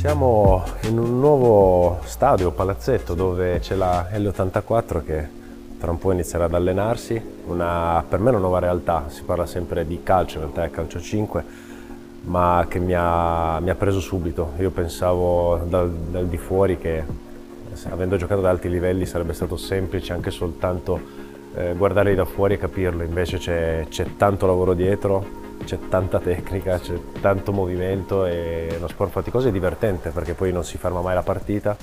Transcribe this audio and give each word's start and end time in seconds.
Siamo 0.00 0.64
in 0.84 0.98
un 0.98 1.20
nuovo 1.20 1.98
stadio, 2.04 2.52
palazzetto, 2.52 3.12
dove 3.12 3.58
c'è 3.58 3.74
la 3.74 4.08
L84 4.10 5.04
che 5.04 5.28
tra 5.78 5.90
un 5.90 5.98
po' 5.98 6.12
inizierà 6.12 6.46
ad 6.46 6.54
allenarsi. 6.54 7.22
Una, 7.44 8.02
per 8.08 8.18
me 8.18 8.28
è 8.28 8.30
una 8.30 8.40
nuova 8.40 8.60
realtà, 8.60 9.04
si 9.08 9.24
parla 9.24 9.44
sempre 9.44 9.86
di 9.86 10.00
calcio, 10.02 10.36
in 10.36 10.44
realtà 10.44 10.64
è 10.64 10.70
calcio 10.70 10.98
5, 10.98 11.44
ma 12.22 12.64
che 12.66 12.78
mi 12.78 12.94
ha, 12.96 13.60
mi 13.60 13.68
ha 13.68 13.74
preso 13.74 14.00
subito. 14.00 14.52
Io 14.60 14.70
pensavo 14.70 15.58
dal, 15.68 15.90
dal 15.90 16.28
di 16.28 16.38
fuori 16.38 16.78
che 16.78 17.04
avendo 17.90 18.16
giocato 18.16 18.40
ad 18.40 18.46
alti 18.46 18.70
livelli 18.70 19.04
sarebbe 19.04 19.34
stato 19.34 19.58
semplice 19.58 20.14
anche 20.14 20.30
soltanto 20.30 20.98
eh, 21.54 21.74
guardarli 21.74 22.14
da 22.14 22.24
fuori 22.24 22.54
e 22.54 22.58
capirlo, 22.58 23.02
invece 23.02 23.36
c'è, 23.36 23.84
c'è 23.90 24.16
tanto 24.16 24.46
lavoro 24.46 24.72
dietro, 24.72 25.49
c'è 25.64 25.78
tanta 25.88 26.18
tecnica, 26.18 26.78
c'è 26.78 26.98
tanto 27.20 27.52
movimento 27.52 28.24
e 28.26 28.68
è 28.68 28.76
uno 28.76 28.88
sport 28.88 29.10
faticoso 29.10 29.48
e 29.48 29.52
divertente 29.52 30.10
perché 30.10 30.34
poi 30.34 30.52
non 30.52 30.64
si 30.64 30.78
ferma 30.78 31.00
mai 31.00 31.14
la 31.14 31.22
partita, 31.22 31.76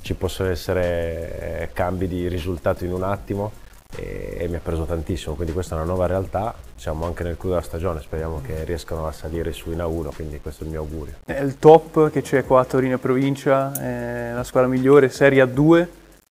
ci 0.00 0.14
possono 0.14 0.50
essere 0.50 1.60
eh, 1.60 1.70
cambi 1.72 2.08
di 2.08 2.28
risultato 2.28 2.84
in 2.84 2.92
un 2.92 3.02
attimo 3.02 3.52
e, 3.96 4.36
e 4.38 4.48
mi 4.48 4.56
ha 4.56 4.60
preso 4.60 4.84
tantissimo, 4.84 5.34
quindi 5.34 5.52
questa 5.52 5.74
è 5.74 5.78
una 5.78 5.86
nuova 5.86 6.06
realtà, 6.06 6.54
siamo 6.76 7.06
anche 7.06 7.22
nel 7.24 7.36
clou 7.36 7.52
della 7.52 7.64
stagione, 7.64 8.00
speriamo 8.00 8.40
che 8.40 8.64
riescano 8.64 9.06
a 9.06 9.12
salire 9.12 9.52
su 9.52 9.70
in 9.70 9.78
A1, 9.78 10.14
quindi 10.14 10.40
questo 10.40 10.62
è 10.62 10.66
il 10.66 10.72
mio 10.72 10.80
augurio. 10.80 11.14
È 11.24 11.40
il 11.40 11.58
top 11.58 12.10
che 12.10 12.22
c'è 12.22 12.44
qua 12.44 12.60
a 12.60 12.64
Torino 12.64 12.94
e 12.94 12.98
provincia, 12.98 13.72
è 13.72 14.32
la 14.34 14.44
squadra 14.44 14.68
migliore, 14.68 15.08
Serie 15.08 15.42
A2, 15.42 15.86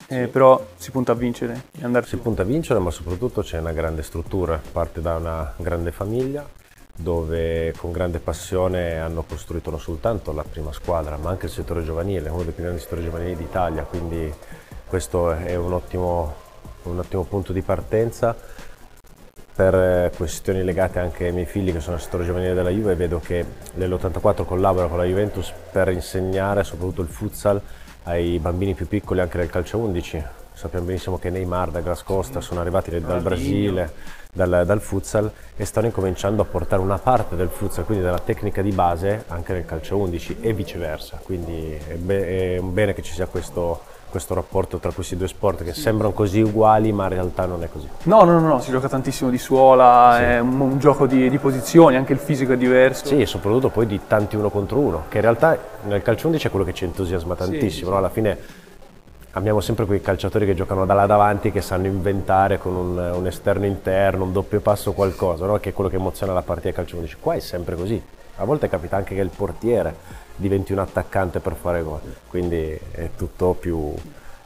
eh, 0.07 0.23
sì. 0.23 0.27
però 0.27 0.63
si 0.77 0.91
punta 0.91 1.11
a 1.13 1.15
vincere. 1.15 1.63
Si 2.03 2.17
punta 2.17 2.43
a 2.43 2.45
vincere, 2.45 2.79
ma 2.79 2.91
soprattutto 2.91 3.41
c'è 3.41 3.57
una 3.57 3.73
grande 3.73 4.03
struttura, 4.03 4.61
parte 4.71 5.01
da 5.01 5.15
una 5.15 5.53
grande 5.57 5.91
famiglia 5.91 6.47
dove 6.97 7.73
con 7.77 7.91
grande 7.91 8.17
passione 8.17 8.99
hanno 8.99 9.23
costruito 9.23 9.69
non 9.69 9.79
soltanto 9.79 10.33
la 10.33 10.43
prima 10.43 10.73
squadra, 10.73 11.15
ma 11.17 11.29
anche 11.29 11.45
il 11.45 11.51
settore 11.51 11.83
giovanile, 11.83 12.29
uno 12.29 12.43
dei 12.43 12.53
più 12.53 12.63
grandi 12.63 12.81
settori 12.81 13.03
giovanili 13.03 13.35
d'Italia, 13.35 13.83
quindi 13.83 14.33
questo 14.87 15.31
è 15.31 15.55
un 15.55 15.73
ottimo, 15.73 16.33
un 16.83 16.99
ottimo 16.99 17.23
punto 17.23 17.53
di 17.53 17.61
partenza. 17.61 18.35
Per 19.55 19.73
eh, 19.73 20.11
questioni 20.15 20.63
legate 20.63 20.99
anche 20.99 21.25
ai 21.25 21.31
miei 21.31 21.47
figli 21.47 21.71
che 21.71 21.79
sono 21.79 21.95
nel 21.95 22.03
settore 22.03 22.25
giovanile 22.25 22.53
della 22.53 22.69
Juve 22.69 22.93
vedo 22.93 23.19
che 23.19 23.43
nell'84 23.73 24.45
collabora 24.45 24.87
con 24.87 24.97
la 24.97 25.03
Juventus 25.03 25.51
per 25.71 25.89
insegnare 25.89 26.63
soprattutto 26.63 27.01
il 27.01 27.07
futsal 27.07 27.59
ai 28.03 28.37
bambini 28.37 28.75
più 28.75 28.87
piccoli 28.87 29.19
anche 29.19 29.39
del 29.39 29.49
calcio 29.49 29.79
11 29.79 30.23
sappiamo 30.57 30.85
benissimo 30.85 31.19
che 31.19 31.29
Neymar 31.29 31.69
da 31.69 31.81
Gras 31.81 32.01
Costa 32.01 32.41
sono 32.41 32.61
arrivati 32.61 32.89
dal 32.99 33.21
Brasile 33.21 33.93
dal, 34.33 34.63
dal, 34.65 34.81
futsal 34.81 35.31
e 35.55 35.65
stanno 35.65 35.87
incominciando 35.87 36.41
a 36.41 36.45
portare 36.45 36.81
una 36.81 36.97
parte 36.97 37.35
del 37.35 37.49
futsal, 37.49 37.85
quindi 37.85 38.03
della 38.03 38.19
tecnica 38.19 38.61
di 38.61 38.71
base, 38.71 39.25
anche 39.27 39.53
nel 39.53 39.65
calcio 39.65 39.97
11 39.97 40.37
e 40.41 40.53
viceversa. 40.53 41.19
Quindi 41.23 41.71
è, 41.73 41.93
be- 41.95 42.55
è 42.55 42.57
un 42.57 42.73
bene 42.73 42.93
che 42.93 43.01
ci 43.01 43.13
sia 43.13 43.25
questo, 43.25 43.81
questo 44.09 44.33
rapporto 44.33 44.77
tra 44.77 44.91
questi 44.91 45.15
due 45.15 45.27
sport 45.27 45.63
che 45.63 45.73
sembrano 45.73 46.13
così 46.13 46.41
uguali 46.41 46.91
ma 46.91 47.03
in 47.03 47.09
realtà 47.09 47.45
non 47.45 47.63
è 47.63 47.69
così. 47.69 47.87
No, 48.03 48.23
no, 48.23 48.39
no, 48.39 48.47
no 48.47 48.59
si 48.59 48.71
gioca 48.71 48.87
tantissimo 48.87 49.29
di 49.29 49.39
suola, 49.39 50.15
sì. 50.17 50.23
è 50.23 50.39
un, 50.39 50.59
un 50.59 50.79
gioco 50.79 51.07
di, 51.07 51.29
di, 51.29 51.37
posizioni, 51.37 51.95
anche 51.95 52.13
il 52.13 52.19
fisico 52.19 52.53
è 52.53 52.57
diverso. 52.57 53.07
Sì, 53.07 53.21
e 53.21 53.25
soprattutto 53.25 53.69
poi 53.69 53.87
di 53.87 54.01
tanti 54.07 54.35
uno 54.35 54.49
contro 54.49 54.79
uno, 54.79 55.03
che 55.09 55.17
in 55.17 55.23
realtà 55.23 55.57
nel 55.83 56.01
calcio 56.01 56.27
11 56.27 56.47
è 56.47 56.49
quello 56.49 56.65
che 56.65 56.73
ci 56.73 56.83
entusiasma 56.83 57.35
tantissimo, 57.35 57.69
sì, 57.69 57.77
sì. 57.77 57.89
No? 57.89 57.97
alla 57.97 58.09
fine 58.09 58.65
abbiamo 59.31 59.59
sempre 59.61 59.85
quei 59.85 60.01
calciatori 60.01 60.45
che 60.45 60.55
giocano 60.55 60.85
da 60.85 60.93
là 60.93 61.05
davanti 61.05 61.51
che 61.51 61.61
sanno 61.61 61.87
inventare 61.87 62.57
con 62.57 62.75
un, 62.75 62.97
un 62.97 63.27
esterno 63.27 63.65
interno, 63.65 64.23
un 64.23 64.31
doppio 64.31 64.59
passo 64.59 64.93
qualcosa, 64.93 65.45
no? 65.45 65.57
che 65.59 65.69
è 65.69 65.73
quello 65.73 65.89
che 65.89 65.97
emoziona 65.97 66.33
la 66.33 66.41
partita 66.41 66.73
calcio 66.73 66.97
11. 66.97 67.17
Qua 67.19 67.33
è 67.35 67.39
sempre 67.39 67.75
così. 67.75 68.01
A 68.39 68.45
volte 68.45 68.69
capita 68.69 68.97
anche 68.97 69.15
che 69.15 69.21
il 69.21 69.31
portiere 69.35 69.95
diventi 70.35 70.71
un 70.71 70.79
attaccante 70.79 71.39
per 71.39 71.55
fare 71.59 71.81
gol, 71.81 72.01
quindi 72.27 72.77
è 72.91 73.09
tutto 73.17 73.55
più, 73.59 73.93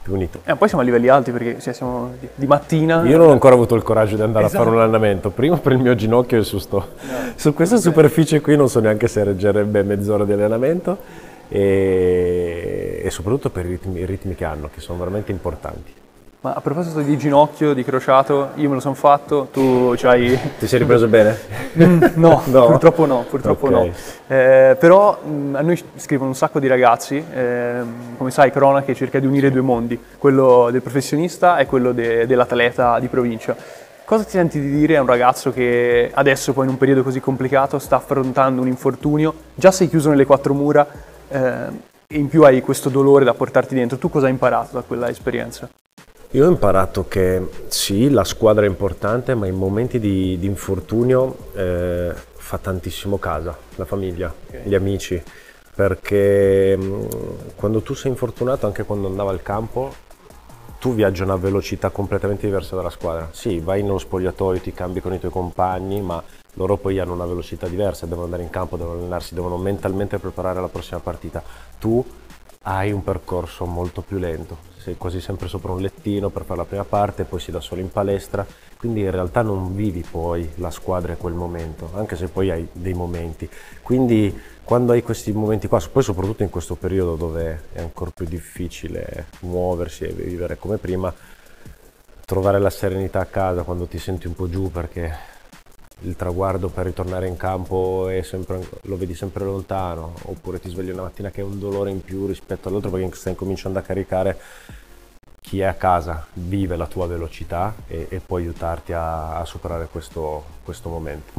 più 0.02 0.14
unito. 0.14 0.40
E 0.44 0.52
eh, 0.52 0.56
poi 0.56 0.66
siamo 0.68 0.82
a 0.82 0.86
livelli 0.86 1.08
alti 1.08 1.30
perché 1.30 1.60
cioè, 1.60 1.74
siamo 1.74 2.14
di, 2.18 2.26
di, 2.34 2.46
mattina. 2.46 3.02
Io 3.02 3.18
non 3.18 3.28
ho 3.28 3.32
ancora 3.32 3.54
avuto 3.54 3.74
il 3.74 3.82
coraggio 3.82 4.16
di 4.16 4.22
andare 4.22 4.46
esatto. 4.46 4.62
a 4.62 4.64
fare 4.64 4.76
un 4.76 4.82
allenamento, 4.82 5.28
prima 5.28 5.58
per 5.58 5.72
il 5.72 5.78
mio 5.78 5.94
ginocchio 5.94 6.38
e 6.38 6.42
su, 6.42 6.58
sto, 6.58 6.92
no. 7.00 7.32
su 7.34 7.52
questa 7.52 7.76
superficie 7.76 8.40
qui 8.40 8.56
non 8.56 8.70
so 8.70 8.80
neanche 8.80 9.08
se 9.08 9.22
reggerebbe 9.24 9.82
mezz'ora 9.82 10.24
di 10.24 10.32
allenamento 10.32 11.30
e, 11.52 13.02
e 13.04 13.10
soprattutto 13.10 13.50
per 13.50 13.66
i 13.66 13.68
ritmi, 13.68 14.00
i 14.00 14.06
ritmi 14.06 14.34
che 14.34 14.44
hanno, 14.46 14.70
che 14.72 14.80
sono 14.80 14.98
veramente 14.98 15.30
importanti. 15.30 16.00
Ma 16.40 16.54
a 16.54 16.60
proposito 16.60 17.00
di 17.02 17.16
ginocchio, 17.18 17.72
di 17.72 17.84
crociato, 17.84 18.48
io 18.54 18.68
me 18.68 18.74
lo 18.74 18.80
sono 18.80 18.94
fatto, 18.94 19.48
tu 19.52 19.94
ci 19.94 20.06
hai... 20.06 20.36
Ti 20.58 20.66
sei 20.66 20.80
ripreso 20.80 21.06
bene? 21.06 21.38
Mm, 21.76 22.02
no, 22.14 22.42
no, 22.50 22.66
purtroppo 22.66 23.06
no, 23.06 23.24
purtroppo 23.28 23.66
okay. 23.66 23.86
no. 23.86 23.94
Eh, 24.26 24.76
però 24.76 25.20
mh, 25.22 25.30
mm, 25.30 25.54
a 25.54 25.60
noi 25.60 25.80
scrivono 25.96 26.30
un 26.30 26.34
sacco 26.34 26.58
di 26.58 26.66
ragazzi, 26.66 27.22
eh, 27.32 27.80
come 28.16 28.30
sai 28.32 28.50
Cronache 28.50 28.94
cerca 28.94 29.20
di 29.20 29.26
unire 29.26 29.50
due 29.52 29.60
mondi, 29.60 29.96
quello 30.18 30.70
del 30.72 30.82
professionista 30.82 31.58
e 31.58 31.66
quello 31.66 31.92
de- 31.92 32.26
dell'atleta 32.26 32.98
di 32.98 33.06
provincia. 33.06 33.54
Cosa 34.04 34.24
ti 34.24 34.30
senti 34.30 34.58
di 34.58 34.70
dire 34.70 34.96
a 34.96 35.00
un 35.00 35.06
ragazzo 35.06 35.52
che 35.52 36.10
adesso 36.12 36.52
poi 36.52 36.64
in 36.64 36.70
un 36.70 36.76
periodo 36.76 37.04
così 37.04 37.20
complicato 37.20 37.78
sta 37.78 37.96
affrontando 37.96 38.60
un 38.62 38.66
infortunio, 38.66 39.32
già 39.54 39.70
sei 39.70 39.88
chiuso 39.88 40.10
nelle 40.10 40.26
quattro 40.26 40.54
mura, 40.54 40.84
eh, 41.32 41.90
in 42.18 42.28
più 42.28 42.42
hai 42.44 42.60
questo 42.60 42.88
dolore 42.88 43.24
da 43.24 43.34
portarti 43.34 43.74
dentro. 43.74 43.98
Tu 43.98 44.10
cosa 44.10 44.26
hai 44.26 44.32
imparato 44.32 44.76
da 44.76 44.82
quella 44.82 45.08
esperienza? 45.08 45.68
Io 46.34 46.46
ho 46.46 46.48
imparato 46.48 47.06
che 47.08 47.46
sì, 47.68 48.08
la 48.08 48.24
squadra 48.24 48.64
è 48.64 48.68
importante, 48.68 49.34
ma 49.34 49.46
in 49.46 49.54
momenti 49.54 49.98
di, 49.98 50.38
di 50.38 50.46
infortunio 50.46 51.36
eh, 51.54 52.14
fa 52.14 52.56
tantissimo 52.56 53.18
casa, 53.18 53.56
la 53.74 53.84
famiglia, 53.84 54.32
okay. 54.46 54.62
gli 54.64 54.74
amici, 54.74 55.22
perché 55.74 56.74
mh, 56.74 56.84
mm, 56.84 57.06
quando 57.54 57.82
tu 57.82 57.92
sei 57.92 58.10
infortunato, 58.10 58.66
anche 58.66 58.84
quando 58.84 59.08
andava 59.08 59.30
al 59.30 59.42
campo, 59.42 59.92
tu 60.80 60.94
viaggi 60.94 61.20
a 61.20 61.26
una 61.26 61.36
velocità 61.36 61.90
completamente 61.90 62.46
diversa 62.46 62.76
dalla 62.76 62.90
squadra. 62.90 63.28
Sì, 63.32 63.60
vai 63.60 63.82
nello 63.82 63.98
spogliatoio, 63.98 64.60
ti 64.60 64.72
cambi 64.72 65.00
con 65.00 65.12
i 65.12 65.20
tuoi 65.20 65.30
compagni, 65.30 66.00
ma 66.00 66.22
loro 66.54 66.76
poi 66.76 66.98
hanno 66.98 67.14
una 67.14 67.26
velocità 67.26 67.66
diversa, 67.66 68.06
devono 68.06 68.24
andare 68.24 68.42
in 68.42 68.50
campo, 68.50 68.76
devono 68.76 68.98
allenarsi, 68.98 69.34
devono 69.34 69.56
mentalmente 69.56 70.18
preparare 70.18 70.60
la 70.60 70.68
prossima 70.68 71.00
partita. 71.00 71.42
Tu 71.78 72.04
hai 72.64 72.92
un 72.92 73.02
percorso 73.02 73.64
molto 73.64 74.02
più 74.02 74.18
lento, 74.18 74.56
sei 74.78 74.96
quasi 74.96 75.20
sempre 75.20 75.48
sopra 75.48 75.72
un 75.72 75.80
lettino 75.80 76.28
per 76.28 76.44
fare 76.44 76.60
la 76.60 76.64
prima 76.64 76.84
parte, 76.84 77.24
poi 77.24 77.40
si 77.40 77.50
da 77.50 77.60
solo 77.60 77.80
in 77.80 77.90
palestra, 77.90 78.46
quindi 78.76 79.00
in 79.00 79.10
realtà 79.10 79.42
non 79.42 79.74
vivi 79.74 80.04
poi 80.08 80.48
la 80.56 80.70
squadra 80.70 81.12
in 81.12 81.18
quel 81.18 81.34
momento, 81.34 81.90
anche 81.94 82.16
se 82.16 82.28
poi 82.28 82.50
hai 82.50 82.68
dei 82.72 82.94
momenti. 82.94 83.48
Quindi 83.80 84.38
quando 84.62 84.92
hai 84.92 85.02
questi 85.02 85.32
momenti 85.32 85.66
qua, 85.66 85.80
poi 85.90 86.02
soprattutto 86.02 86.42
in 86.42 86.50
questo 86.50 86.76
periodo 86.76 87.16
dove 87.16 87.62
è 87.72 87.80
ancora 87.80 88.12
più 88.14 88.26
difficile 88.26 89.26
muoversi 89.40 90.04
e 90.04 90.12
vivere 90.12 90.56
come 90.56 90.76
prima, 90.76 91.12
trovare 92.24 92.60
la 92.60 92.70
serenità 92.70 93.20
a 93.20 93.26
casa 93.26 93.62
quando 93.62 93.86
ti 93.86 93.98
senti 93.98 94.28
un 94.28 94.34
po' 94.34 94.48
giù 94.48 94.70
perché 94.70 95.30
il 96.02 96.16
traguardo 96.16 96.68
per 96.68 96.86
ritornare 96.86 97.26
in 97.26 97.36
campo 97.36 98.08
sempre, 98.22 98.66
lo 98.82 98.96
vedi 98.96 99.14
sempre 99.14 99.44
lontano, 99.44 100.14
oppure 100.24 100.60
ti 100.60 100.68
svegli 100.68 100.90
una 100.90 101.02
mattina 101.02 101.30
che 101.30 101.40
hai 101.40 101.46
un 101.46 101.58
dolore 101.58 101.90
in 101.90 102.02
più 102.02 102.26
rispetto 102.26 102.68
all'altro 102.68 102.90
perché 102.90 103.14
stai 103.14 103.34
cominciando 103.34 103.78
a 103.78 103.82
caricare 103.82 104.38
chi 105.40 105.60
è 105.60 105.64
a 105.64 105.74
casa, 105.74 106.24
vive 106.34 106.76
la 106.76 106.86
tua 106.86 107.06
velocità 107.06 107.74
e, 107.86 108.06
e 108.08 108.20
può 108.20 108.36
aiutarti 108.36 108.92
a, 108.92 109.38
a 109.38 109.44
superare 109.44 109.88
questo, 109.90 110.44
questo, 110.62 110.88
momento. 110.88 111.32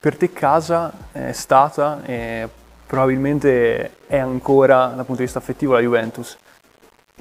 Per 0.00 0.16
te 0.16 0.32
casa 0.32 0.92
è 1.12 1.32
stata 1.32 2.02
e 2.04 2.48
probabilmente 2.86 4.06
è 4.06 4.16
ancora 4.16 4.86
dal 4.86 5.04
punto 5.04 5.16
di 5.16 5.24
vista 5.24 5.38
affettivo 5.38 5.74
la 5.74 5.80
Juventus? 5.80 6.36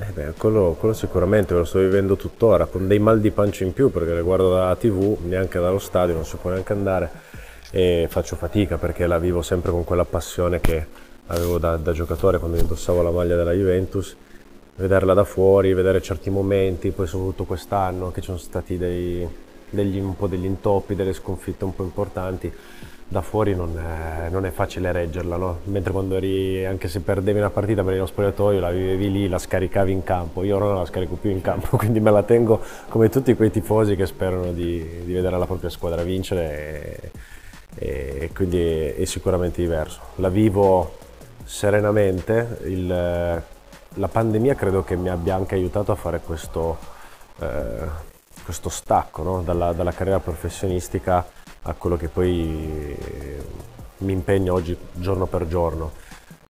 Eh 0.02 0.12
beh, 0.14 0.34
quello, 0.38 0.78
quello, 0.80 0.94
sicuramente 0.94 1.54
lo 1.54 1.66
sto 1.66 1.80
vivendo 1.80 2.16
tuttora, 2.16 2.68
con 2.68 2.88
dei 2.88 3.00
mal 3.00 3.20
di 3.20 3.32
pancia 3.32 3.66
in 3.66 3.74
più 3.74 3.92
perché 3.92 4.14
le 4.14 4.22
guardo 4.22 4.50
dalla 4.50 4.76
tv, 4.78 5.18
neanche 5.26 5.60
dallo 5.60 5.78
stadio, 5.78 6.16
non 6.16 6.26
si 6.26 6.38
può 6.38 6.52
neanche 6.52 6.72
andare 6.72 7.12
e 7.70 8.08
faccio 8.10 8.38
fatica 8.38 8.78
perché 8.78 9.06
la 9.08 9.20
vivo 9.20 9.42
sempre 9.42 9.72
con 9.72 9.84
quella 9.84 10.06
passione 10.06 10.62
che 10.62 10.86
avevo 11.28 11.58
da, 11.58 11.76
da 11.76 11.92
giocatore 11.92 12.40
quando 12.40 12.58
indossavo 12.58 13.02
la 13.02 13.12
maglia 13.12 13.36
della 13.36 13.52
Juventus, 13.52 14.16
vederla 14.78 15.14
da 15.14 15.26
fuori, 15.26 15.74
vedere 15.74 16.02
certi 16.02 16.30
momenti, 16.30 16.92
poi 16.92 17.06
soprattutto 17.06 17.44
quest'anno 17.44 18.12
che 18.12 18.22
ci 18.22 18.28
sono 18.28 18.38
stati 18.38 18.78
dei, 18.78 19.28
degli, 19.70 20.00
un 20.00 20.16
po' 20.16 20.28
degli 20.28 20.46
intoppi, 20.46 20.96
delle 20.96 21.12
sconfitte 21.12 21.66
un 21.66 21.76
po' 21.76 21.84
importanti 21.84 22.52
da 23.12 23.22
fuori 23.22 23.56
non 23.56 23.76
è, 23.80 24.30
non 24.30 24.46
è 24.46 24.52
facile 24.52 24.92
reggerla, 24.92 25.36
no? 25.36 25.60
mentre 25.64 25.92
quando 25.92 26.16
eri, 26.16 26.64
anche 26.64 26.88
se 26.88 27.00
perdevi 27.00 27.40
una 27.40 27.50
partita 27.50 27.84
per 27.84 27.98
lo 27.98 28.06
spogliatoio, 28.06 28.60
la 28.60 28.70
vivevi 28.70 29.12
lì, 29.12 29.28
la 29.28 29.40
scaricavi 29.40 29.92
in 29.92 30.04
campo, 30.04 30.44
io 30.44 30.56
ora 30.56 30.66
non 30.66 30.76
la 30.76 30.86
scarico 30.86 31.16
più 31.16 31.32
in 31.32 31.42
campo, 31.42 31.76
quindi 31.78 32.00
me 32.00 32.12
la 32.12 32.22
tengo 32.22 32.62
come 32.88 33.10
tutti 33.10 33.34
quei 33.34 33.50
tifosi 33.50 33.96
che 33.96 34.06
sperano 34.06 34.52
di, 34.52 35.04
di 35.06 35.12
vedere 35.12 35.40
la 35.40 35.48
propria 35.48 35.72
squadra 35.72 36.04
vincere 36.04 37.12
e, 37.76 38.18
e 38.20 38.32
quindi 38.32 38.62
è, 38.62 38.96
è, 38.96 39.06
sicuramente 39.06 39.60
diverso. 39.60 40.00
La 40.18 40.30
vivo 40.30 40.98
serenamente, 41.44 42.60
il, 42.66 42.88
la 42.88 44.08
pandemia 44.08 44.54
credo 44.54 44.84
che 44.84 44.96
mi 44.96 45.10
abbia 45.10 45.34
anche 45.34 45.56
aiutato 45.56 45.92
a 45.92 45.96
fare 45.96 46.20
questo, 46.20 46.78
eh, 47.40 47.88
questo 48.44 48.70
stacco 48.70 49.24
no? 49.24 49.42
dalla, 49.42 49.74
dalla 49.74 49.94
carriera 49.94 50.20
professionistica 50.20 51.38
a 51.64 51.74
quello 51.74 51.98
che 51.98 52.08
poi 52.08 52.98
mi 54.00 54.14
impegno 54.14 54.54
oggi 54.54 54.78
giorno 54.94 55.26
per 55.26 55.48
giorno. 55.48 55.92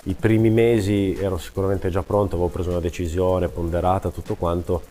I 0.06 0.14
primi 0.14 0.50
mesi 0.50 1.14
ero 1.20 1.38
sicuramente 1.38 1.90
già 1.90 2.04
pronto, 2.04 2.36
avevo 2.36 2.50
preso 2.50 2.70
una 2.70 2.80
decisione 2.80 3.50
ponderata, 3.50 4.10
tutto 4.10 4.36
quanto, 4.36 4.82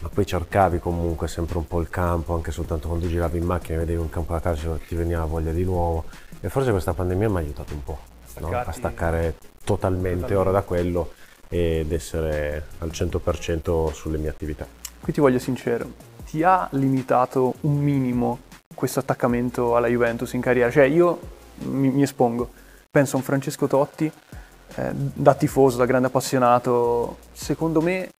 ma 0.00 0.08
poi 0.08 0.26
cercavi 0.26 0.80
comunque 0.80 1.28
sempre 1.28 1.58
un 1.58 1.66
po' 1.66 1.80
il 1.80 1.88
campo, 1.88 2.34
anche 2.34 2.50
soltanto 2.50 2.88
quando 2.88 3.06
giravi 3.06 3.38
in 3.38 3.44
macchina 3.44 3.76
e 3.76 3.80
vedevi 3.80 4.00
un 4.00 4.10
campo 4.10 4.32
da 4.32 4.40
calcio 4.40 4.78
ti 4.86 4.94
veniva 4.94 5.24
voglia 5.24 5.52
di 5.52 5.64
nuovo. 5.64 6.04
E 6.40 6.48
forse 6.48 6.70
questa 6.72 6.92
pandemia 6.92 7.28
mi 7.28 7.36
ha 7.36 7.38
aiutato 7.38 7.72
un 7.72 7.84
po' 7.84 7.98
no? 8.40 8.48
a 8.48 8.72
staccare 8.72 9.36
totalmente, 9.64 10.26
totalmente 10.26 10.34
ora 10.34 10.50
da 10.50 10.62
quello 10.62 11.12
ed 11.48 11.92
essere 11.92 12.66
al 12.78 12.88
100% 12.88 13.92
sulle 13.92 14.18
mie 14.18 14.28
attività. 14.28 14.66
Qui 15.00 15.12
ti 15.12 15.20
voglio 15.20 15.38
sincero, 15.38 15.90
ti 16.26 16.42
ha 16.42 16.68
limitato 16.72 17.54
un 17.60 17.76
minimo 17.78 18.38
questo 18.74 19.00
attaccamento 19.00 19.76
alla 19.76 19.88
Juventus 19.88 20.32
in 20.32 20.40
carriera? 20.40 20.70
Cioè 20.70 20.84
io 20.84 21.18
mi, 21.64 21.90
mi 21.90 22.02
espongo, 22.02 22.50
penso 22.90 23.16
a 23.16 23.18
un 23.18 23.24
Francesco 23.24 23.66
Totti, 23.66 24.10
eh, 24.74 24.90
da 24.92 25.34
tifoso, 25.34 25.78
da 25.78 25.86
grande 25.86 26.08
appassionato, 26.08 27.18
secondo 27.32 27.80
me 27.80 28.10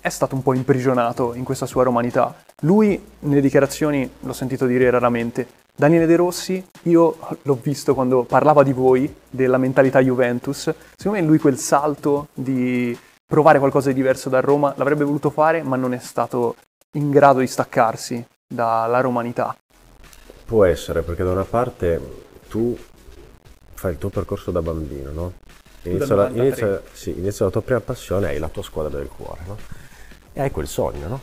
è 0.00 0.08
stato 0.08 0.34
un 0.34 0.42
po' 0.42 0.54
imprigionato 0.54 1.34
in 1.34 1.44
questa 1.44 1.66
sua 1.66 1.84
romanità. 1.84 2.34
Lui, 2.62 3.02
nelle 3.20 3.40
dichiarazioni, 3.40 4.10
l'ho 4.20 4.32
sentito 4.32 4.66
dire 4.66 4.90
raramente, 4.90 5.46
Daniele 5.74 6.06
De 6.06 6.16
Rossi, 6.16 6.64
io 6.82 7.16
l'ho 7.42 7.58
visto 7.62 7.94
quando 7.94 8.24
parlava 8.24 8.62
di 8.62 8.72
voi, 8.72 9.12
della 9.30 9.58
mentalità 9.58 10.00
Juventus, 10.00 10.72
secondo 10.96 11.20
me 11.20 11.26
lui 11.26 11.38
quel 11.38 11.56
salto 11.56 12.28
di 12.34 12.96
provare 13.26 13.58
qualcosa 13.58 13.88
di 13.88 13.94
diverso 13.94 14.28
da 14.28 14.40
Roma 14.40 14.74
l'avrebbe 14.76 15.04
voluto 15.04 15.30
fare, 15.30 15.62
ma 15.62 15.76
non 15.76 15.94
è 15.94 15.98
stato 15.98 16.56
in 16.96 17.10
grado 17.10 17.38
di 17.38 17.46
staccarsi 17.46 18.24
dalla 18.46 19.00
romanità. 19.00 19.56
Può 20.52 20.66
essere, 20.66 21.00
perché 21.00 21.24
da 21.24 21.30
una 21.30 21.44
parte 21.44 21.98
tu 22.50 22.76
fai 23.72 23.92
il 23.92 23.98
tuo 23.98 24.10
percorso 24.10 24.50
da 24.50 24.60
bambino, 24.60 25.10
no? 25.10 25.32
Inizia 25.84 26.14
la, 26.14 26.28
inizia, 26.28 26.82
sì, 26.92 27.08
inizia 27.16 27.46
la 27.46 27.50
tua 27.50 27.62
prima 27.62 27.80
passione, 27.80 28.26
hai 28.26 28.38
la 28.38 28.50
tua 28.50 28.62
squadra 28.62 28.98
del 28.98 29.08
cuore, 29.08 29.40
no? 29.46 29.56
e 30.34 30.42
hai 30.42 30.50
quel 30.50 30.66
sogno, 30.66 31.08
no? 31.08 31.22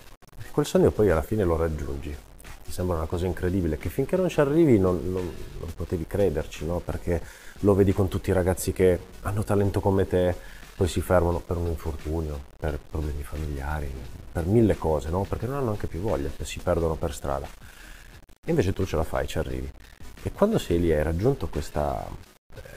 Quel 0.49 0.65
sogno 0.65 0.89
poi 0.89 1.11
alla 1.11 1.21
fine 1.21 1.43
lo 1.43 1.57
raggiungi. 1.57 2.17
Ti 2.63 2.71
sembra 2.71 2.95
una 2.95 3.05
cosa 3.05 3.27
incredibile 3.27 3.77
che 3.77 3.89
finché 3.89 4.17
non 4.17 4.29
ci 4.29 4.39
arrivi 4.39 4.79
non, 4.79 4.99
non, 5.11 5.31
non 5.59 5.73
potevi 5.75 6.07
crederci, 6.07 6.65
no? 6.65 6.79
Perché 6.79 7.21
lo 7.59 7.75
vedi 7.75 7.93
con 7.93 8.07
tutti 8.07 8.31
i 8.31 8.33
ragazzi 8.33 8.73
che 8.73 8.97
hanno 9.21 9.43
talento 9.43 9.79
come 9.79 10.07
te, 10.07 10.35
poi 10.75 10.87
si 10.87 11.01
fermano 11.01 11.37
per 11.37 11.55
un 11.57 11.67
infortunio, 11.67 12.45
per 12.57 12.79
problemi 12.79 13.21
familiari, 13.21 13.93
per 14.31 14.45
mille 14.45 14.75
cose, 14.75 15.11
no? 15.11 15.23
Perché 15.29 15.45
non 15.45 15.57
hanno 15.57 15.69
anche 15.69 15.85
più 15.85 15.99
voglia 15.99 16.31
e 16.35 16.45
si 16.45 16.57
perdono 16.57 16.95
per 16.95 17.13
strada. 17.13 17.77
E 18.49 18.51
invece 18.51 18.73
tu 18.73 18.83
ce 18.83 18.95
la 18.95 19.03
fai, 19.03 19.27
ci 19.27 19.37
arrivi. 19.37 19.71
E 20.23 20.31
quando 20.31 20.57
sei 20.57 20.79
lì 20.79 20.89
e 20.89 20.95
hai 20.95 21.03
raggiunto 21.03 21.47
questa, 21.49 22.03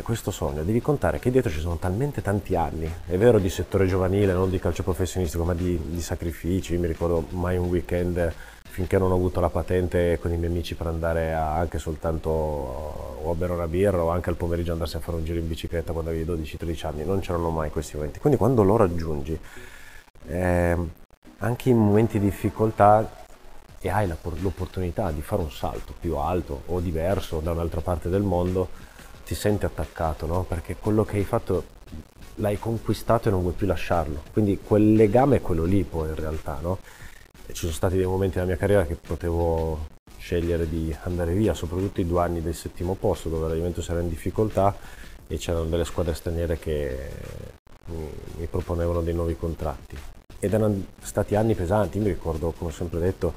questo 0.02 0.30
sogno, 0.30 0.64
devi 0.64 0.82
contare 0.82 1.18
che 1.18 1.30
dietro 1.30 1.50
ci 1.50 1.60
sono 1.60 1.78
talmente 1.78 2.20
tanti 2.20 2.54
anni, 2.54 2.92
è 3.06 3.16
vero 3.16 3.38
di 3.38 3.48
settore 3.48 3.86
giovanile, 3.86 4.34
non 4.34 4.50
di 4.50 4.58
calcio 4.58 4.82
professionistico, 4.82 5.44
ma 5.44 5.54
di, 5.54 5.80
di 5.82 6.02
sacrifici, 6.02 6.76
mi 6.76 6.86
ricordo 6.86 7.24
mai 7.30 7.56
un 7.56 7.68
weekend 7.68 8.34
finché 8.68 8.98
non 8.98 9.12
ho 9.12 9.14
avuto 9.14 9.40
la 9.40 9.48
patente 9.48 10.18
con 10.20 10.30
i 10.30 10.36
miei 10.36 10.50
amici 10.50 10.74
per 10.74 10.88
andare 10.88 11.32
a, 11.32 11.54
anche 11.56 11.78
soltanto 11.78 12.28
o 12.28 13.30
a 13.30 13.34
bere 13.34 13.54
una 13.54 13.66
birra 13.66 14.02
o 14.02 14.10
anche 14.10 14.28
al 14.28 14.36
pomeriggio 14.36 14.72
andarsi 14.72 14.96
a 14.96 15.00
fare 15.00 15.16
un 15.16 15.24
giro 15.24 15.38
in 15.38 15.48
bicicletta 15.48 15.92
quando 15.92 16.10
avevi 16.10 16.30
12-13 16.30 16.86
anni, 16.86 17.04
non 17.06 17.20
c'erano 17.20 17.48
mai 17.48 17.70
questi 17.70 17.96
momenti. 17.96 18.18
Quindi 18.18 18.38
quando 18.38 18.62
lo 18.62 18.76
raggiungi, 18.76 19.38
eh, 20.26 20.76
anche 21.38 21.68
in 21.70 21.78
momenti 21.78 22.18
di 22.18 22.26
difficoltà 22.26 23.20
e 23.82 23.90
hai 23.90 24.06
l'opportunità 24.06 25.10
di 25.10 25.20
fare 25.22 25.42
un 25.42 25.50
salto 25.50 25.92
più 25.98 26.16
alto 26.16 26.62
o 26.66 26.80
diverso 26.80 27.40
da 27.40 27.50
un'altra 27.50 27.80
parte 27.80 28.08
del 28.08 28.22
mondo, 28.22 28.68
ti 29.26 29.34
senti 29.34 29.64
attaccato, 29.64 30.24
no? 30.26 30.44
Perché 30.44 30.76
quello 30.76 31.04
che 31.04 31.16
hai 31.16 31.24
fatto 31.24 31.64
l'hai 32.36 32.58
conquistato 32.58 33.28
e 33.28 33.32
non 33.32 33.42
vuoi 33.42 33.54
più 33.54 33.66
lasciarlo. 33.66 34.22
Quindi 34.32 34.60
quel 34.64 34.94
legame 34.94 35.36
è 35.36 35.40
quello 35.40 35.64
lì 35.64 35.82
poi 35.82 36.08
in 36.08 36.14
realtà, 36.14 36.58
no? 36.62 36.78
Ci 37.48 37.54
sono 37.54 37.72
stati 37.72 37.96
dei 37.96 38.06
momenti 38.06 38.36
nella 38.36 38.46
mia 38.48 38.56
carriera 38.56 38.86
che 38.86 38.94
potevo 38.94 39.88
scegliere 40.16 40.68
di 40.68 40.96
andare 41.02 41.34
via, 41.34 41.52
soprattutto 41.52 42.00
i 42.00 42.06
due 42.06 42.22
anni 42.22 42.40
del 42.40 42.54
settimo 42.54 42.94
posto 42.94 43.28
dove 43.28 43.48
la 43.48 43.54
Juventus 43.54 43.88
era 43.88 44.00
in 44.00 44.08
difficoltà 44.08 44.74
e 45.26 45.36
c'erano 45.38 45.64
delle 45.64 45.84
squadre 45.84 46.14
straniere 46.14 46.56
che 46.58 47.10
mi 47.86 48.46
proponevano 48.46 49.02
dei 49.02 49.12
nuovi 49.12 49.36
contratti. 49.36 49.98
Ed 50.38 50.52
erano 50.54 50.84
stati 51.02 51.34
anni 51.34 51.54
pesanti, 51.54 51.98
mi 51.98 52.08
ricordo, 52.08 52.52
come 52.52 52.70
ho 52.70 52.72
sempre 52.72 53.00
detto, 53.00 53.34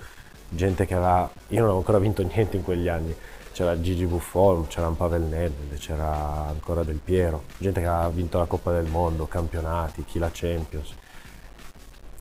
gente 0.50 0.86
che 0.86 0.94
aveva... 0.94 1.30
Io 1.50 1.56
non 1.60 1.66
avevo 1.66 1.78
ancora 1.78 2.00
vinto 2.00 2.24
niente 2.24 2.58
in 2.58 2.64
quegli 2.64 2.88
anni, 2.88 3.16
c'era 3.56 3.80
Gigi 3.80 4.06
Buffon, 4.06 4.68
c'era 4.68 4.88
un 4.88 4.98
Pavel 4.98 5.22
Nedved, 5.22 5.78
c'era 5.80 6.48
ancora 6.48 6.84
Del 6.84 7.00
Piero, 7.04 7.44
gente 7.58 7.80
che 7.80 7.88
aveva 7.88 8.10
vinto 8.10 8.38
la 8.38 8.46
Coppa 8.46 8.74
del 8.74 8.86
Mondo, 8.86 9.28
campionati, 9.28 10.04
chi 10.04 10.20
la 10.20 10.30
Champions. 10.32 10.94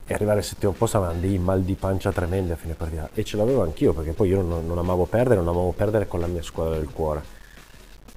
E 0.07 0.13
arrivare 0.13 0.37
al 0.37 0.45
settimo 0.45 0.71
posto 0.71 0.97
avevano 0.97 1.19
dei 1.19 1.37
mal 1.37 1.63
di 1.63 1.73
pancia 1.73 2.11
tremendi 2.11 2.51
a 2.51 2.55
fine 2.55 2.73
partita. 2.73 3.09
E 3.13 3.25
ce 3.25 3.35
l'avevo 3.35 3.63
anch'io, 3.63 3.91
perché 3.91 4.13
poi 4.13 4.29
io 4.29 4.41
non, 4.41 4.65
non 4.65 4.77
amavo 4.77 5.05
perdere, 5.05 5.35
non 5.41 5.49
amavo 5.49 5.71
perdere 5.71 6.07
con 6.07 6.21
la 6.21 6.27
mia 6.27 6.41
squadra 6.41 6.75
del 6.75 6.89
cuore. 6.89 7.21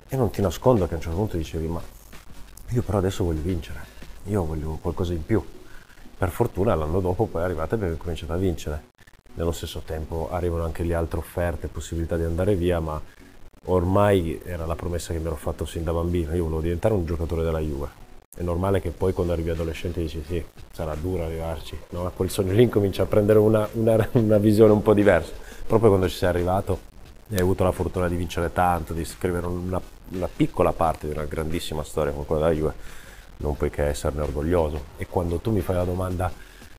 E 0.08 0.16
non 0.16 0.30
ti 0.30 0.40
nascondo 0.40 0.86
che 0.86 0.92
a 0.92 0.96
un 0.96 1.02
certo 1.02 1.18
punto 1.18 1.36
dicevi, 1.36 1.66
ma 1.66 1.82
io 2.68 2.82
però 2.82 2.98
adesso 2.98 3.24
voglio 3.24 3.42
vincere, 3.42 3.80
io 4.24 4.44
voglio 4.44 4.78
qualcosa 4.80 5.12
in 5.12 5.24
più. 5.24 5.44
Per 6.16 6.30
fortuna 6.30 6.74
l'anno 6.74 7.00
dopo 7.00 7.26
poi 7.26 7.42
è 7.42 7.44
arrivata 7.44 7.74
e 7.74 7.78
abbiamo 7.78 7.96
cominciato 7.96 8.32
a 8.32 8.36
vincere 8.36 8.96
nello 9.34 9.52
stesso 9.52 9.82
tempo 9.84 10.28
arrivano 10.30 10.64
anche 10.64 10.82
le 10.82 10.94
altre 10.94 11.18
offerte, 11.18 11.68
possibilità 11.68 12.16
di 12.16 12.24
andare 12.24 12.54
via, 12.54 12.80
ma 12.80 13.00
ormai 13.66 14.40
era 14.44 14.66
la 14.66 14.74
promessa 14.74 15.12
che 15.12 15.18
mi 15.18 15.26
ero 15.26 15.36
fatto 15.36 15.64
sin 15.64 15.84
da 15.84 15.92
bambino, 15.92 16.34
io 16.34 16.44
volevo 16.44 16.60
diventare 16.60 16.94
un 16.94 17.04
giocatore 17.06 17.42
della 17.42 17.60
Juve. 17.60 18.06
È 18.34 18.42
normale 18.42 18.80
che 18.80 18.90
poi 18.90 19.12
quando 19.12 19.32
arrivi 19.32 19.50
adolescente 19.50 20.00
dici 20.00 20.22
sì, 20.24 20.44
sarà 20.72 20.94
duro 20.94 21.24
arrivarci, 21.24 21.76
no? 21.90 22.06
a 22.06 22.10
quel 22.10 22.30
sogno 22.30 22.52
lì 22.52 22.62
incomincia 22.62 23.02
a 23.02 23.06
prendere 23.06 23.38
una, 23.38 23.68
una, 23.72 24.08
una 24.12 24.38
visione 24.38 24.72
un 24.72 24.82
po' 24.82 24.94
diversa. 24.94 25.32
Proprio 25.66 25.90
quando 25.90 26.08
ci 26.08 26.16
sei 26.16 26.28
arrivato 26.28 26.78
hai 27.30 27.40
avuto 27.40 27.64
la 27.64 27.72
fortuna 27.72 28.08
di 28.08 28.16
vincere 28.16 28.52
tanto, 28.52 28.92
di 28.92 29.04
scrivere 29.04 29.46
una, 29.46 29.80
una 30.10 30.28
piccola 30.34 30.72
parte 30.72 31.06
di 31.08 31.12
una 31.12 31.24
grandissima 31.24 31.82
storia 31.82 32.12
come 32.12 32.24
quella 32.24 32.48
della 32.48 32.58
Juve, 32.58 32.74
non 33.38 33.56
puoi 33.56 33.70
che 33.70 33.86
esserne 33.86 34.22
orgoglioso. 34.22 34.82
E 34.96 35.06
quando 35.06 35.38
tu 35.38 35.50
mi 35.50 35.60
fai 35.60 35.76
la 35.76 35.84
domanda 35.84 36.32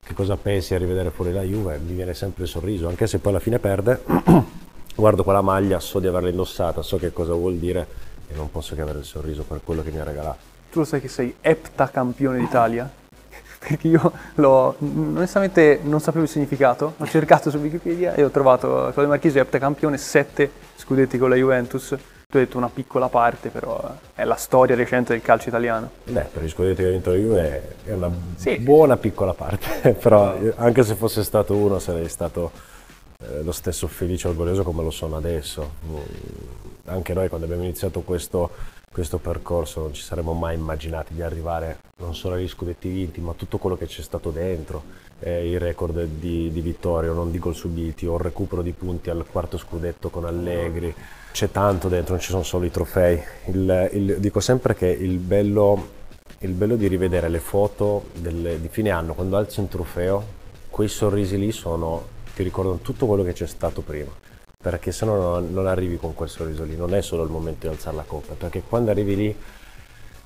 che 0.09 0.15
cosa 0.15 0.37
pensi 0.37 0.73
a 0.73 0.79
rivedere 0.79 1.11
fuori 1.11 1.31
la 1.31 1.43
Juve, 1.43 1.77
mi 1.77 1.93
viene 1.93 2.15
sempre 2.15 2.43
il 2.43 2.49
sorriso, 2.49 2.87
anche 2.87 3.05
se 3.05 3.19
poi 3.19 3.31
alla 3.31 3.39
fine 3.39 3.59
perde, 3.59 4.01
guardo 4.95 5.23
quella 5.23 5.41
maglia, 5.41 5.79
so 5.79 5.99
di 5.99 6.07
averla 6.07 6.29
indossata, 6.29 6.81
so 6.81 6.97
che 6.97 7.13
cosa 7.13 7.33
vuol 7.33 7.57
dire 7.57 7.85
e 8.27 8.33
non 8.33 8.49
posso 8.49 8.73
che 8.73 8.81
avere 8.81 8.97
il 8.97 9.05
sorriso 9.05 9.43
per 9.43 9.61
quello 9.63 9.83
che 9.83 9.91
mi 9.91 9.99
ha 9.99 10.03
regalato. 10.03 10.39
Tu 10.71 10.79
lo 10.79 10.85
sai 10.85 10.99
che 10.99 11.09
sei 11.09 11.35
eptacampione 11.39 12.39
d'Italia? 12.39 12.89
Perché 13.59 13.87
io 13.87 14.11
l'ho, 14.35 14.75
onestamente 14.79 15.79
non 15.83 15.99
sapevo 15.99 16.23
il 16.23 16.29
significato, 16.29 16.95
ho 16.97 17.05
cercato 17.05 17.51
su 17.51 17.57
Wikipedia 17.57 18.15
e 18.15 18.23
ho 18.23 18.31
trovato 18.31 18.67
Claudio 18.67 19.09
Marchesi 19.09 19.37
eptacampione, 19.37 19.95
sette 19.99 20.49
scudetti 20.75 21.19
con 21.19 21.29
la 21.29 21.35
Juventus, 21.35 21.95
tu 22.31 22.37
hai 22.37 22.43
detto 22.43 22.59
una 22.59 22.69
piccola 22.69 23.09
parte, 23.09 23.49
però 23.49 23.97
è 24.13 24.23
la 24.23 24.35
storia 24.35 24.75
recente 24.75 25.13
del 25.13 25.23
calcio 25.23 25.49
italiano. 25.49 25.89
Beh, 26.03 26.25
per 26.31 26.43
gli 26.43 26.49
scudetti 26.49 26.83
che 26.83 26.87
ha 26.87 26.91
vinto 26.91 27.11
Juve 27.11 27.77
è 27.83 27.91
una 27.91 28.11
sì. 28.35 28.59
buona 28.59 28.97
piccola 28.97 29.33
parte, 29.33 29.93
però 29.99 30.37
anche 30.57 30.83
se 30.83 30.93
fosse 30.93 31.23
stato 31.23 31.55
uno 31.55 31.79
sarei 31.79 32.07
stato 32.07 32.51
eh, 33.17 33.41
lo 33.41 33.51
stesso 33.51 33.87
felice 33.87 34.27
e 34.27 34.29
orgoglioso 34.29 34.61
come 34.61 34.83
lo 34.83 34.91
sono 34.91 35.15
adesso. 35.15 35.71
Mm, 35.87 35.97
anche 36.85 37.15
noi 37.15 37.29
quando 37.29 37.47
abbiamo 37.47 37.63
iniziato 37.63 38.01
questo, 38.01 38.51
questo 38.91 39.17
percorso 39.17 39.79
non 39.79 39.93
ci 39.95 40.03
saremmo 40.03 40.33
mai 40.33 40.53
immaginati 40.53 41.15
di 41.15 41.23
arrivare 41.23 41.79
non 41.97 42.13
solo 42.13 42.35
agli 42.35 42.47
scudetti 42.47 42.89
vinti, 42.89 43.21
ma 43.21 43.33
tutto 43.33 43.57
quello 43.57 43.75
che 43.75 43.87
c'è 43.87 44.03
stato 44.03 44.29
dentro, 44.29 44.83
eh, 45.21 45.49
il 45.49 45.59
record 45.59 46.03
di, 46.03 46.51
di 46.51 46.61
vittorie 46.61 47.09
o 47.09 47.15
non 47.15 47.31
di 47.31 47.39
gol 47.39 47.55
subiti, 47.55 48.05
o 48.05 48.17
il 48.17 48.21
recupero 48.21 48.61
di 48.61 48.71
punti 48.71 49.09
al 49.09 49.25
quarto 49.27 49.57
scudetto 49.57 50.11
con 50.11 50.25
Allegri 50.25 50.93
c'è 51.31 51.51
tanto 51.51 51.87
dentro, 51.87 52.13
non 52.13 52.21
ci 52.21 52.29
sono 52.29 52.43
solo 52.43 52.65
i 52.65 52.71
trofei. 52.71 53.21
Il, 53.47 53.89
il, 53.93 54.17
dico 54.19 54.39
sempre 54.39 54.75
che 54.75 54.87
il 54.87 55.17
bello, 55.17 55.87
il 56.39 56.51
bello, 56.51 56.75
di 56.75 56.87
rivedere 56.87 57.29
le 57.29 57.39
foto 57.39 58.05
delle, 58.13 58.59
di 58.59 58.67
fine 58.67 58.89
anno, 58.89 59.13
quando 59.13 59.37
alzi 59.37 59.59
un 59.59 59.67
trofeo, 59.67 60.37
quei 60.69 60.87
sorrisi 60.87 61.37
lì 61.37 61.51
sono, 61.51 62.05
ti 62.35 62.43
ricordano 62.43 62.79
tutto 62.79 63.05
quello 63.05 63.23
che 63.23 63.33
c'è 63.33 63.47
stato 63.47 63.81
prima. 63.81 64.11
Perché 64.61 64.91
se 64.91 65.05
no 65.05 65.15
non, 65.15 65.53
non 65.53 65.67
arrivi 65.67 65.97
con 65.97 66.13
quel 66.13 66.27
sorriso 66.27 66.63
lì, 66.65 66.75
non 66.75 66.93
è 66.93 67.01
solo 67.01 67.23
il 67.23 67.29
momento 67.29 67.67
di 67.67 67.73
alzare 67.73 67.95
la 67.95 68.03
coppa, 68.03 68.33
perché 68.33 68.61
quando 68.67 68.91
arrivi 68.91 69.15
lì 69.15 69.35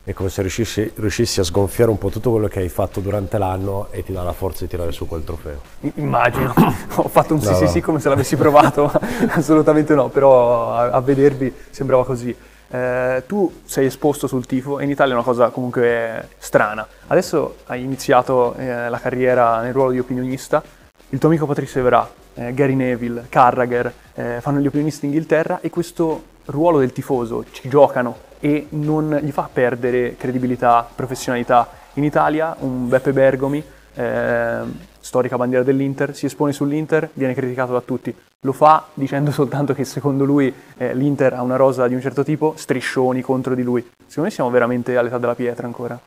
è 0.06 0.12
come 0.12 0.28
se 0.28 0.42
riuscissi, 0.42 0.92
riuscissi, 0.96 1.40
a 1.40 1.44
sgonfiare 1.44 1.90
un 1.90 1.98
po' 1.98 2.10
tutto 2.10 2.32
quello 2.32 2.48
che 2.48 2.60
hai 2.60 2.68
fatto 2.68 3.00
durante 3.00 3.38
l'anno 3.38 3.88
e 3.90 4.04
ti 4.04 4.12
dà 4.12 4.22
la 4.22 4.34
forza 4.34 4.66
di 4.66 4.70
tirare 4.70 4.92
su 4.92 5.08
quel 5.08 5.24
trofeo. 5.24 5.62
Immagino, 5.96 6.54
ho 6.96 7.08
fatto 7.08 7.34
un 7.34 7.40
no, 7.42 7.54
sì 7.54 7.66
sì 7.66 7.68
sì 7.72 7.82
come 7.82 8.00
se 8.02 8.10
l'avessi 8.10 8.36
provato, 8.36 8.92
assolutamente 9.32 9.96
no, 9.96 10.10
però 10.10 10.74
a, 10.74 10.90
a 10.92 11.00
vedervi 11.00 11.54
sembrava 11.70 12.04
così. 12.04 12.36
Eh, 12.70 13.24
tu 13.28 13.62
sei 13.64 13.86
esposto 13.86 14.28
sul 14.28 14.46
tifo 14.46 14.80
e 14.80 14.84
in 14.84 14.90
Italia 14.90 15.14
è 15.14 15.16
una 15.16 15.26
cosa 15.26 15.50
comunque 15.50 16.30
strana. 16.38 16.86
Adesso 17.08 17.58
hai 17.68 17.84
iniziato 17.84 18.56
eh, 18.56 18.90
la 18.90 19.00
carriera 19.00 19.62
nel 19.62 19.72
ruolo 19.72 19.92
di 19.92 20.00
opinionista, 20.00 20.62
il 21.10 21.20
tuo 21.20 21.30
amico 21.30 21.46
Patrice 21.46 21.80
Evra, 21.80 22.10
eh, 22.34 22.54
Gary 22.54 22.74
Neville, 22.76 23.28
Carragher 23.30 23.94
eh, 24.16 24.40
fanno 24.42 24.60
gli 24.60 24.68
opinionisti 24.68 25.06
in 25.06 25.12
Inghilterra 25.14 25.62
e 25.62 25.70
questo 25.70 26.24
ruolo 26.46 26.80
del 26.80 26.92
tifoso 26.92 27.46
ci 27.52 27.70
giocano 27.70 28.32
e 28.44 28.68
non 28.72 29.20
gli 29.24 29.32
fa 29.32 29.50
perdere 29.52 30.18
credibilità, 30.18 30.86
professionalità. 30.94 31.66
In 31.94 32.04
Italia 32.04 32.54
un 32.60 32.90
Beppe 32.90 33.14
Bergomi, 33.14 33.64
eh, 33.94 34.58
storica 35.00 35.38
bandiera 35.38 35.64
dell'Inter, 35.64 36.14
si 36.14 36.26
espone 36.26 36.52
sull'Inter, 36.52 37.10
viene 37.14 37.34
criticato 37.34 37.72
da 37.72 37.80
tutti. 37.80 38.14
Lo 38.42 38.52
fa 38.52 38.88
dicendo 38.96 39.32
soltanto 39.32 39.74
che 39.74 39.86
secondo 39.86 40.26
lui 40.26 40.54
eh, 40.76 40.94
l'Inter 40.94 41.36
ha 41.36 41.42
una 41.42 41.56
rosa 41.56 41.88
di 41.88 41.96
un 41.96 42.02
certo 42.02 42.26
tipo, 42.26 42.54
striscioni 42.58 43.22
contro 43.22 43.56
di 43.56 43.64
lui. 43.64 43.82
Secondo 44.08 44.28
me 44.28 44.36
siamo 44.36 44.50
veramente 44.50 44.98
all'età 44.98 45.18
della 45.20 45.36
pietra 45.36 45.66
ancora. 45.66 45.98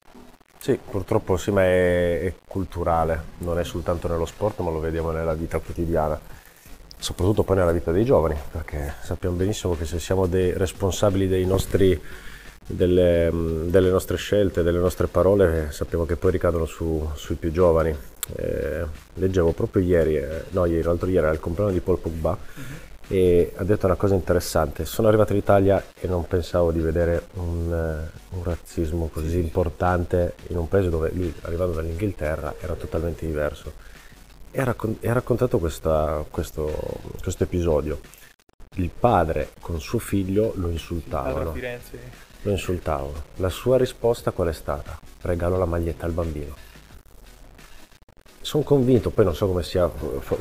Sì, 0.58 0.78
purtroppo 0.78 1.38
sì, 1.38 1.50
ma 1.52 1.62
è, 1.62 2.20
è 2.20 2.34
culturale, 2.46 3.18
non 3.38 3.58
è 3.58 3.64
soltanto 3.64 4.08
nello 4.08 4.26
sport, 4.26 4.60
ma 4.60 4.70
lo 4.70 4.80
vediamo 4.80 5.10
nella 5.10 5.32
vita 5.32 5.58
quotidiana 5.58 6.20
soprattutto 6.98 7.42
poi 7.42 7.56
nella 7.56 7.72
vita 7.72 7.92
dei 7.92 8.04
giovani, 8.04 8.34
perché 8.50 8.94
sappiamo 9.02 9.36
benissimo 9.36 9.76
che 9.76 9.84
se 9.84 9.98
siamo 9.98 10.26
dei 10.26 10.52
responsabili 10.52 11.28
dei 11.28 11.44
nostri, 11.44 12.00
delle, 12.66 13.30
delle, 13.66 13.90
nostre 13.90 14.16
scelte, 14.16 14.62
delle 14.62 14.78
nostre 14.78 15.06
parole, 15.06 15.68
sappiamo 15.70 16.04
che 16.04 16.16
poi 16.16 16.32
ricadono 16.32 16.66
su, 16.66 17.08
sui 17.14 17.36
più 17.36 17.50
giovani. 17.52 17.96
Eh, 18.34 18.84
leggevo 19.14 19.52
proprio 19.52 19.82
ieri, 19.82 20.16
eh, 20.16 20.44
no 20.50 20.64
ieri, 20.64 20.82
l'altro 20.82 21.06
ieri 21.06 21.24
era 21.24 21.32
il 21.32 21.38
compleanno 21.38 21.72
di 21.72 21.78
Paul 21.78 21.98
Pogba 21.98 22.36
mm-hmm. 22.36 22.68
e 23.06 23.52
ha 23.54 23.62
detto 23.62 23.86
una 23.86 23.94
cosa 23.94 24.14
interessante. 24.14 24.84
Sono 24.84 25.06
arrivato 25.06 25.32
in 25.32 25.38
Italia 25.38 25.82
e 25.98 26.08
non 26.08 26.26
pensavo 26.26 26.72
di 26.72 26.80
vedere 26.80 27.28
un, 27.34 27.70
uh, 27.70 28.36
un 28.36 28.44
razzismo 28.44 29.08
così 29.12 29.38
importante 29.38 30.34
in 30.48 30.56
un 30.56 30.66
paese 30.68 30.90
dove 30.90 31.10
lui, 31.14 31.32
arrivando 31.42 31.74
dall'Inghilterra, 31.74 32.54
era 32.60 32.74
totalmente 32.74 33.24
diverso 33.24 33.84
e 34.56 34.60
ha, 34.60 34.64
raccon- 34.64 34.96
ha 35.04 35.12
raccontato 35.12 35.58
questa, 35.58 36.24
questo, 36.30 36.72
questo, 37.20 37.42
episodio. 37.42 38.00
Il 38.76 38.88
padre 38.88 39.50
con 39.60 39.78
suo 39.80 39.98
figlio 39.98 40.54
lo 40.56 40.70
insultavano. 40.70 41.52
Lo 42.46 42.52
insultavano. 42.52 43.12
La 43.36 43.48
sua 43.48 43.76
risposta 43.76 44.30
qual 44.30 44.46
è 44.46 44.52
stata? 44.52 44.96
Regalo 45.22 45.58
la 45.58 45.64
maglietta 45.64 46.06
al 46.06 46.12
bambino. 46.12 46.54
Sono 48.40 48.62
convinto, 48.62 49.10
poi 49.10 49.24
non 49.24 49.34
so 49.34 49.48
come, 49.48 49.64
sia, 49.64 49.90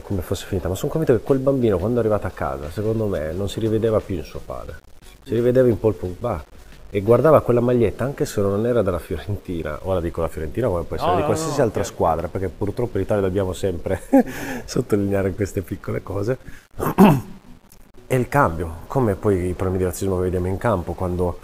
come 0.04 0.22
fosse 0.22 0.46
finita, 0.46 0.68
ma 0.68 0.76
sono 0.76 0.92
convinto 0.92 1.18
che 1.18 1.24
quel 1.24 1.40
bambino 1.40 1.80
quando 1.80 1.98
è 1.98 2.00
arrivato 2.02 2.28
a 2.28 2.30
casa, 2.30 2.70
secondo 2.70 3.08
me, 3.08 3.32
non 3.32 3.50
si 3.50 3.60
rivedeva 3.60 4.00
più 4.02 4.18
in 4.18 4.24
suo 4.24 4.40
padre. 4.46 4.82
Si 5.24 5.34
rivedeva 5.34 5.68
in 5.68 5.80
Paul 5.80 5.96
Pogba 5.96 6.46
e 6.92 7.02
guardava 7.02 7.42
quella 7.42 7.62
maglietta 7.62 8.04
anche 8.04 8.26
se 8.26 8.40
non 8.40 8.68
era 8.68 8.84
della 8.84 9.00
Fiorentina, 9.00 9.80
ora 9.82 10.00
dico 10.00 10.22
la 10.22 10.28
Fiorentina 10.28 10.68
come 10.68 10.84
può 10.84 10.98
essere 10.98 11.12
no, 11.12 11.18
di 11.18 11.24
qualsiasi 11.24 11.54
no, 11.54 11.58
no, 11.58 11.64
altra 11.64 11.82
okay. 11.82 11.92
squadra, 11.92 12.28
perché 12.28 12.50
purtroppo 12.50 12.98
in 12.98 13.04
Italia 13.04 13.24
dobbiamo 13.24 13.54
sempre 13.54 14.04
sottolineare 14.66 15.34
queste 15.34 15.64
piccole 15.64 16.04
cose. 16.04 16.38
e 18.06 18.16
il 18.16 18.28
cambio, 18.28 18.82
come 18.86 19.16
poi 19.16 19.48
i 19.48 19.54
problemi 19.54 19.80
di 19.80 19.86
razzismo 19.86 20.18
che 20.18 20.22
vediamo 20.26 20.46
in 20.46 20.58
campo, 20.60 20.94
quando 20.94 21.40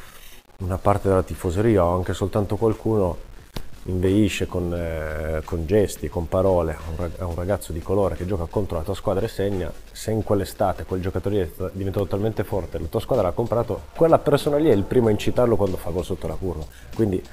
una 0.61 0.77
parte 0.77 1.07
della 1.07 1.23
tifoseria 1.23 1.83
o 1.83 1.95
anche 1.95 2.13
soltanto 2.13 2.55
qualcuno 2.55 3.29
inveisce 3.85 4.45
con, 4.45 4.71
eh, 4.73 5.41
con, 5.43 5.65
gesti, 5.65 6.07
con 6.07 6.27
parole 6.27 6.77
a 7.17 7.25
un 7.25 7.35
ragazzo 7.35 7.71
di 7.71 7.79
colore 7.81 8.15
che 8.15 8.27
gioca 8.27 8.45
contro 8.45 8.77
la 8.77 8.83
tua 8.83 8.93
squadra 8.93 9.25
e 9.25 9.27
segna, 9.27 9.71
se 9.91 10.11
in 10.11 10.23
quell'estate 10.23 10.85
quel 10.85 11.01
giocatore 11.01 11.41
è 11.41 11.69
diventato 11.73 12.05
talmente 12.05 12.43
forte, 12.43 12.77
la 12.77 12.85
tua 12.85 12.99
squadra 12.99 13.27
l'ha 13.27 13.33
comprato, 13.33 13.81
quella 13.95 14.19
persona 14.19 14.57
lì 14.57 14.69
è 14.69 14.73
il 14.73 14.83
primo 14.83 15.07
a 15.07 15.11
incitarlo 15.11 15.55
quando 15.55 15.77
fa 15.77 15.89
gol 15.89 16.05
sotto 16.05 16.27
la 16.27 16.35
curva. 16.35 16.63
Quindi 16.93 17.23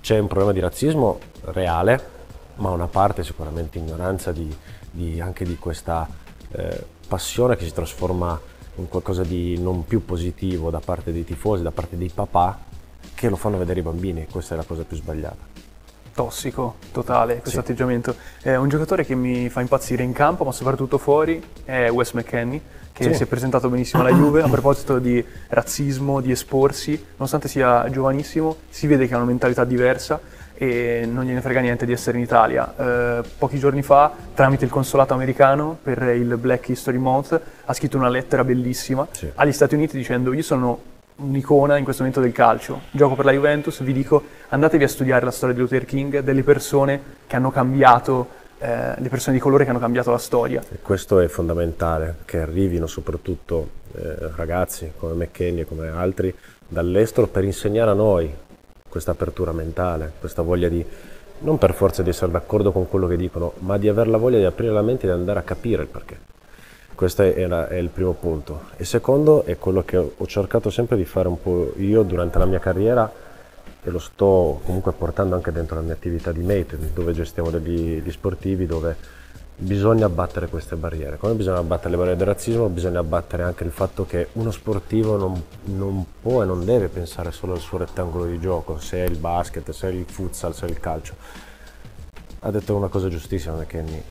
c'è 0.00 0.18
un 0.18 0.26
problema 0.26 0.52
di 0.52 0.58
razzismo 0.58 1.18
reale, 1.44 2.20
ma 2.56 2.70
una 2.70 2.88
parte 2.88 3.22
sicuramente 3.22 3.78
ignoranza 3.78 4.32
di, 4.32 4.54
di, 4.90 5.20
anche 5.20 5.44
di 5.44 5.56
questa 5.56 6.08
eh, 6.50 6.84
passione 7.06 7.56
che 7.56 7.64
si 7.64 7.72
trasforma 7.72 8.38
in 8.76 8.88
qualcosa 8.88 9.22
di 9.22 9.56
non 9.60 9.84
più 9.84 10.04
positivo 10.04 10.70
da 10.70 10.80
parte 10.80 11.12
dei 11.12 11.24
tifosi, 11.24 11.62
da 11.62 11.70
parte 11.70 11.96
dei 11.96 12.10
papà 12.12 12.70
che 13.22 13.28
lo 13.28 13.36
fanno 13.36 13.56
vedere 13.56 13.78
i 13.78 13.82
bambini, 13.84 14.26
questa 14.28 14.54
è 14.54 14.56
la 14.56 14.64
cosa 14.64 14.82
più 14.82 14.96
sbagliata 14.96 15.60
tossico, 16.12 16.74
totale, 16.92 17.38
questo 17.38 17.50
sì. 17.50 17.58
atteggiamento. 17.58 18.14
È 18.42 18.54
un 18.54 18.68
giocatore 18.68 19.02
che 19.02 19.14
mi 19.14 19.48
fa 19.48 19.62
impazzire 19.62 20.02
in 20.02 20.12
campo, 20.12 20.44
ma 20.44 20.52
soprattutto 20.52 20.98
fuori, 20.98 21.42
è 21.64 21.88
Wes 21.88 22.12
McKenney, 22.12 22.60
che 22.92 23.04
sì. 23.04 23.14
si 23.14 23.22
è 23.22 23.26
presentato 23.26 23.70
benissimo 23.70 24.02
alla 24.02 24.12
Juve. 24.12 24.42
A 24.42 24.48
proposito 24.48 24.98
di 24.98 25.24
razzismo, 25.48 26.20
di 26.20 26.30
esporsi, 26.30 27.02
nonostante 27.12 27.48
sia 27.48 27.88
giovanissimo, 27.88 28.56
si 28.68 28.86
vede 28.86 29.06
che 29.06 29.14
ha 29.14 29.16
una 29.16 29.24
mentalità 29.24 29.64
diversa 29.64 30.20
e 30.52 31.08
non 31.10 31.24
gliene 31.24 31.40
frega 31.40 31.60
niente 31.60 31.86
di 31.86 31.92
essere 31.92 32.18
in 32.18 32.24
Italia. 32.24 32.74
Eh, 32.76 33.22
pochi 33.38 33.58
giorni 33.58 33.82
fa, 33.82 34.12
tramite 34.34 34.66
il 34.66 34.70
consolato 34.70 35.14
americano 35.14 35.78
per 35.82 36.02
il 36.02 36.36
Black 36.36 36.68
History 36.68 36.98
Month, 36.98 37.40
ha 37.64 37.72
scritto 37.72 37.96
una 37.96 38.10
lettera 38.10 38.44
bellissima 38.44 39.08
sì. 39.12 39.30
agli 39.34 39.52
Stati 39.52 39.76
Uniti 39.76 39.96
dicendo 39.96 40.34
io 40.34 40.42
sono 40.42 40.91
un'icona 41.16 41.76
in 41.76 41.84
questo 41.84 42.02
momento 42.02 42.22
del 42.22 42.32
calcio. 42.32 42.80
Gioco 42.90 43.14
per 43.14 43.24
la 43.24 43.32
Juventus, 43.32 43.82
vi 43.82 43.92
dico 43.92 44.22
andatevi 44.48 44.84
a 44.84 44.88
studiare 44.88 45.24
la 45.24 45.30
storia 45.30 45.54
di 45.54 45.60
Luther 45.60 45.84
King, 45.84 46.20
delle 46.20 46.42
persone 46.42 47.00
che 47.26 47.36
hanno 47.36 47.50
cambiato, 47.50 48.28
eh, 48.58 48.94
le 48.96 49.08
persone 49.08 49.36
di 49.36 49.42
colore 49.42 49.64
che 49.64 49.70
hanno 49.70 49.78
cambiato 49.78 50.10
la 50.10 50.18
storia. 50.18 50.62
Questo 50.82 51.20
è 51.20 51.28
fondamentale, 51.28 52.16
che 52.24 52.40
arrivino 52.40 52.86
soprattutto 52.86 53.80
eh, 53.94 54.30
ragazzi 54.36 54.92
come 54.96 55.26
McKenny 55.26 55.60
e 55.60 55.64
come 55.66 55.88
altri 55.88 56.34
dall'estero 56.66 57.26
per 57.26 57.44
insegnare 57.44 57.90
a 57.90 57.94
noi 57.94 58.32
questa 58.88 59.12
apertura 59.12 59.52
mentale, 59.52 60.12
questa 60.18 60.42
voglia 60.42 60.68
di 60.68 60.84
non 61.40 61.58
per 61.58 61.74
forza 61.74 62.02
di 62.02 62.10
essere 62.10 62.30
d'accordo 62.30 62.72
con 62.72 62.88
quello 62.88 63.06
che 63.06 63.16
dicono, 63.16 63.54
ma 63.58 63.76
di 63.76 63.88
avere 63.88 64.10
la 64.10 64.16
voglia 64.16 64.38
di 64.38 64.44
aprire 64.44 64.72
la 64.72 64.82
mente 64.82 65.06
e 65.06 65.08
di 65.08 65.14
andare 65.14 65.38
a 65.38 65.42
capire 65.42 65.82
il 65.82 65.88
perché. 65.88 66.18
Questo 66.94 67.22
è, 67.22 67.34
è, 67.34 67.74
il 67.76 67.88
primo 67.88 68.12
punto. 68.12 68.62
Il 68.76 68.86
secondo 68.86 69.44
è 69.44 69.58
quello 69.58 69.82
che 69.82 69.96
ho 69.96 70.26
cercato 70.26 70.70
sempre 70.70 70.96
di 70.96 71.04
fare 71.04 71.28
un 71.28 71.40
po' 71.40 71.72
io 71.78 72.02
durante 72.02 72.38
la 72.38 72.44
mia 72.44 72.58
carriera 72.58 73.10
e 73.84 73.90
lo 73.90 73.98
sto 73.98 74.60
comunque 74.64 74.92
portando 74.92 75.34
anche 75.34 75.50
dentro 75.50 75.76
la 75.76 75.82
mia 75.82 75.94
attività 75.94 76.30
di 76.30 76.42
mate, 76.42 76.78
dove 76.94 77.12
gestiamo 77.12 77.50
degli, 77.50 78.00
degli 78.00 78.10
sportivi, 78.12 78.66
dove 78.66 78.96
bisogna 79.56 80.06
abbattere 80.06 80.48
queste 80.48 80.76
barriere. 80.76 81.16
Come 81.16 81.34
bisogna 81.34 81.58
abbattere 81.58 81.90
le 81.90 81.96
barriere 81.96 82.18
del 82.18 82.26
razzismo, 82.26 82.68
bisogna 82.68 83.00
abbattere 83.00 83.42
anche 83.42 83.64
il 83.64 83.70
fatto 83.70 84.04
che 84.06 84.28
uno 84.32 84.50
sportivo 84.50 85.16
non, 85.16 85.42
non, 85.64 86.04
può 86.20 86.42
e 86.42 86.46
non 86.46 86.64
deve 86.64 86.88
pensare 86.88 87.32
solo 87.32 87.54
al 87.54 87.60
suo 87.60 87.78
rettangolo 87.78 88.26
di 88.26 88.38
gioco, 88.38 88.78
se 88.78 89.04
è 89.04 89.08
il 89.08 89.16
basket, 89.16 89.70
se 89.70 89.88
è 89.88 89.90
il 89.90 90.04
futsal, 90.06 90.54
se 90.54 90.66
è 90.66 90.68
il 90.68 90.80
calcio. 90.80 91.14
Ha 92.40 92.50
detto 92.50 92.74
una 92.74 92.88
cosa 92.88 93.08
giustissima 93.08 93.54
McKenny, 93.54 94.02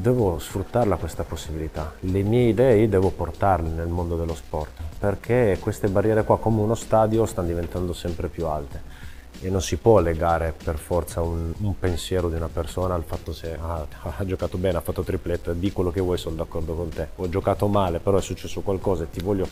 devo 0.00 0.38
sfruttarla 0.38 0.96
questa 0.96 1.24
possibilità. 1.24 1.92
Le 2.00 2.22
mie 2.22 2.48
idee 2.48 2.88
devo 2.88 3.10
portarle 3.10 3.68
nel 3.68 3.88
mondo 3.88 4.16
dello 4.16 4.34
sport, 4.34 4.70
perché 4.98 5.58
queste 5.60 5.88
barriere 5.88 6.22
qua 6.22 6.38
come 6.38 6.60
uno 6.60 6.76
stadio 6.76 7.26
stanno 7.26 7.48
diventando 7.48 7.92
sempre 7.92 8.28
più 8.28 8.46
alte 8.46 8.96
e 9.40 9.50
non 9.50 9.60
si 9.60 9.76
può 9.76 10.00
legare 10.00 10.52
per 10.62 10.78
forza 10.78 11.20
un, 11.20 11.52
un 11.58 11.78
pensiero 11.78 12.28
di 12.28 12.36
una 12.36 12.48
persona 12.48 12.94
al 12.94 13.04
fatto 13.04 13.32
se 13.32 13.56
ah, 13.60 13.86
ha 14.02 14.24
giocato 14.24 14.56
bene, 14.56 14.78
ha 14.78 14.80
fatto 14.80 15.02
tripletta, 15.02 15.52
di 15.52 15.72
quello 15.72 15.90
che 15.90 16.00
vuoi, 16.00 16.18
sono 16.18 16.36
d'accordo 16.36 16.74
con 16.74 16.88
te. 16.88 17.08
Ho 17.16 17.28
giocato 17.28 17.66
male, 17.66 17.98
però 17.98 18.18
è 18.18 18.22
successo 18.22 18.60
qualcosa 18.60 19.04
e 19.04 19.10
ti 19.10 19.20
voglio 19.20 19.48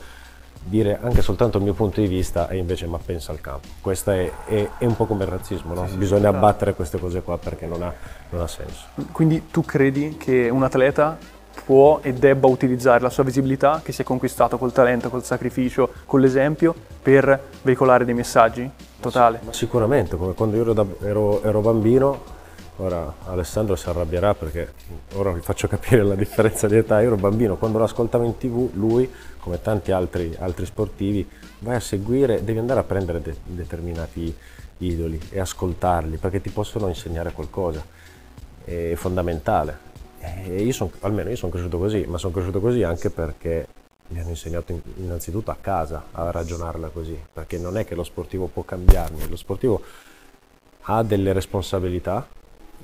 dire 0.69 0.99
anche 1.01 1.23
soltanto 1.23 1.59
il 1.59 1.65
mio 1.65 1.75
punto 1.75 2.01
di 2.01 2.09
vista 2.09 2.49
e 2.49 2.57
invece 2.57 2.87
ma 2.87 2.99
pensa 2.99 3.33
al 3.33 3.41
campo. 3.41 3.69
Questo 3.81 4.11
è, 4.11 4.31
è, 4.47 4.69
è, 4.79 4.85
un 4.85 4.97
po' 4.97 5.07
come 5.07 5.25
il 5.25 5.31
razzismo, 5.31 5.75
no? 5.75 5.87
sì, 5.87 5.97
bisogna 5.97 6.31
sì, 6.31 6.37
abbattere 6.37 6.75
queste 6.75 6.99
cose 6.99 7.23
qua 7.23 7.39
perché 7.39 7.67
non 7.67 7.83
ha, 7.83 7.93
non 8.31 8.43
ha 8.43 8.47
senso. 8.47 8.87
Quindi 9.13 9.47
tu 9.51 9.65
credi 9.65 10.17
che 10.19 10.49
un 10.49 10.63
atleta 10.63 11.17
può 11.65 12.01
e 12.03 12.13
debba 12.13 12.49
utilizzare 12.49 13.01
la 13.01 13.11
sua 13.11 13.25
visibilità 13.25 13.81
che 13.83 13.93
si 13.93 14.03
è 14.03 14.05
conquistato 14.05 14.59
col 14.59 14.73
talento, 14.73 15.09
col 15.09 15.25
sacrificio, 15.25 15.91
con 16.05 16.21
l'esempio 16.21 16.75
per 17.03 17.41
veicolare 17.63 18.05
dei 18.05 18.15
messaggi? 18.15 18.69
Totale. 19.01 19.41
Ma 19.45 19.53
sicuramente, 19.53 20.17
come 20.17 20.35
quando 20.35 20.57
io 20.57 20.63
ero, 20.63 20.97
ero, 21.01 21.43
ero 21.43 21.61
bambino, 21.61 22.35
ora 22.77 23.15
Alessandro 23.27 23.75
si 23.75 23.89
arrabbierà 23.89 24.35
perché 24.35 24.73
ora 25.15 25.31
vi 25.31 25.41
faccio 25.41 25.67
capire 25.69 26.03
la 26.03 26.15
differenza 26.15 26.67
di 26.67 26.77
età, 26.77 27.01
io 27.01 27.07
ero 27.07 27.17
bambino, 27.17 27.57
quando 27.57 27.79
lo 27.79 27.85
ascoltavo 27.85 28.25
in 28.25 28.37
tv, 28.37 28.71
lui 28.75 29.11
come 29.47 29.63
tanti 29.63 29.93
altri, 29.93 30.35
altri 30.41 30.67
sportivi, 30.67 31.25
vai 31.61 31.77
a 31.77 31.81
seguire, 31.81 32.43
devi 32.43 32.59
andare 32.59 32.81
a 32.81 32.83
prendere 32.83 33.23
de- 33.23 33.37
determinati 33.45 34.35
idoli 34.79 35.21
e 35.31 35.39
ascoltarli 35.39 36.17
perché 36.17 36.41
ti 36.41 36.51
possono 36.51 36.89
insegnare 36.89 37.31
qualcosa. 37.31 37.81
È 38.65 38.95
fondamentale. 38.97 39.85
E 40.19 40.63
io 40.65 40.73
son, 40.73 40.91
almeno 41.01 41.31
io 41.31 41.37
sono 41.37 41.53
cresciuto 41.53 41.79
così, 41.79 42.05
ma 42.09 42.19
sono 42.19 42.33
cresciuto 42.33 42.61
così 42.61 42.83
anche 42.83 43.11
perché 43.11 43.69
mi 44.09 44.19
hanno 44.19 44.31
insegnato 44.31 44.81
innanzitutto 44.97 45.53
a 45.53 45.57
casa 45.61 46.07
a 46.11 46.33
ragionarla 46.33 46.89
così, 46.89 47.17
perché 47.33 47.57
non 47.57 47.77
è 47.77 47.85
che 47.85 47.95
lo 47.95 48.03
sportivo 48.03 48.49
può 48.49 48.65
cambiarmi, 48.65 49.29
lo 49.29 49.37
sportivo 49.37 49.81
ha 50.89 51.05
delle 51.05 51.33
responsabilità 51.33 52.27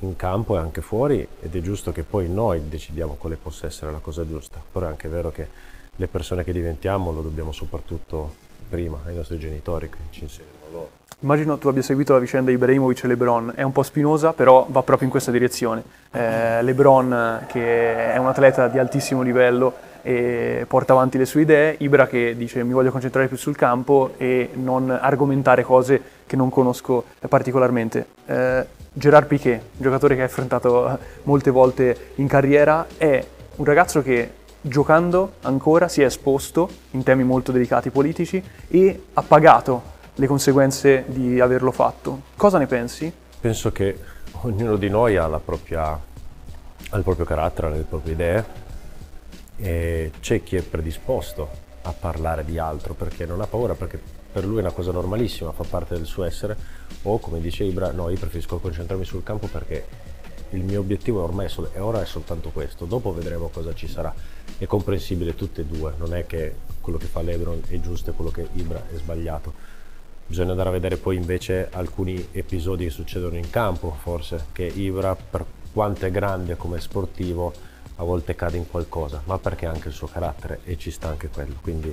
in 0.00 0.14
campo 0.14 0.54
e 0.54 0.60
anche 0.60 0.80
fuori 0.80 1.26
ed 1.40 1.56
è 1.56 1.60
giusto 1.60 1.90
che 1.90 2.04
poi 2.04 2.28
noi 2.28 2.68
decidiamo 2.68 3.14
quale 3.14 3.34
possa 3.34 3.66
essere 3.66 3.90
la 3.90 3.98
cosa 3.98 4.24
giusta, 4.24 4.62
però 4.70 4.86
è 4.86 4.90
anche 4.90 5.08
vero 5.08 5.32
che 5.32 5.70
le 5.96 6.08
persone 6.08 6.42
che 6.42 6.52
diventiamo 6.52 7.12
lo 7.12 7.20
dobbiamo 7.20 7.52
soprattutto 7.52 8.34
prima 8.68 8.98
ai 9.04 9.14
nostri 9.14 9.38
genitori 9.38 9.90
che 9.90 9.98
ci 10.10 10.22
insegnano 10.22 10.52
loro. 10.70 10.90
Immagino 11.20 11.58
tu 11.58 11.68
abbia 11.68 11.82
seguito 11.82 12.14
la 12.14 12.18
vicenda 12.18 12.50
di 12.50 12.56
Ibrahimovic 12.56 13.04
e 13.04 13.06
LeBron, 13.08 13.52
è 13.54 13.62
un 13.62 13.72
po' 13.72 13.82
spinosa 13.82 14.32
però 14.32 14.66
va 14.70 14.82
proprio 14.82 15.06
in 15.06 15.10
questa 15.10 15.30
direzione. 15.30 15.82
Eh, 16.10 16.62
LeBron 16.62 17.44
che 17.46 18.12
è 18.12 18.16
un 18.16 18.26
atleta 18.26 18.68
di 18.68 18.78
altissimo 18.78 19.22
livello, 19.22 19.90
e 20.02 20.64
porta 20.66 20.94
avanti 20.94 21.16
le 21.16 21.26
sue 21.26 21.42
idee, 21.42 21.76
Ibra 21.78 22.08
che 22.08 22.34
dice 22.36 22.64
mi 22.64 22.72
voglio 22.72 22.90
concentrare 22.90 23.28
più 23.28 23.36
sul 23.36 23.54
campo 23.54 24.14
e 24.16 24.50
non 24.54 24.90
argomentare 24.90 25.62
cose 25.62 26.02
che 26.26 26.34
non 26.34 26.50
conosco 26.50 27.04
particolarmente. 27.28 28.06
Eh, 28.26 28.66
Gerard 28.92 29.26
Piquet, 29.26 29.62
giocatore 29.76 30.14
che 30.14 30.22
hai 30.22 30.26
affrontato 30.26 30.98
molte 31.22 31.50
volte 31.50 31.96
in 32.16 32.26
carriera, 32.26 32.86
è 32.96 33.24
un 33.56 33.64
ragazzo 33.64 34.02
che 34.02 34.40
giocando 34.62 35.34
ancora 35.42 35.88
si 35.88 36.02
è 36.02 36.04
esposto 36.04 36.68
in 36.92 37.02
temi 37.02 37.24
molto 37.24 37.52
delicati 37.52 37.90
politici 37.90 38.42
e 38.68 39.02
ha 39.12 39.22
pagato 39.22 39.90
le 40.14 40.26
conseguenze 40.26 41.04
di 41.08 41.40
averlo 41.40 41.72
fatto. 41.72 42.22
Cosa 42.36 42.58
ne 42.58 42.66
pensi? 42.66 43.12
Penso 43.40 43.72
che 43.72 43.98
ognuno 44.42 44.76
di 44.76 44.88
noi 44.88 45.16
ha, 45.16 45.28
propria, 45.38 45.90
ha 45.90 46.96
il 46.96 47.02
proprio 47.02 47.24
carattere, 47.24 47.70
le 47.70 47.82
proprie 47.82 48.12
idee 48.12 48.44
e 49.56 50.12
c'è 50.20 50.42
chi 50.42 50.56
è 50.56 50.62
predisposto 50.62 51.48
a 51.82 51.92
parlare 51.92 52.44
di 52.44 52.58
altro 52.58 52.94
perché 52.94 53.26
non 53.26 53.40
ha 53.40 53.46
paura, 53.46 53.74
perché 53.74 54.00
per 54.32 54.44
lui 54.44 54.58
è 54.58 54.60
una 54.60 54.70
cosa 54.70 54.92
normalissima, 54.92 55.52
fa 55.52 55.64
parte 55.68 55.94
del 55.94 56.06
suo 56.06 56.24
essere, 56.24 56.56
o 57.02 57.18
come 57.18 57.40
dice 57.40 57.64
Ibra, 57.64 57.90
no, 57.90 58.08
io 58.08 58.18
preferisco 58.18 58.58
concentrarmi 58.58 59.04
sul 59.04 59.22
campo 59.22 59.46
perché 59.46 59.84
il 60.52 60.64
mio 60.64 60.80
obiettivo 60.80 61.22
ormai 61.22 61.46
è, 61.46 61.80
ora 61.80 62.00
è 62.00 62.06
soltanto 62.06 62.50
questo, 62.50 62.84
dopo 62.84 63.12
vedremo 63.12 63.48
cosa 63.48 63.74
ci 63.74 63.88
sarà. 63.88 64.14
È 64.58 64.66
comprensibile 64.66 65.34
tutte 65.34 65.62
e 65.62 65.64
due, 65.64 65.94
non 65.98 66.14
è 66.14 66.26
che 66.26 66.54
quello 66.80 66.98
che 66.98 67.06
fa 67.06 67.22
Lebron 67.22 67.62
è 67.68 67.80
giusto 67.80 68.10
e 68.10 68.12
quello 68.12 68.30
che 68.30 68.48
Ibra 68.54 68.82
è 68.88 68.96
sbagliato 68.96 69.72
Bisogna 70.32 70.52
andare 70.52 70.70
a 70.70 70.72
vedere 70.72 70.96
poi 70.96 71.16
invece 71.16 71.68
alcuni 71.70 72.28
episodi 72.32 72.84
che 72.84 72.90
succedono 72.90 73.36
in 73.36 73.50
campo, 73.50 73.94
forse, 74.00 74.46
che 74.52 74.64
Ibra 74.64 75.14
per 75.14 75.44
quanto 75.72 76.06
è 76.06 76.10
grande 76.10 76.56
come 76.56 76.80
sportivo 76.80 77.52
a 77.96 78.02
volte 78.02 78.34
cade 78.34 78.56
in 78.56 78.66
qualcosa, 78.66 79.20
ma 79.26 79.38
perché 79.38 79.66
anche 79.66 79.88
il 79.88 79.94
suo 79.94 80.06
carattere 80.06 80.60
e 80.64 80.78
ci 80.78 80.90
sta 80.90 81.08
anche 81.08 81.28
quello. 81.28 81.56
Quindi 81.60 81.92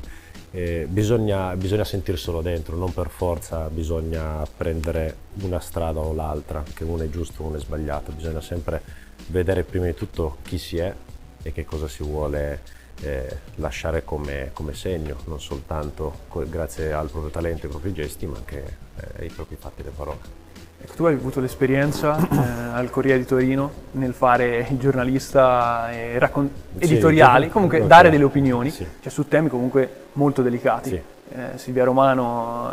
eh, 0.52 0.88
bisogna, 0.90 1.56
bisogna 1.56 1.84
sentirselo 1.84 2.42
dentro, 2.42 2.76
non 2.76 2.94
per 2.94 3.10
forza 3.10 3.70
bisogna 3.70 4.46
prendere 4.56 5.16
una 5.42 5.60
strada 5.60 6.00
o 6.00 6.14
l'altra, 6.14 6.64
che 6.74 6.84
uno 6.84 7.04
è 7.04 7.10
giusto 7.10 7.44
uno 7.44 7.58
è 7.58 7.60
sbagliato, 7.60 8.12
bisogna 8.12 8.42
sempre 8.42 8.82
vedere 9.28 9.64
prima 9.64 9.86
di 9.86 9.94
tutto 9.94 10.38
chi 10.44 10.58
si 10.58 10.78
è 10.78 10.94
e 11.42 11.52
che 11.52 11.66
cosa 11.66 11.88
si 11.88 12.04
vuole 12.04 12.62
eh, 13.02 13.38
lasciare 13.56 14.04
come, 14.04 14.50
come, 14.54 14.74
segno, 14.74 15.18
non 15.26 15.40
soltanto 15.40 16.26
grazie 16.48 16.92
al 16.92 17.10
proprio 17.10 17.32
talento 17.32 17.62
e 17.62 17.66
ai 17.66 17.70
propri 17.70 17.94
gesti, 17.94 18.26
ma 18.26 18.38
anche 18.38 18.78
eh, 18.98 19.24
ai 19.24 19.30
propri 19.30 19.56
fatti 19.56 19.82
e 19.82 19.84
le 19.86 19.92
parole. 19.92 20.48
Tu 20.96 21.06
hai 21.06 21.14
avuto 21.14 21.40
l'esperienza 21.40 22.18
eh, 22.18 22.38
al 22.74 22.90
Corriere 22.90 23.20
di 23.20 23.26
Torino 23.26 23.72
nel 23.92 24.14
fare 24.14 24.68
il 24.70 24.78
giornalista 24.78 25.92
e 25.92 26.20
raccon- 26.20 26.50
editoriali, 26.78 27.46
sì, 27.46 27.52
comunque 27.52 27.78
okay. 27.78 27.90
dare 27.90 28.10
delle 28.10 28.26
opinioni, 28.26 28.70
sì. 28.70 28.86
cioè 29.02 29.12
su 29.12 29.28
temi 29.28 29.48
comunque 29.48 29.90
molto 30.14 30.42
delicati. 30.42 30.90
Sì. 30.90 31.02
Eh, 31.32 31.58
Silvia 31.58 31.86
Romano, 31.86 32.72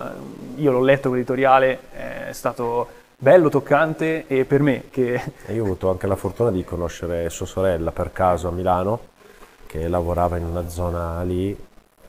eh, 0.56 0.60
io 0.60 0.72
l'ho 0.72 0.80
letto 0.80 1.08
quell'editoriale, 1.08 1.78
è 1.92 2.32
stato 2.32 2.88
bello, 3.16 3.48
toccante 3.48 4.26
e 4.26 4.44
per 4.44 4.60
me 4.60 4.84
che... 4.90 5.20
Io 5.48 5.62
ho 5.62 5.64
avuto 5.64 5.90
anche 5.90 6.06
la 6.06 6.16
fortuna 6.16 6.50
di 6.50 6.64
conoscere 6.64 7.30
sua 7.30 7.46
sorella 7.46 7.92
per 7.92 8.12
caso 8.12 8.48
a 8.48 8.50
Milano 8.50 9.00
che 9.66 9.88
lavorava 9.88 10.36
in 10.36 10.44
una 10.44 10.68
zona 10.68 11.22
lì 11.22 11.56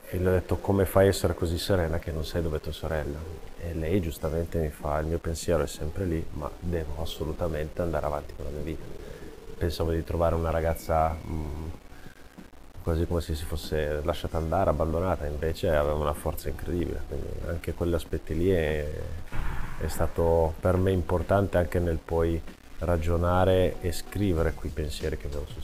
e 0.10 0.20
le 0.20 0.30
ho 0.30 0.32
detto 0.32 0.58
come 0.58 0.86
fai 0.86 1.08
a 1.08 1.10
essere 1.10 1.34
così 1.34 1.58
serena 1.58 2.00
che 2.00 2.12
non 2.12 2.24
sai 2.24 2.42
dove 2.42 2.62
tua 2.62 2.72
sorella? 2.72 3.18
E 3.60 3.74
lei 3.74 4.00
giustamente 4.00 4.58
mi 4.58 4.70
fa 4.70 5.00
il 5.00 5.08
mio 5.08 5.20
pensiero 5.20 5.64
è 5.64 5.68
sempre 5.68 6.06
lì 6.06 6.26
ma 6.34 6.50
devo 6.60 7.02
assolutamente 7.02 7.82
andare 7.82 8.06
avanti 8.06 8.34
con 8.36 8.46
la 8.46 8.52
mia 8.52 8.62
vita. 8.62 8.84
Pensavo 9.58 9.92
di 9.92 10.04
trovare 10.04 10.36
una 10.36 10.50
ragazza 10.50 11.10
mh, 11.10 11.34
mm, 11.34 11.70
quasi 12.84 13.06
come 13.06 13.20
se 13.20 13.36
si 13.36 13.44
fosse 13.44 14.00
lasciata 14.04 14.38
andare, 14.38 14.70
abbandonata 14.70 15.26
invece 15.26 15.76
aveva 15.76 15.96
una 15.96 16.14
forza 16.14 16.48
incredibile 16.48 17.02
quindi 17.06 17.28
anche 17.48 17.74
quegli 17.74 17.94
aspetti 17.94 18.34
lì 18.34 18.50
è, 18.50 18.88
è 19.80 19.88
stato 19.88 20.54
per 20.58 20.78
me 20.78 20.92
importante 20.92 21.58
anche 21.58 21.80
nel 21.80 21.98
poi 21.98 22.42
ragionare 22.80 23.76
e 23.82 23.92
scrivere 23.92 24.54
quei 24.54 24.72
pensieri 24.72 25.18
che 25.18 25.28
avevo 25.28 25.46
su 25.48 25.60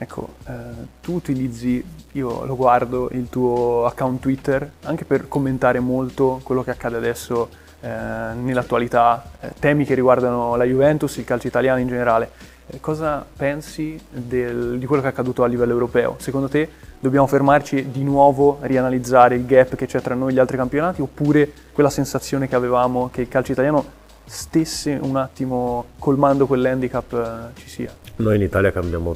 Ecco, 0.00 0.34
eh, 0.46 0.52
tu 1.00 1.14
utilizzi, 1.14 1.84
io 2.12 2.44
lo 2.44 2.54
guardo, 2.54 3.08
il 3.12 3.28
tuo 3.28 3.84
account 3.84 4.20
Twitter 4.20 4.70
anche 4.82 5.04
per 5.04 5.26
commentare 5.26 5.80
molto 5.80 6.40
quello 6.44 6.62
che 6.62 6.70
accade 6.70 6.96
adesso 6.96 7.48
eh, 7.80 7.88
nell'attualità, 7.88 9.24
eh, 9.40 9.52
temi 9.58 9.84
che 9.84 9.94
riguardano 9.94 10.54
la 10.54 10.62
Juventus, 10.64 11.16
il 11.16 11.24
calcio 11.24 11.48
italiano 11.48 11.80
in 11.80 11.88
generale. 11.88 12.30
Eh, 12.68 12.78
cosa 12.80 13.24
pensi 13.36 14.00
del, 14.08 14.78
di 14.78 14.86
quello 14.86 15.02
che 15.02 15.08
è 15.08 15.10
accaduto 15.10 15.42
a 15.42 15.48
livello 15.48 15.72
europeo? 15.72 16.14
Secondo 16.18 16.48
te 16.48 16.68
dobbiamo 17.00 17.26
fermarci 17.26 17.90
di 17.90 18.04
nuovo 18.04 18.58
rianalizzare 18.60 19.34
il 19.34 19.46
gap 19.46 19.74
che 19.74 19.86
c'è 19.86 20.00
tra 20.00 20.14
noi 20.14 20.30
e 20.30 20.34
gli 20.34 20.38
altri 20.38 20.56
campionati 20.56 21.00
oppure 21.00 21.50
quella 21.72 21.90
sensazione 21.90 22.46
che 22.46 22.54
avevamo 22.54 23.08
che 23.12 23.22
il 23.22 23.28
calcio 23.28 23.50
italiano 23.52 23.84
stesse 24.24 24.96
un 25.00 25.16
attimo 25.16 25.86
colmando 25.98 26.46
quell'handicap 26.46 27.12
eh, 27.12 27.60
ci 27.60 27.68
sia? 27.68 27.92
Noi 28.16 28.36
in 28.36 28.42
Italia 28.42 28.70
cambiamo 28.70 29.14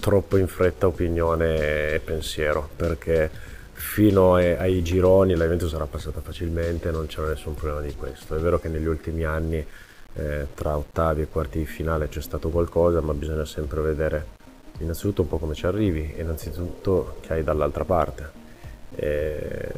troppo 0.00 0.36
in 0.38 0.48
fretta 0.48 0.86
opinione 0.86 1.92
e 1.92 2.00
pensiero 2.02 2.68
perché 2.74 3.30
fino 3.72 4.34
ai, 4.34 4.82
gironi 4.82 5.34
la 5.34 5.44
Juventus 5.44 5.70
sarà 5.70 5.86
passata 5.86 6.20
facilmente, 6.20 6.90
non 6.90 7.06
c'era 7.06 7.28
nessun 7.28 7.54
problema 7.54 7.80
di 7.80 7.94
questo. 7.94 8.36
È 8.36 8.38
vero 8.38 8.58
che 8.58 8.68
negli 8.68 8.86
ultimi 8.86 9.24
anni 9.24 9.64
eh, 10.14 10.46
tra 10.54 10.76
ottavi 10.76 11.22
e 11.22 11.28
quarti 11.28 11.58
di 11.58 11.66
finale 11.66 12.08
c'è 12.08 12.20
stato 12.20 12.50
qualcosa, 12.50 13.00
ma 13.00 13.14
bisogna 13.14 13.44
sempre 13.44 13.80
vedere 13.80 14.38
innanzitutto 14.78 15.22
un 15.22 15.28
po' 15.28 15.38
come 15.38 15.54
ci 15.54 15.66
arrivi 15.66 16.12
e 16.14 16.22
innanzitutto 16.22 17.16
che 17.20 17.32
hai 17.32 17.44
dall'altra 17.44 17.84
parte. 17.84 18.30
E 18.96 19.72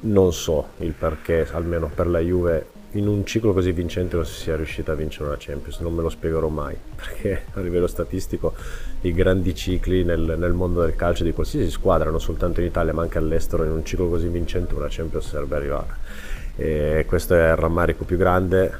non 0.00 0.32
so 0.32 0.68
il 0.78 0.92
perché, 0.92 1.46
almeno 1.52 1.90
per 1.94 2.06
la 2.06 2.20
Juve, 2.20 2.66
in 2.94 3.08
un 3.08 3.24
ciclo 3.24 3.52
così 3.52 3.72
vincente 3.72 4.16
non 4.16 4.24
si 4.24 4.34
sia 4.34 4.56
riuscita 4.56 4.92
a 4.92 4.94
vincere 4.94 5.26
una 5.26 5.36
Champions, 5.38 5.78
non 5.80 5.94
me 5.94 6.02
lo 6.02 6.08
spiegherò 6.08 6.48
mai, 6.48 6.76
perché 6.94 7.44
a 7.54 7.60
livello 7.60 7.86
statistico 7.86 8.54
i 9.02 9.12
grandi 9.12 9.54
cicli 9.54 10.04
nel, 10.04 10.36
nel, 10.38 10.52
mondo 10.52 10.80
del 10.80 10.94
calcio 10.94 11.24
di 11.24 11.32
qualsiasi 11.32 11.70
squadra, 11.70 12.10
non 12.10 12.20
soltanto 12.20 12.60
in 12.60 12.66
Italia 12.66 12.92
ma 12.92 13.02
anche 13.02 13.18
all'estero, 13.18 13.64
in 13.64 13.72
un 13.72 13.84
ciclo 13.84 14.08
così 14.08 14.28
vincente 14.28 14.74
una 14.74 14.86
Champions 14.88 15.28
serve 15.28 15.56
arrivare. 15.56 16.22
E 16.56 17.04
questo 17.08 17.34
è 17.34 17.50
il 17.50 17.56
rammarico 17.56 18.04
più 18.04 18.16
grande, 18.16 18.72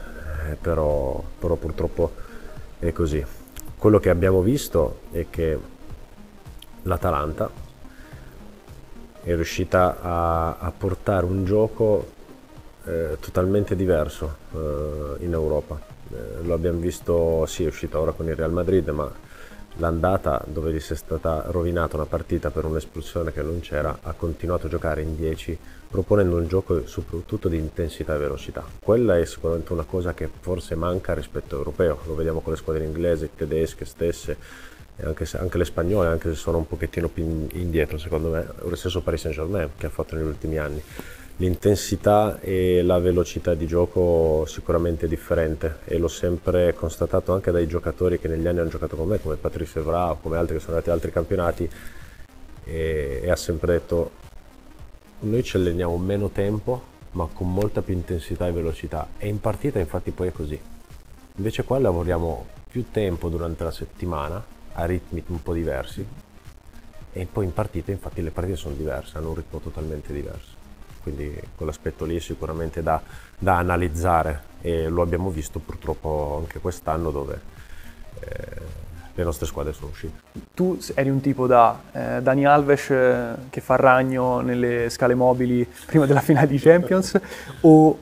eh, 0.50 0.55
però, 0.61 1.22
però 1.38 1.57
purtroppo 1.57 2.12
è 2.79 2.92
così. 2.92 3.24
Quello 3.77 3.98
che 3.98 4.11
abbiamo 4.11 4.42
visto 4.42 5.00
è 5.11 5.27
che 5.29 5.59
l'Atalanta 6.83 7.50
è 9.22 9.35
riuscita 9.35 10.00
a, 10.00 10.57
a 10.59 10.72
portare 10.77 11.24
un 11.24 11.44
gioco 11.44 12.12
eh, 12.87 13.16
totalmente 13.20 13.77
diverso 13.77 14.37
eh, 14.53 15.25
in 15.25 15.33
Europa. 15.33 15.81
Eh, 16.11 16.42
lo 16.44 16.55
abbiamo 16.55 16.79
visto, 16.79 17.47
sì, 17.47 17.64
è 17.64 17.68
uscito 17.68 17.99
ora 17.99 18.12
con 18.12 18.27
il 18.27 18.37
Real 18.37 18.53
Madrid, 18.53 18.88
ma 18.88 19.11
l'andata 19.79 20.42
dove 20.47 20.73
gli 20.73 20.81
si 20.81 20.92
è 20.92 20.97
stata 20.97 21.44
rovinata 21.49 21.97
una 21.97 22.07
partita 22.07 22.51
per 22.51 22.64
un'espulsione 22.64 23.33
che 23.33 23.42
non 23.42 23.61
c'era, 23.61 23.99
ha 24.03 24.12
continuato 24.12 24.66
a 24.66 24.70
giocare 24.70 25.03
in 25.03 25.16
10 25.16 25.59
proponendo 25.94 26.37
un 26.37 26.49
gioco 26.49 26.87
soprattutto 26.88 27.49
di 27.49 27.57
intensità 27.57 28.16
e 28.16 28.18
velocità. 28.18 28.64
Quella 28.81 29.16
è 29.16 29.25
sicuramente 29.25 29.73
una 29.73 29.85
cosa 29.85 30.12
che 30.12 30.29
forse 30.40 30.75
manca 30.75 31.14
rispetto 31.14 31.55
all'europeo, 31.55 32.01
lo 32.07 32.16
vediamo 32.16 32.40
con 32.40 32.53
le 32.53 32.59
squadre 32.59 32.85
inglesi, 32.85 33.31
tedesche 33.37 33.85
stesse, 33.85 34.37
anche, 35.03 35.25
se, 35.25 35.38
anche 35.38 35.57
le 35.57 35.64
spagnole, 35.64 36.09
anche 36.09 36.31
se 36.31 36.35
sono 36.35 36.59
un 36.59 36.66
pochettino 36.66 37.09
più 37.09 37.47
indietro 37.53 37.99
secondo 37.99 38.31
me, 38.31 38.44
lo 38.61 38.75
stesso 38.75 39.03
Paris 39.03 39.20
Saint 39.20 39.37
Germain 39.37 39.70
che 39.77 39.87
ha 39.87 39.88
fatto 39.88 40.16
negli 40.16 40.27
ultimi 40.27 40.59
anni 40.59 40.83
l'intensità 41.37 42.38
e 42.40 42.83
la 42.83 42.99
velocità 43.01 43.55
di 43.55 43.66
gioco 43.66 44.44
sicuramente 44.47 45.09
differente 45.09 45.79
e 45.85 45.99
l'ho 45.99 46.09
sempre 46.09 46.75
constatato 46.75 47.33
anche 47.33 47.51
dai 47.51 47.66
giocatori 47.66 48.20
che 48.20 48.29
negli 48.29 48.47
anni 48.47 48.61
hanno 48.61 48.68
giocato 48.68 48.94
con 48.94 49.09
me 49.09 49.20
come 49.20 49.35
Patrice 49.35 49.81
Evra 49.81 50.12
o 50.12 50.18
come 50.20 50.37
altri 50.37 50.55
che 50.55 50.61
sono 50.61 50.73
andati 50.73 50.90
ad 50.90 50.97
altri 50.97 51.11
campionati 51.11 51.68
e, 52.64 53.20
e 53.23 53.31
ha 53.31 53.37
sempre 53.37 53.73
detto 53.73 54.11
noi 55.20 55.42
ci 55.42 55.57
alleniamo 55.57 55.97
meno 55.97 56.29
tempo 56.29 56.92
ma 57.12 57.29
con 57.33 57.53
molta 57.53 57.83
più 57.83 57.94
intensità 57.94 58.47
e 58.47 58.53
velocità. 58.53 59.09
E 59.18 59.29
in 59.29 59.40
partita 59.40 59.79
infatti 59.79 60.11
poi 60.11 60.29
è 60.29 60.33
così. 60.33 60.61
Invece 61.37 61.64
qua 61.64 61.79
lavoriamo 61.79 62.47
più 62.68 62.90
tempo 62.90 63.29
durante 63.29 63.64
la 63.64 63.70
settimana 63.70 64.44
a 64.73 64.85
ritmi 64.85 65.23
un 65.29 65.42
po' 65.42 65.53
diversi 65.53 66.05
e 67.12 67.27
poi 67.31 67.44
in 67.44 67.53
partita 67.53 67.92
infatti 67.92 68.20
le 68.23 68.33
partite 68.33 68.57
sono 68.57 68.75
diverse 68.75 69.18
hanno 69.18 69.29
un 69.29 69.37
ritmo 69.37 69.61
totalmente 69.61 70.12
diverso 70.12 70.53
quindi 71.04 71.38
quell'aspetto 71.54 72.06
lì 72.06 72.16
è 72.16 72.20
sicuramente 72.20 72.82
da, 72.82 73.00
da, 73.38 73.58
analizzare 73.58 74.52
e 74.62 74.88
lo 74.88 75.02
abbiamo 75.02 75.28
visto 75.28 75.58
purtroppo 75.58 76.38
anche 76.40 76.60
quest'anno 76.60 77.10
dove 77.10 77.40
eh, 78.20 78.82
le 79.14 79.22
nostre 79.22 79.46
squadre 79.46 79.74
sono 79.74 79.90
uscite. 79.90 80.20
Tu 80.54 80.78
eri 80.94 81.10
un 81.10 81.20
tipo 81.20 81.46
da 81.46 81.78
eh, 81.92 82.22
Dani 82.22 82.46
Alves 82.46 82.88
eh, 82.90 83.34
che 83.50 83.60
fa 83.60 83.76
ragno 83.76 84.40
nelle 84.40 84.88
scale 84.88 85.14
mobili 85.14 85.68
prima 85.84 86.06
della 86.06 86.22
finale 86.22 86.46
di 86.46 86.58
Champions 86.58 87.20
o 87.60 87.98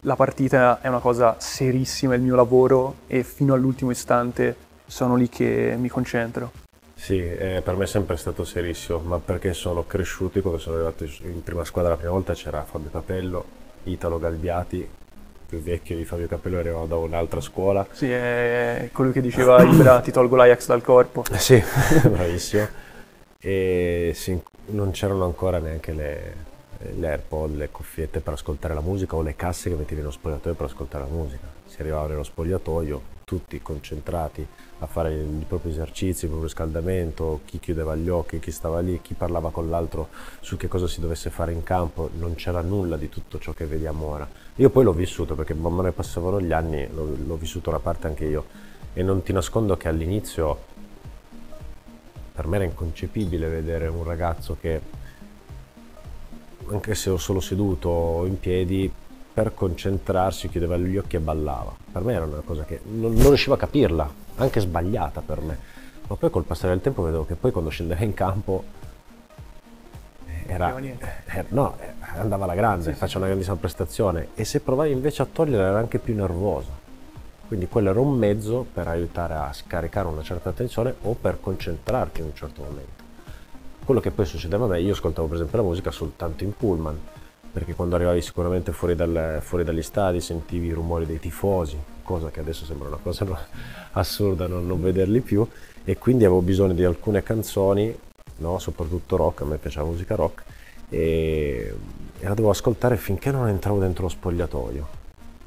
la 0.00 0.16
partita 0.16 0.80
è 0.80 0.88
una 0.88 0.98
cosa 0.98 1.36
serissima, 1.38 2.14
è 2.14 2.16
il 2.16 2.22
mio 2.22 2.36
lavoro 2.36 2.96
e 3.06 3.22
fino 3.22 3.52
all'ultimo 3.52 3.90
istante 3.90 4.56
sono 4.86 5.14
lì 5.14 5.28
che 5.28 5.76
mi 5.78 5.88
concentro? 5.88 6.63
Sì, 7.04 7.18
eh, 7.18 7.60
per 7.62 7.76
me 7.76 7.84
è 7.84 7.86
sempre 7.86 8.16
stato 8.16 8.44
serissimo, 8.44 8.98
ma 9.00 9.18
perché 9.18 9.52
sono 9.52 9.84
cresciuti, 9.86 10.40
quando 10.40 10.58
sono 10.58 10.76
arrivato 10.76 11.04
in 11.04 11.42
prima 11.42 11.62
squadra 11.62 11.90
la 11.90 11.96
prima 11.98 12.12
volta 12.12 12.32
c'era 12.32 12.64
Fabio 12.64 12.88
Capello, 12.88 13.44
Italo 13.82 14.18
Galbiati, 14.18 14.88
più 15.46 15.60
vecchio 15.60 15.96
di 15.96 16.06
Fabio 16.06 16.26
Capello 16.28 16.60
arrivava 16.60 16.86
da 16.86 16.96
un'altra 16.96 17.42
scuola. 17.42 17.86
Sì, 17.90 18.10
è 18.10 18.88
colui 18.90 19.12
che 19.12 19.20
diceva 19.20 19.62
Ibra 19.62 20.00
ti 20.00 20.12
tolgo 20.12 20.34
l'Ajax 20.34 20.66
dal 20.66 20.80
corpo. 20.80 21.24
Eh 21.30 21.38
sì, 21.38 21.62
bravissimo. 22.08 22.68
E 23.38 24.12
sì, 24.14 24.40
non 24.68 24.90
c'erano 24.92 25.26
ancora 25.26 25.58
neanche 25.58 25.92
le, 25.92 26.34
le 26.96 27.06
AirPod, 27.06 27.54
le 27.54 27.68
cuffiette 27.68 28.20
per 28.20 28.32
ascoltare 28.32 28.72
la 28.72 28.80
musica 28.80 29.14
o 29.14 29.20
le 29.20 29.36
casse 29.36 29.68
che 29.68 29.76
mettevi 29.76 30.00
nello 30.00 30.10
spogliatoio 30.10 30.54
per 30.54 30.64
ascoltare 30.64 31.04
la 31.04 31.10
musica. 31.10 31.46
Si 31.66 31.82
arrivava 31.82 32.06
nello 32.06 32.22
spogliatoio, 32.22 33.02
tutti 33.34 33.60
concentrati 33.60 34.46
a 34.78 34.86
fare 34.86 35.12
i 35.12 35.44
propri 35.48 35.70
esercizi, 35.70 36.24
il 36.24 36.30
proprio 36.30 36.46
riscaldamento, 36.46 37.40
chi 37.44 37.58
chiudeva 37.58 37.96
gli 37.96 38.08
occhi, 38.08 38.38
chi 38.38 38.52
stava 38.52 38.78
lì, 38.78 39.00
chi 39.02 39.14
parlava 39.14 39.50
con 39.50 39.68
l'altro 39.68 40.08
su 40.40 40.56
che 40.56 40.68
cosa 40.68 40.86
si 40.86 41.00
dovesse 41.00 41.30
fare 41.30 41.50
in 41.50 41.64
campo, 41.64 42.10
non 42.16 42.36
c'era 42.36 42.60
nulla 42.60 42.96
di 42.96 43.08
tutto 43.08 43.40
ciò 43.40 43.52
che 43.52 43.66
vediamo 43.66 44.06
ora. 44.06 44.28
Io 44.56 44.70
poi 44.70 44.84
l'ho 44.84 44.92
vissuto 44.92 45.34
perché 45.34 45.52
man 45.52 45.74
mano 45.74 45.88
che 45.88 45.94
passavano 45.94 46.40
gli 46.40 46.52
anni 46.52 46.86
l'ho, 46.92 47.16
l'ho 47.26 47.36
vissuto 47.36 47.70
una 47.70 47.80
parte 47.80 48.06
anche 48.06 48.24
io 48.24 48.44
e 48.92 49.02
non 49.02 49.24
ti 49.24 49.32
nascondo 49.32 49.76
che 49.76 49.88
all'inizio 49.88 50.72
per 52.32 52.46
me 52.46 52.56
era 52.56 52.64
inconcepibile 52.64 53.48
vedere 53.48 53.88
un 53.88 54.04
ragazzo 54.04 54.56
che 54.60 54.80
anche 56.70 56.94
se 56.94 57.08
ero 57.08 57.18
solo 57.18 57.40
seduto 57.40 58.24
in 58.26 58.38
piedi 58.38 58.90
per 59.34 59.52
concentrarsi, 59.52 60.48
chiudeva 60.48 60.76
gli 60.76 60.96
occhi 60.96 61.16
e 61.16 61.20
ballava. 61.20 61.74
Per 61.90 62.02
me 62.02 62.12
era 62.14 62.24
una 62.24 62.42
cosa 62.44 62.62
che 62.62 62.80
non, 62.84 63.12
non 63.14 63.26
riuscivo 63.26 63.54
a 63.54 63.58
capirla, 63.58 64.08
anche 64.36 64.60
sbagliata 64.60 65.20
per 65.20 65.40
me. 65.40 65.58
Ma 66.06 66.14
poi 66.14 66.30
col 66.30 66.44
passare 66.44 66.72
del 66.72 66.82
tempo 66.82 67.02
vedevo 67.02 67.26
che 67.26 67.34
poi 67.34 67.50
quando 67.50 67.70
scendeva 67.70 68.04
in 68.04 68.14
campo 68.14 68.62
era, 70.46 70.78
era, 71.24 71.46
no, 71.48 71.76
andava 72.16 72.44
alla 72.44 72.54
grande, 72.54 72.84
sì, 72.84 72.90
faceva 72.90 73.08
sì. 73.08 73.16
una 73.16 73.26
grandissima 73.26 73.56
prestazione 73.56 74.28
e 74.34 74.44
se 74.44 74.60
provavi 74.60 74.92
invece 74.92 75.22
a 75.22 75.26
togliere 75.30 75.64
era 75.64 75.78
anche 75.78 75.98
più 75.98 76.14
nervosa. 76.14 76.82
Quindi 77.48 77.66
quello 77.66 77.90
era 77.90 78.00
un 78.00 78.16
mezzo 78.16 78.64
per 78.72 78.86
aiutare 78.86 79.34
a 79.34 79.52
scaricare 79.52 80.06
una 80.06 80.22
certa 80.22 80.50
attenzione 80.50 80.94
o 81.02 81.14
per 81.14 81.40
concentrarti 81.40 82.20
in 82.20 82.26
un 82.26 82.34
certo 82.34 82.62
momento. 82.62 83.02
Quello 83.84 84.00
che 84.00 84.10
poi 84.10 84.26
succedeva 84.26 84.64
a 84.64 84.68
me, 84.68 84.80
io 84.80 84.92
ascoltavo 84.92 85.26
per 85.26 85.36
esempio 85.36 85.58
la 85.58 85.64
musica 85.64 85.90
soltanto 85.90 86.44
in 86.44 86.56
pullman, 86.56 86.98
perché 87.54 87.74
quando 87.74 87.94
arrivavi 87.94 88.20
sicuramente 88.20 88.72
fuori, 88.72 88.96
dal, 88.96 89.38
fuori, 89.40 89.62
dagli 89.62 89.80
stadi 89.80 90.20
sentivi 90.20 90.66
i 90.66 90.72
rumori 90.72 91.06
dei 91.06 91.20
tifosi, 91.20 91.78
cosa 92.02 92.28
che 92.32 92.40
adesso 92.40 92.64
sembra 92.64 92.88
una 92.88 92.98
cosa 93.00 93.24
assurda 93.92 94.48
non, 94.48 94.66
non 94.66 94.82
vederli 94.82 95.20
più, 95.20 95.46
e 95.84 95.96
quindi 95.96 96.24
avevo 96.24 96.40
bisogno 96.40 96.72
di 96.72 96.82
alcune 96.82 97.22
canzoni, 97.22 97.96
no? 98.38 98.58
soprattutto 98.58 99.14
rock, 99.14 99.42
a 99.42 99.44
me 99.44 99.58
piaceva 99.58 99.86
musica 99.86 100.16
rock, 100.16 100.42
e, 100.88 101.72
e 102.18 102.22
la 102.24 102.30
dovevo 102.30 102.50
ascoltare 102.50 102.96
finché 102.96 103.30
non 103.30 103.46
entravo 103.46 103.78
dentro 103.78 104.02
lo 104.02 104.08
spogliatoio, 104.08 104.88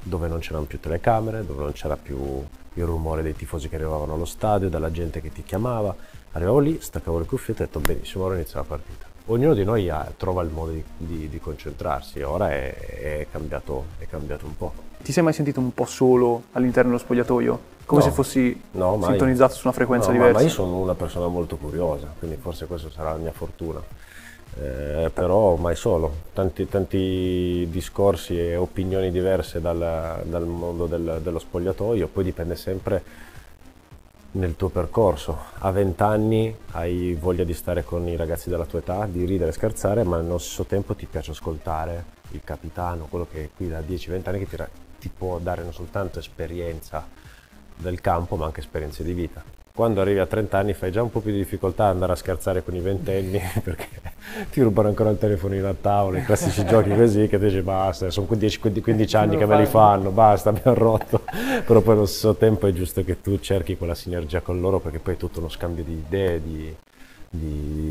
dove 0.01 0.29
non 0.29 0.39
c'erano 0.39 0.63
più 0.63 0.79
telecamere, 0.79 1.45
dove 1.45 1.61
non 1.61 1.73
c'era 1.73 1.97
più 1.97 2.41
il 2.75 2.85
rumore 2.85 3.21
dei 3.21 3.35
tifosi 3.35 3.67
che 3.67 3.75
arrivavano 3.75 4.13
allo 4.13 4.23
stadio, 4.23 4.69
della 4.69 4.91
gente 4.91 5.19
che 5.19 5.33
ti 5.33 5.43
chiamava. 5.43 5.93
Arrivavo 6.31 6.59
lì, 6.59 6.77
staccavo 6.79 7.19
le 7.19 7.25
cuffiette 7.25 7.63
e 7.63 7.65
ho 7.65 7.67
detto 7.67 7.79
benissimo, 7.81 8.23
ora 8.23 8.35
inizia 8.35 8.59
la 8.59 8.65
partita 8.65 9.06
ognuno 9.27 9.53
di 9.53 9.63
noi 9.63 9.89
ha, 9.89 10.11
trova 10.15 10.41
il 10.43 10.49
modo 10.49 10.71
di, 10.71 10.83
di, 10.97 11.29
di 11.29 11.39
concentrarsi, 11.39 12.21
ora 12.21 12.51
è, 12.51 12.73
è, 12.75 13.27
cambiato, 13.31 13.85
è, 13.97 14.07
cambiato, 14.07 14.45
un 14.45 14.55
po'. 14.55 14.73
Ti 15.01 15.11
sei 15.11 15.23
mai 15.23 15.33
sentito 15.33 15.59
un 15.59 15.73
po' 15.73 15.85
solo 15.85 16.43
all'interno 16.53 16.91
dello 16.91 17.01
spogliatoio? 17.01 17.75
Come 17.85 18.01
no, 18.01 18.07
se 18.07 18.13
fossi 18.13 18.61
no, 18.71 19.01
sintonizzato 19.01 19.53
su 19.53 19.61
una 19.63 19.73
frequenza 19.73 20.07
no, 20.07 20.13
diversa? 20.13 20.39
Ma 20.39 20.43
io 20.43 20.49
sono 20.49 20.77
una 20.77 20.95
persona 20.95 21.27
molto 21.27 21.57
curiosa, 21.57 22.13
quindi 22.17 22.37
forse 22.37 22.65
questa 22.65 22.89
sarà 22.89 23.11
la 23.11 23.17
mia 23.17 23.31
fortuna. 23.31 23.81
Eh, 24.59 25.11
però 25.13 25.55
mai 25.55 25.75
solo, 25.75 26.11
tanti, 26.33 26.67
tanti, 26.67 27.67
discorsi 27.69 28.39
e 28.39 28.55
opinioni 28.55 29.11
diverse 29.11 29.61
dal, 29.61 30.23
dal 30.23 30.45
mondo 30.45 30.87
del, 30.87 31.19
dello 31.21 31.37
spogliatoio, 31.37 32.07
poi 32.07 32.23
dipende 32.23 32.55
sempre 32.55 33.03
nel 34.31 34.55
tuo 34.55 34.69
percorso. 34.69 35.37
A 35.59 35.71
20 35.71 36.03
anni 36.03 36.55
hai 36.71 37.15
voglia 37.19 37.43
di 37.43 37.53
stare 37.53 37.83
con 37.83 38.07
i 38.07 38.15
ragazzi 38.15 38.49
della 38.49 38.65
tua 38.65 38.79
età, 38.79 39.05
di 39.05 39.25
ridere 39.25 39.49
e 39.49 39.53
scherzare, 39.53 40.03
ma 40.03 40.19
nello 40.19 40.37
stesso 40.37 40.65
tempo 40.65 40.95
ti 40.95 41.05
piace 41.05 41.31
ascoltare 41.31 42.15
il 42.31 42.41
capitano, 42.43 43.07
quello 43.09 43.27
che 43.29 43.45
è 43.45 43.49
qui 43.55 43.67
da 43.69 43.79
10-20 43.79 44.29
anni 44.29 44.45
che 44.45 44.47
ti, 44.47 44.63
ti 44.99 45.09
può 45.09 45.39
dare 45.39 45.63
non 45.63 45.73
soltanto 45.73 46.19
esperienza 46.19 47.05
del 47.75 48.01
campo, 48.01 48.35
ma 48.35 48.45
anche 48.45 48.59
esperienze 48.59 49.03
di 49.03 49.13
vita 49.13 49.56
quando 49.77 50.01
arrivi 50.01 50.17
a 50.17 50.25
30 50.25 50.57
anni 50.57 50.73
fai 50.73 50.91
già 50.91 51.03
un 51.03 51.11
po' 51.11 51.19
più 51.19 51.29
di 51.29 51.37
difficoltà 51.37 51.83
ad 51.85 51.91
andare 51.91 52.13
a 52.13 52.15
scherzare 52.15 52.63
con 52.63 52.73
i 52.73 52.79
ventenni 52.79 53.39
perché 53.63 53.87
ti 54.49 54.59
rubano 54.61 54.87
ancora 54.87 55.11
il 55.11 55.19
telefonino 55.19 55.69
a 55.69 55.75
tavola, 55.79 56.17
i 56.17 56.23
classici 56.23 56.65
giochi 56.65 56.89
così 56.95 57.27
che 57.27 57.37
dici 57.37 57.61
basta, 57.61 58.09
sono 58.09 58.25
10, 58.27 58.59
15 58.59 59.15
anni 59.15 59.37
che 59.37 59.45
me 59.45 59.55
li 59.55 59.67
fanno, 59.67 60.09
basta, 60.09 60.49
abbiamo 60.49 60.75
rotto, 60.75 61.21
però 61.63 61.81
poi 61.81 61.93
allo 61.93 62.07
stesso 62.07 62.33
tempo 62.33 62.65
è 62.65 62.73
giusto 62.73 63.03
che 63.03 63.21
tu 63.21 63.37
cerchi 63.37 63.77
quella 63.77 63.93
sinergia 63.93 64.41
con 64.41 64.59
loro 64.59 64.79
perché 64.79 64.97
poi 64.97 65.13
è 65.13 65.17
tutto 65.17 65.37
uno 65.37 65.49
scambio 65.49 65.83
di 65.83 65.93
idee, 65.93 66.41
di, 66.41 66.75
di, 67.29 67.86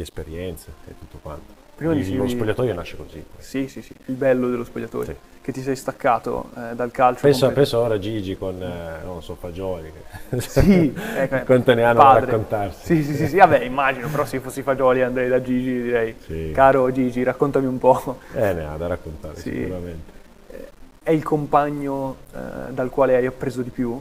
di 0.00 0.02
esperienze 0.02 0.72
e 0.88 0.94
tutto 0.98 1.18
quanto. 1.20 1.58
Prima 1.76 1.94
dicevi... 1.94 2.16
Lo 2.16 2.28
spogliatoio 2.28 2.74
nasce 2.74 2.96
così. 2.96 3.24
Sì, 3.38 3.68
sì, 3.68 3.80
sì, 3.80 3.94
il 4.06 4.14
bello 4.14 4.48
dello 4.48 4.64
spogliatoio. 4.64 5.04
Sì. 5.04 5.16
Che 5.40 5.52
ti 5.52 5.62
sei 5.62 5.76
staccato 5.76 6.50
eh, 6.54 6.74
dal 6.74 6.90
calcio. 6.90 7.22
Penso, 7.22 7.50
penso, 7.52 7.78
ora 7.78 7.94
a 7.94 7.98
Gigi 7.98 8.36
con, 8.36 8.62
eh, 8.62 9.02
non 9.04 9.22
so, 9.22 9.34
Fagioli. 9.34 9.90
Sì, 10.38 10.92
ecco, 11.16 11.44
quanto 11.44 11.72
ne 11.74 11.84
hanno 11.84 12.00
padre. 12.00 12.20
da 12.20 12.26
raccontarsi. 12.26 12.84
Sì, 12.84 13.02
sì, 13.02 13.16
sì, 13.16 13.28
sì, 13.28 13.36
vabbè, 13.36 13.60
immagino, 13.60 14.08
però 14.08 14.26
se 14.26 14.40
fossi 14.40 14.62
Fagioli 14.62 15.02
andrei 15.02 15.28
da 15.28 15.40
Gigi 15.40 15.82
direi, 15.82 16.14
sì. 16.18 16.50
caro 16.54 16.90
Gigi, 16.92 17.22
raccontami 17.22 17.66
un 17.66 17.78
po'. 17.78 18.18
Eh, 18.34 18.52
ne 18.52 18.66
ha 18.66 18.76
da 18.76 18.86
raccontare 18.86 19.36
sì. 19.36 19.50
sicuramente. 19.50 20.12
Eh, 20.50 20.68
è 21.02 21.10
il 21.10 21.22
compagno 21.22 22.16
eh, 22.34 22.72
dal 22.72 22.90
quale 22.90 23.16
hai 23.16 23.24
appreso 23.24 23.62
di 23.62 23.70
più? 23.70 23.98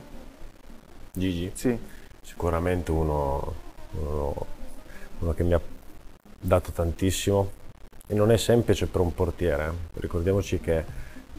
Gigi? 1.14 1.52
Sì. 1.54 1.78
Sicuramente 2.22 2.92
uno, 2.92 3.54
uno, 3.92 4.46
uno 5.20 5.34
che 5.34 5.44
mi 5.44 5.54
ha 5.54 5.62
dato 6.40 6.72
tantissimo 6.72 7.52
e 8.08 8.14
non 8.14 8.32
è 8.32 8.38
semplice 8.38 8.88
per 8.88 9.02
un 9.02 9.14
portiere. 9.14 9.66
Eh. 9.66 10.00
Ricordiamoci 10.00 10.60
che 10.60 10.84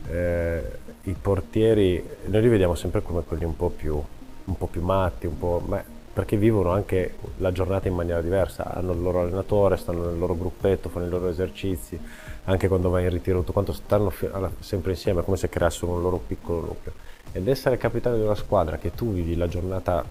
eh, 0.09 0.63
i 1.03 1.15
portieri 1.21 2.03
noi 2.27 2.43
li 2.43 2.49
vediamo 2.49 2.75
sempre 2.75 3.03
come 3.03 3.23
quelli 3.23 3.45
un 3.45 3.57
po' 3.57 3.71
più, 3.71 4.01
un 4.45 4.57
po 4.57 4.67
più 4.67 4.83
matti, 4.83 5.27
un 5.27 5.39
po', 5.39 5.63
ma 5.67 5.83
perché 6.13 6.37
vivono 6.37 6.71
anche 6.71 7.15
la 7.39 7.53
giornata 7.53 7.89
in 7.89 7.95
maniera 7.95 8.21
diversa, 8.21 8.75
hanno 8.75 8.93
il 8.93 9.01
loro 9.01 9.21
allenatore, 9.23 9.77
stanno 9.77 10.07
nel 10.07 10.19
loro 10.19 10.37
gruppetto, 10.37 10.89
fanno 10.89 11.07
i 11.07 11.09
loro 11.09 11.29
esercizi, 11.29 11.99
anche 12.45 12.69
quando 12.69 12.91
vai 12.91 13.05
in 13.05 13.11
ritiro 13.11 13.39
tutto 13.41 13.53
quanto 13.53 13.73
stanno 13.73 14.13
sempre 14.59 14.91
insieme, 14.91 15.23
come 15.23 15.37
se 15.37 15.49
creassero 15.49 15.93
un 15.93 16.03
loro 16.03 16.19
piccolo 16.19 16.61
nucleo. 16.61 16.95
Ed 17.33 17.47
essere 17.47 17.77
capitano 17.79 18.17
di 18.17 18.23
una 18.23 18.35
squadra 18.35 18.77
che 18.77 18.93
tu 18.93 19.13
vivi 19.13 19.37
la 19.37 19.47
giornata 19.47 20.05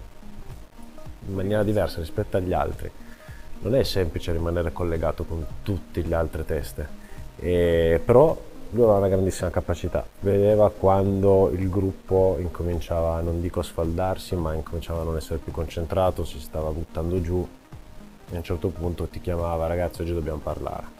in 1.28 1.34
maniera 1.34 1.62
diversa 1.62 2.00
rispetto 2.00 2.38
agli 2.38 2.54
altri, 2.54 2.90
non 3.60 3.74
è 3.74 3.82
semplice 3.82 4.32
rimanere 4.32 4.72
collegato 4.72 5.24
con 5.24 5.44
tutte 5.62 6.02
le 6.02 6.14
altre 6.14 6.44
teste, 6.44 6.88
e, 7.36 8.00
però 8.04 8.36
lui 8.72 8.82
aveva 8.82 8.98
una 8.98 9.08
grandissima 9.08 9.50
capacità, 9.50 10.06
vedeva 10.20 10.70
quando 10.70 11.50
il 11.50 11.68
gruppo 11.68 12.36
incominciava, 12.38 13.20
non 13.20 13.40
dico 13.40 13.60
a 13.60 13.64
sfaldarsi, 13.64 14.36
ma 14.36 14.54
incominciava 14.54 15.00
a 15.00 15.04
non 15.04 15.16
essere 15.16 15.38
più 15.38 15.52
concentrato, 15.52 16.24
si 16.24 16.40
stava 16.40 16.70
buttando 16.70 17.20
giù 17.20 17.46
e 18.30 18.34
a 18.34 18.38
un 18.38 18.44
certo 18.44 18.68
punto 18.68 19.08
ti 19.08 19.20
chiamava 19.20 19.66
ragazzi 19.66 20.02
oggi 20.02 20.14
dobbiamo 20.14 20.38
parlare. 20.38 20.98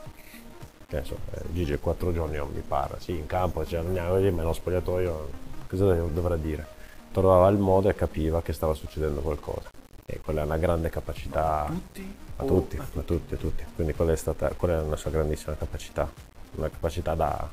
Che 0.88 1.05
so, 1.05 1.16
eh, 1.31 1.42
Gigi 1.53 1.79
quattro 1.79 2.12
giorni 2.12 2.37
non 2.37 2.51
mi 2.53 2.62
parla, 2.66 2.99
sì 2.99 3.12
in 3.12 3.27
campo, 3.27 3.64
cioè, 3.64 3.83
lì, 3.83 4.31
me 4.33 4.42
lo 4.42 4.53
spogliatoio, 4.53 5.29
cosa 5.68 5.94
dovrà 5.94 6.37
dire? 6.37 6.66
Trovava 7.12 7.49
il 7.49 7.59
modo 7.59 7.88
e 7.88 7.94
capiva 7.94 8.42
che 8.42 8.53
stava 8.53 8.75
succedendo 8.75 9.20
qualcosa. 9.20 9.70
E 10.12 10.20
quella 10.20 10.42
è 10.42 10.44
una 10.44 10.57
grande 10.57 10.90
capacità. 10.90 11.64
A 11.64 11.66
tutti? 11.66 12.14
A 12.37 12.44
tutti, 12.44 12.77
a 12.77 13.03
tutti, 13.03 13.35
a 13.35 13.37
tutti. 13.37 13.64
Quindi 13.77 13.94
quella 13.94 14.12
è, 14.12 14.16
stata, 14.16 14.49
quella 14.57 14.79
è 14.79 14.83
una 14.83 14.96
sua 14.96 15.11
grandissima 15.11 15.55
capacità, 15.57 16.11
una 16.57 16.68
capacità 16.68 17.14
da, 17.14 17.49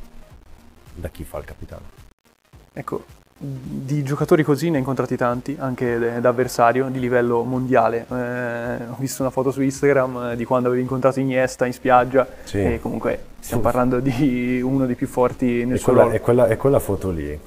da 0.95 1.09
chi 1.09 1.23
fa 1.23 1.37
il 1.37 1.45
capitano. 1.45 2.05
Ecco, 2.73 3.03
di 3.39 4.01
giocatori 4.01 4.41
così 4.41 4.69
ne 4.69 4.73
hai 4.73 4.79
incontrati 4.79 5.15
tanti, 5.15 5.55
anche 5.59 6.19
da 6.19 6.29
avversario 6.29 6.87
di 6.89 6.99
livello 6.99 7.43
mondiale. 7.43 8.07
Eh, 8.09 8.87
ho 8.89 8.95
visto 8.97 9.21
una 9.21 9.29
foto 9.29 9.51
su 9.51 9.61
Instagram 9.61 10.29
eh, 10.31 10.35
di 10.35 10.43
quando 10.43 10.69
avevi 10.69 10.81
incontrato 10.81 11.19
Iniesta 11.19 11.67
in 11.67 11.73
spiaggia 11.73 12.27
sì. 12.43 12.57
e 12.57 12.79
comunque 12.81 13.35
stiamo 13.39 13.61
parlando 13.61 13.99
di 13.99 14.59
uno 14.59 14.87
dei 14.87 14.95
più 14.95 15.05
forti 15.05 15.65
nel 15.65 15.75
e 15.75 15.77
suo 15.77 15.93
quella. 15.93 16.11
È 16.11 16.19
quella, 16.19 16.57
quella 16.57 16.79
foto 16.79 17.11
lì. 17.11 17.39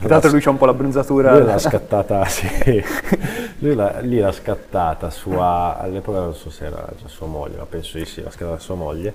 Tra 0.00 0.08
l'altro 0.08 0.30
lui 0.30 0.40
c'ha 0.40 0.50
un 0.50 0.58
po' 0.58 0.66
l'abbronzatura. 0.66 1.36
Lui 1.36 1.46
l'ha 1.46 1.58
scattata, 1.58 2.24
sì. 2.24 2.48
Lui 3.60 3.74
l'ha, 3.74 4.00
lì 4.00 4.18
l'ha 4.18 4.32
scattata 4.32 5.08
sua, 5.10 5.78
all'epoca 5.78 6.18
non 6.18 6.34
so 6.34 6.50
se 6.50 6.66
era 6.66 6.92
sua 7.06 7.26
moglie, 7.26 7.56
ma 7.56 7.66
penso 7.66 7.96
di 7.96 8.04
sì, 8.04 8.22
l'ha 8.22 8.30
scattata 8.30 8.58
sua 8.58 8.74
moglie 8.74 9.14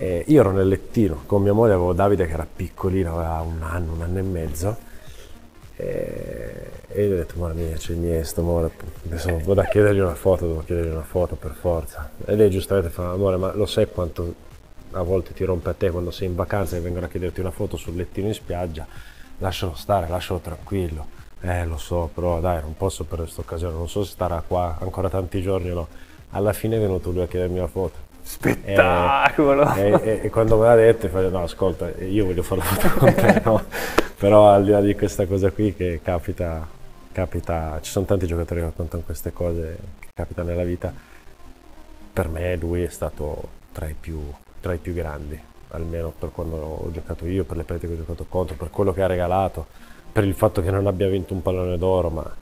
eh, 0.00 0.24
io 0.28 0.40
ero 0.40 0.50
nel 0.50 0.66
lettino 0.66 1.24
con 1.26 1.42
mia 1.42 1.52
moglie, 1.52 1.74
avevo 1.74 1.92
Davide 1.92 2.26
che 2.26 2.32
era 2.32 2.46
piccolino, 2.50 3.18
aveva 3.18 3.42
un 3.42 3.60
anno, 3.60 3.92
un 3.92 4.00
anno 4.00 4.18
e 4.18 4.22
mezzo. 4.22 4.76
E, 5.76 6.70
e 6.88 7.04
io 7.04 7.12
ho 7.12 7.16
detto, 7.16 7.38
ma 7.38 7.52
mia, 7.52 7.76
c'è 7.76 7.92
Iniesta, 7.92 8.40
amore, 8.40 8.70
adesso 9.04 9.28
vado 9.30 9.52
da 9.52 9.64
chiedergli 9.64 9.98
una 9.98 10.14
foto, 10.14 10.46
devo 10.46 10.62
chiedergli 10.64 10.92
una 10.92 11.02
foto 11.02 11.36
per 11.36 11.52
forza. 11.52 12.10
E 12.24 12.34
lei 12.34 12.48
giustamente 12.48 12.88
fa, 12.88 13.10
amore, 13.10 13.36
ma 13.36 13.52
lo 13.52 13.66
sai 13.66 13.88
quanto 13.88 14.34
a 14.92 15.02
volte 15.02 15.34
ti 15.34 15.44
rompe 15.44 15.68
a 15.68 15.74
te 15.74 15.90
quando 15.90 16.10
sei 16.10 16.28
in 16.28 16.34
vacanza 16.34 16.76
e 16.76 16.80
vengono 16.80 17.04
a 17.04 17.08
chiederti 17.10 17.40
una 17.40 17.50
foto 17.50 17.76
sul 17.76 17.94
lettino 17.94 18.28
in 18.28 18.34
spiaggia? 18.34 18.86
Lascialo 19.36 19.74
stare, 19.74 20.08
lascialo 20.08 20.40
tranquillo. 20.40 21.18
Eh, 21.42 21.64
lo 21.64 21.78
so, 21.78 22.10
però 22.12 22.40
dai, 22.40 22.60
non 22.60 22.76
posso 22.76 23.04
per 23.04 23.18
questa 23.18 23.40
occasione, 23.40 23.74
non 23.74 23.88
so 23.88 24.04
se 24.04 24.12
starà 24.12 24.42
qua 24.46 24.76
ancora 24.80 25.08
tanti 25.08 25.40
giorni 25.40 25.70
o 25.70 25.74
no. 25.74 25.88
Alla 26.30 26.52
fine 26.52 26.76
è 26.76 26.80
venuto 26.80 27.10
lui 27.10 27.22
a 27.22 27.26
chiedermi 27.26 27.58
la 27.58 27.66
foto. 27.66 28.08
Spettacolo! 28.22 29.74
E, 29.74 30.00
e, 30.02 30.20
e 30.24 30.30
quando 30.30 30.58
me 30.58 30.66
l'ha 30.66 30.74
detto, 30.74 31.08
fa, 31.08 31.20
no, 31.28 31.42
ascolta, 31.42 31.90
io 31.98 32.26
voglio 32.26 32.42
fare 32.42 32.60
la 32.60 32.66
foto 32.66 32.98
con 32.98 33.14
te, 33.14 33.40
no? 33.44 33.64
Però 34.18 34.50
al 34.50 34.64
di 34.64 34.70
là 34.70 34.80
di 34.80 34.94
questa 34.94 35.26
cosa 35.26 35.50
qui 35.50 35.74
che 35.74 36.00
capita, 36.02 36.66
capita, 37.10 37.78
ci 37.80 37.90
sono 37.90 38.04
tanti 38.04 38.26
giocatori 38.26 38.60
che 38.60 38.66
raccontano 38.66 39.02
queste 39.02 39.32
cose 39.32 39.78
che 39.98 40.08
capitano 40.14 40.50
nella 40.50 40.64
vita, 40.64 40.92
per 42.12 42.28
me 42.28 42.54
lui 42.56 42.82
è 42.82 42.88
stato 42.90 43.48
tra 43.72 43.88
i 43.88 43.96
più, 43.98 44.20
tra 44.60 44.74
i 44.74 44.78
più 44.78 44.92
grandi, 44.92 45.40
almeno 45.70 46.12
per 46.16 46.30
quando 46.32 46.56
ho 46.56 46.90
giocato 46.92 47.26
io, 47.26 47.44
per 47.44 47.56
le 47.56 47.62
partite 47.62 47.86
che 47.88 47.94
ho 47.94 48.04
giocato 48.04 48.26
contro, 48.28 48.56
per 48.56 48.68
quello 48.70 48.92
che 48.92 49.02
ha 49.02 49.06
regalato, 49.06 49.66
per 50.12 50.24
il 50.24 50.34
fatto 50.34 50.62
che 50.62 50.70
non 50.70 50.86
abbia 50.86 51.08
vinto 51.08 51.34
un 51.34 51.42
pallone 51.42 51.78
d'oro, 51.78 52.10
ma 52.10 52.34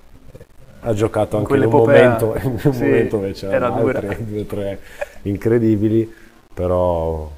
ha 0.81 0.95
giocato 0.95 1.37
anche 1.37 1.57
in 1.57 1.65
un 1.65 1.71
momento, 1.71 2.35
in 2.37 2.51
un 2.51 2.59
sì, 2.73 2.83
momento 2.83 3.17
dove 3.17 3.33
c'erano 3.33 3.87
altre 3.87 4.25
due 4.25 4.41
o 4.41 4.45
tre. 4.45 4.81
incredibili, 5.23 6.13
però 6.53 7.31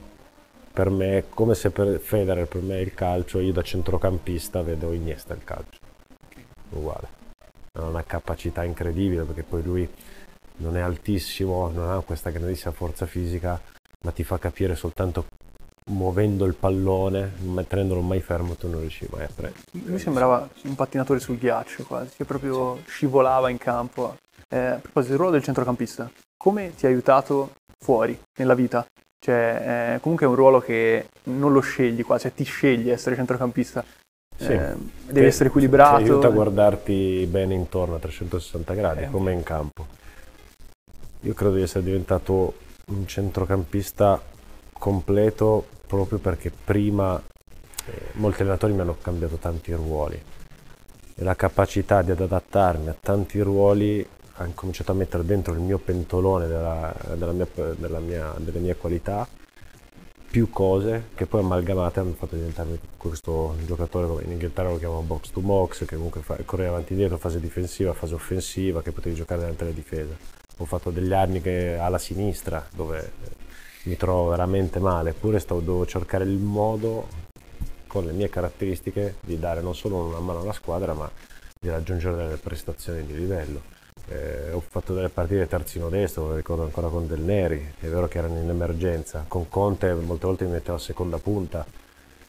per 0.72 0.90
me 0.90 1.18
è 1.18 1.24
come 1.28 1.54
se 1.54 1.70
per 1.70 1.98
Federer 2.00 2.46
per 2.46 2.62
me 2.62 2.76
è 2.76 2.80
il 2.80 2.94
calcio, 2.94 3.40
io 3.40 3.52
da 3.52 3.62
centrocampista 3.62 4.62
vedo 4.62 4.92
Iniesta 4.92 5.34
il 5.34 5.44
calcio, 5.44 5.78
uguale. 6.70 7.18
Ha 7.72 7.84
una 7.84 8.02
capacità 8.04 8.64
incredibile 8.64 9.22
perché 9.22 9.42
poi 9.42 9.62
lui 9.62 9.88
non 10.58 10.76
è 10.76 10.80
altissimo, 10.80 11.70
non 11.72 11.90
ha 11.90 12.00
questa 12.00 12.30
grandissima 12.30 12.72
forza 12.72 13.06
fisica, 13.06 13.60
ma 14.04 14.10
ti 14.12 14.24
fa 14.24 14.38
capire 14.38 14.74
soltanto 14.76 15.26
muovendo 15.90 16.44
il 16.44 16.54
pallone, 16.54 17.32
mettendolo 17.40 18.00
mai 18.00 18.20
fermo, 18.20 18.54
tu 18.54 18.68
non 18.68 18.80
riuscivi 18.80 19.10
mai 19.14 19.24
a 19.24 19.30
prendere. 19.34 19.62
Lui 19.84 19.98
sembrava 19.98 20.48
un 20.62 20.74
pattinatore 20.74 21.20
sul 21.20 21.38
ghiaccio 21.38 21.84
quasi, 21.84 22.16
che 22.16 22.24
proprio 22.24 22.76
sì. 22.76 22.82
scivolava 22.90 23.50
in 23.50 23.58
campo. 23.58 24.16
Eh, 24.48 24.58
a 24.58 24.78
proposito 24.78 25.12
del 25.12 25.18
ruolo 25.18 25.32
del 25.32 25.42
centrocampista, 25.42 26.10
come 26.36 26.74
ti 26.74 26.86
ha 26.86 26.88
aiutato 26.88 27.52
fuori, 27.78 28.18
nella 28.38 28.54
vita? 28.54 28.84
Cioè, 29.22 29.94
eh, 29.94 30.00
comunque 30.00 30.26
è 30.26 30.28
un 30.28 30.34
ruolo 30.34 30.60
che 30.60 31.08
non 31.24 31.52
lo 31.52 31.60
scegli 31.60 32.02
qua, 32.04 32.18
cioè 32.18 32.32
ti 32.32 32.44
scegli 32.44 32.90
essere 32.90 33.14
centrocampista. 33.14 33.84
Sì. 34.36 34.52
Eh, 34.52 34.74
devi 35.06 35.26
essere 35.26 35.50
equilibrato. 35.50 35.98
Ti 35.98 36.04
aiuta 36.04 36.28
a 36.28 36.30
guardarti 36.30 37.26
bene 37.30 37.54
intorno 37.54 37.96
a 37.96 37.98
360 37.98 38.74
gradi, 38.74 39.02
eh. 39.02 39.10
come 39.10 39.32
in 39.32 39.42
campo. 39.42 39.86
Io 41.20 41.34
credo 41.34 41.56
di 41.56 41.62
essere 41.62 41.84
diventato 41.84 42.54
un 42.86 43.06
centrocampista 43.06 44.20
completo 44.80 45.66
proprio 45.86 46.18
perché 46.18 46.50
prima 46.50 47.22
eh, 47.84 47.92
molti 48.14 48.40
allenatori 48.40 48.72
mi 48.72 48.80
hanno 48.80 48.96
cambiato 49.00 49.36
tanti 49.36 49.72
ruoli. 49.74 50.20
E 51.14 51.22
la 51.22 51.36
capacità 51.36 52.02
di 52.02 52.10
adattarmi 52.10 52.88
a 52.88 52.96
tanti 52.98 53.40
ruoli 53.40 54.04
ha 54.34 54.48
cominciato 54.54 54.92
a 54.92 54.94
mettere 54.94 55.24
dentro 55.24 55.52
il 55.52 55.60
mio 55.60 55.78
pentolone 55.78 56.46
della, 56.46 56.94
della 57.14 57.32
mia, 57.32 57.46
della 57.76 58.00
mia, 58.00 58.34
delle 58.38 58.58
mie 58.58 58.76
qualità 58.76 59.28
più 60.30 60.48
cose 60.48 61.08
che 61.14 61.26
poi 61.26 61.40
amalgamate 61.40 61.98
hanno 61.98 62.12
fatto 62.12 62.36
diventarmi 62.36 62.78
questo 62.96 63.56
giocatore 63.66 64.06
come 64.06 64.22
in 64.22 64.30
Inghilterra 64.30 64.70
lo 64.70 64.78
chiamano 64.78 65.00
box 65.00 65.30
to 65.32 65.40
box 65.40 65.84
che 65.84 65.96
comunque 65.96 66.20
fa, 66.20 66.36
correva 66.44 66.70
avanti 66.70 66.92
e 66.92 66.96
dietro 66.96 67.18
fase 67.18 67.40
difensiva, 67.40 67.92
fase 67.92 68.14
offensiva 68.14 68.80
che 68.80 68.92
potevi 68.92 69.16
giocare 69.16 69.40
davanti 69.40 69.64
alla 69.64 69.72
difesa 69.72 70.16
ho 70.56 70.64
fatto 70.64 70.90
degli 70.90 71.12
anni 71.12 71.40
che 71.40 71.76
alla 71.76 71.98
sinistra 71.98 72.64
dove 72.72 73.12
mi 73.90 73.96
trovo 73.96 74.28
veramente 74.28 74.78
male, 74.78 75.10
eppure 75.10 75.40
stavo, 75.40 75.58
dovevo 75.58 75.84
cercare 75.84 76.22
il 76.22 76.38
modo 76.38 77.08
con 77.88 78.04
le 78.04 78.12
mie 78.12 78.30
caratteristiche 78.30 79.16
di 79.20 79.36
dare 79.36 79.60
non 79.62 79.74
solo 79.74 79.96
una 79.96 80.20
mano 80.20 80.42
alla 80.42 80.52
squadra 80.52 80.94
ma 80.94 81.10
di 81.60 81.68
raggiungere 81.68 82.16
delle 82.16 82.36
prestazioni 82.36 83.04
di 83.04 83.16
livello. 83.16 83.60
Eh, 84.06 84.52
ho 84.52 84.60
fatto 84.60 84.94
delle 84.94 85.08
partite 85.08 85.48
terzino 85.48 85.88
destro, 85.88 86.28
lo 86.28 86.36
ricordo 86.36 86.62
ancora 86.62 86.86
con 86.86 87.08
Del 87.08 87.18
Neri, 87.18 87.74
è 87.80 87.86
vero 87.86 88.06
che 88.06 88.18
erano 88.18 88.38
in 88.38 88.48
emergenza, 88.48 89.24
con 89.26 89.48
Conte 89.48 89.92
molte 89.94 90.26
volte 90.26 90.44
mi 90.44 90.52
metteva 90.52 90.76
a 90.76 90.80
seconda 90.80 91.18
punta 91.18 91.66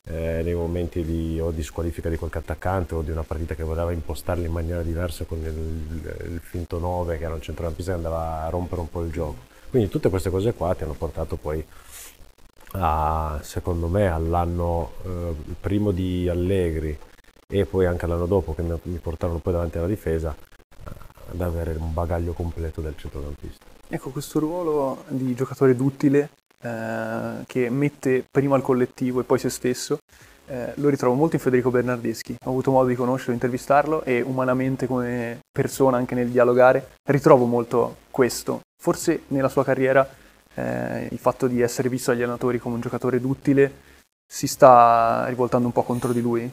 eh, 0.06 0.42
nei 0.44 0.56
momenti 0.56 1.04
di, 1.04 1.40
o 1.40 1.52
di 1.52 1.62
squalifica 1.62 2.10
di 2.10 2.18
qualche 2.18 2.40
attaccante 2.40 2.96
o 2.96 3.04
di 3.04 3.12
una 3.12 3.24
partita 3.24 3.54
che 3.54 3.64
voleva 3.64 3.92
impostarli 3.92 4.46
in 4.46 4.52
maniera 4.52 4.82
diversa 4.82 5.26
con 5.26 5.38
il, 5.38 5.46
il, 5.46 6.34
il 6.34 6.40
finto 6.40 6.80
9 6.80 7.20
che 7.20 7.24
era 7.24 7.36
un 7.36 7.42
centrocampista 7.42 7.92
che 7.92 7.98
andava 7.98 8.46
a 8.46 8.50
rompere 8.50 8.82
un 8.82 8.90
po' 8.90 9.04
il 9.04 9.12
gioco. 9.12 9.51
Quindi 9.72 9.88
tutte 9.88 10.10
queste 10.10 10.30
cose 10.30 10.54
qua 10.54 10.76
ti 10.76 10.84
hanno 10.84 10.96
portato 10.96 11.38
poi 11.38 11.66
a, 12.74 13.40
secondo 13.42 13.88
me, 13.88 14.08
all'anno 14.08 14.92
eh, 15.06 15.34
primo 15.62 15.92
di 15.92 16.28
Allegri 16.28 16.98
e 17.48 17.66
poi 17.66 17.86
anche 17.86 18.06
l'anno 18.06 18.26
dopo 18.26 18.54
che 18.54 18.64
mi, 18.64 18.98
portarono 18.98 19.40
poi 19.40 19.54
davanti 19.54 19.78
alla 19.78 19.88
difesa 19.88 20.36
ad 21.32 21.40
avere 21.40 21.78
un 21.80 21.94
bagaglio 21.94 22.34
completo 22.34 22.82
del 22.82 22.96
centrocampista. 22.98 23.66
Ecco, 23.88 24.10
questo 24.10 24.40
ruolo 24.40 25.06
di 25.08 25.34
giocatore 25.36 25.74
duttile 25.74 26.32
eh, 26.62 27.44
che 27.48 27.70
mette 27.70 28.26
prima 28.30 28.58
il 28.58 28.64
collettivo 28.64 29.22
e 29.22 29.24
poi 29.24 29.40
se 29.40 29.48
stesso, 29.48 30.00
eh, 30.48 30.74
lo 30.76 30.90
ritrovo 30.90 31.16
molto 31.16 31.38
in 31.38 31.42
Federico 31.42 31.72
Bernardeschi. 31.72 32.36
Ho 32.44 32.50
avuto 32.50 32.72
modo 32.72 32.90
di 32.90 32.96
conoscerlo, 32.96 33.36
intervistarlo 33.36 34.04
e 34.04 34.20
umanamente 34.20 34.86
come 34.86 35.40
persona, 35.50 35.96
anche 35.96 36.14
nel 36.14 36.28
dialogare, 36.28 36.90
ritrovo 37.06 37.46
molto 37.46 37.96
questo 38.12 38.60
forse 38.82 39.26
nella 39.28 39.48
sua 39.48 39.64
carriera 39.64 40.10
eh, 40.56 41.08
il 41.12 41.20
fatto 41.20 41.46
di 41.46 41.62
essere 41.62 41.88
visto 41.88 42.10
dagli 42.10 42.24
allenatori 42.24 42.58
come 42.58 42.76
un 42.76 42.82
giocatore 42.82 43.22
duttile 43.22 43.90
si 44.26 44.48
sta 44.48 45.24
rivoltando 45.28 45.68
un 45.68 45.74
po' 45.74 45.84
contro 45.84 46.12
di 46.12 46.20
lui? 46.20 46.52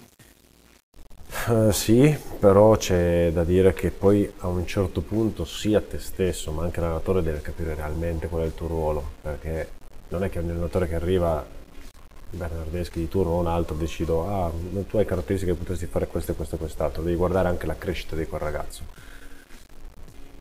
Uh, 1.47 1.71
sì, 1.71 2.15
però 2.39 2.77
c'è 2.77 3.31
da 3.33 3.45
dire 3.45 3.73
che 3.73 3.91
poi 3.91 4.31
a 4.41 4.49
un 4.49 4.67
certo 4.67 5.01
punto 5.01 5.47
sia 5.47 5.81
te 5.81 5.99
stesso 5.99 6.53
ma 6.53 6.65
anche 6.65 6.81
l'allenatore 6.81 7.23
deve 7.23 7.41
capire 7.41 7.75
realmente 7.75 8.29
qual 8.29 8.43
è 8.43 8.47
il 8.47 8.55
tuo 8.55 8.67
ruolo, 8.67 9.03
perché 9.23 9.71
non 10.09 10.23
è 10.23 10.29
che 10.29 10.39
un 10.39 10.51
allenatore 10.51 10.87
che 10.87 10.97
arriva 10.97 11.43
Bernardeschi 12.31 12.99
di 12.99 13.09
turno 13.09 13.33
o 13.33 13.41
un 13.41 13.47
altro 13.47 13.75
decido 13.75 14.29
ah 14.29 14.51
tu 14.87 14.99
hai 14.99 15.07
caratteristiche 15.07 15.53
che 15.53 15.59
potresti 15.59 15.87
fare 15.87 16.07
questo 16.07 16.33
e 16.33 16.35
questo 16.35 16.57
e 16.57 16.59
quest'altro, 16.59 17.03
devi 17.03 17.17
guardare 17.17 17.49
anche 17.49 17.65
la 17.65 17.77
crescita 17.79 18.15
di 18.17 18.27
quel 18.27 18.41
ragazzo 18.43 18.83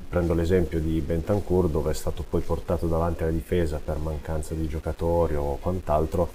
Prendo 0.09 0.33
l'esempio 0.33 0.79
di 0.79 1.01
Bentancur 1.01 1.67
dove 1.67 1.91
è 1.91 1.93
stato 1.93 2.23
poi 2.27 2.39
portato 2.39 2.87
davanti 2.87 3.23
alla 3.23 3.31
difesa 3.31 3.81
per 3.83 3.97
mancanza 3.97 4.53
di 4.53 4.65
giocatori 4.67 5.35
o 5.35 5.57
quant'altro. 5.57 6.31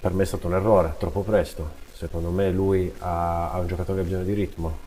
Per 0.00 0.12
me 0.12 0.24
è 0.24 0.26
stato 0.26 0.48
un 0.48 0.54
errore, 0.54 0.94
troppo 0.98 1.22
presto. 1.22 1.70
Secondo 1.92 2.30
me 2.30 2.50
lui 2.50 2.92
ha, 2.98 3.52
ha 3.52 3.58
un 3.60 3.68
giocatore 3.68 3.98
che 3.98 4.00
ha 4.00 4.08
bisogno 4.08 4.24
di 4.24 4.32
ritmo, 4.32 4.78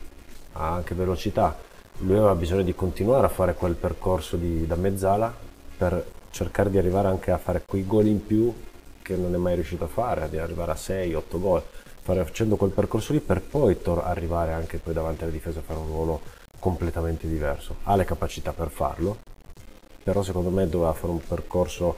ha 0.52 0.74
anche 0.74 0.94
velocità. 0.94 1.56
Lui 1.98 2.16
aveva 2.16 2.34
bisogno 2.34 2.62
di 2.62 2.74
continuare 2.74 3.24
a 3.24 3.30
fare 3.30 3.54
quel 3.54 3.74
percorso 3.74 4.36
di, 4.36 4.66
da 4.66 4.74
mezzala 4.74 5.32
per 5.78 6.04
cercare 6.30 6.68
di 6.68 6.76
arrivare 6.76 7.08
anche 7.08 7.30
a 7.30 7.38
fare 7.38 7.62
quei 7.64 7.86
gol 7.86 8.06
in 8.06 8.26
più 8.26 8.52
che 9.00 9.16
non 9.16 9.34
è 9.34 9.38
mai 9.38 9.54
riuscito 9.54 9.84
a 9.84 9.88
fare, 9.88 10.28
di 10.28 10.36
arrivare 10.36 10.72
a 10.72 10.74
6-8 10.74 11.40
gol, 11.40 11.62
facendo 12.02 12.56
quel 12.56 12.70
percorso 12.70 13.14
lì 13.14 13.20
per 13.20 13.40
poi 13.40 13.80
tor- 13.80 14.04
arrivare 14.04 14.52
anche 14.52 14.76
poi 14.76 14.92
davanti 14.92 15.22
alla 15.22 15.32
difesa 15.32 15.60
a 15.60 15.62
fare 15.62 15.78
un 15.78 15.86
ruolo 15.86 16.20
completamente 16.64 17.28
diverso. 17.28 17.76
Ha 17.82 17.94
le 17.94 18.06
capacità 18.06 18.54
per 18.54 18.70
farlo, 18.70 19.18
però 20.02 20.22
secondo 20.22 20.48
me 20.48 20.66
doveva 20.66 20.94
fare 20.94 21.12
un 21.12 21.20
percorso, 21.20 21.94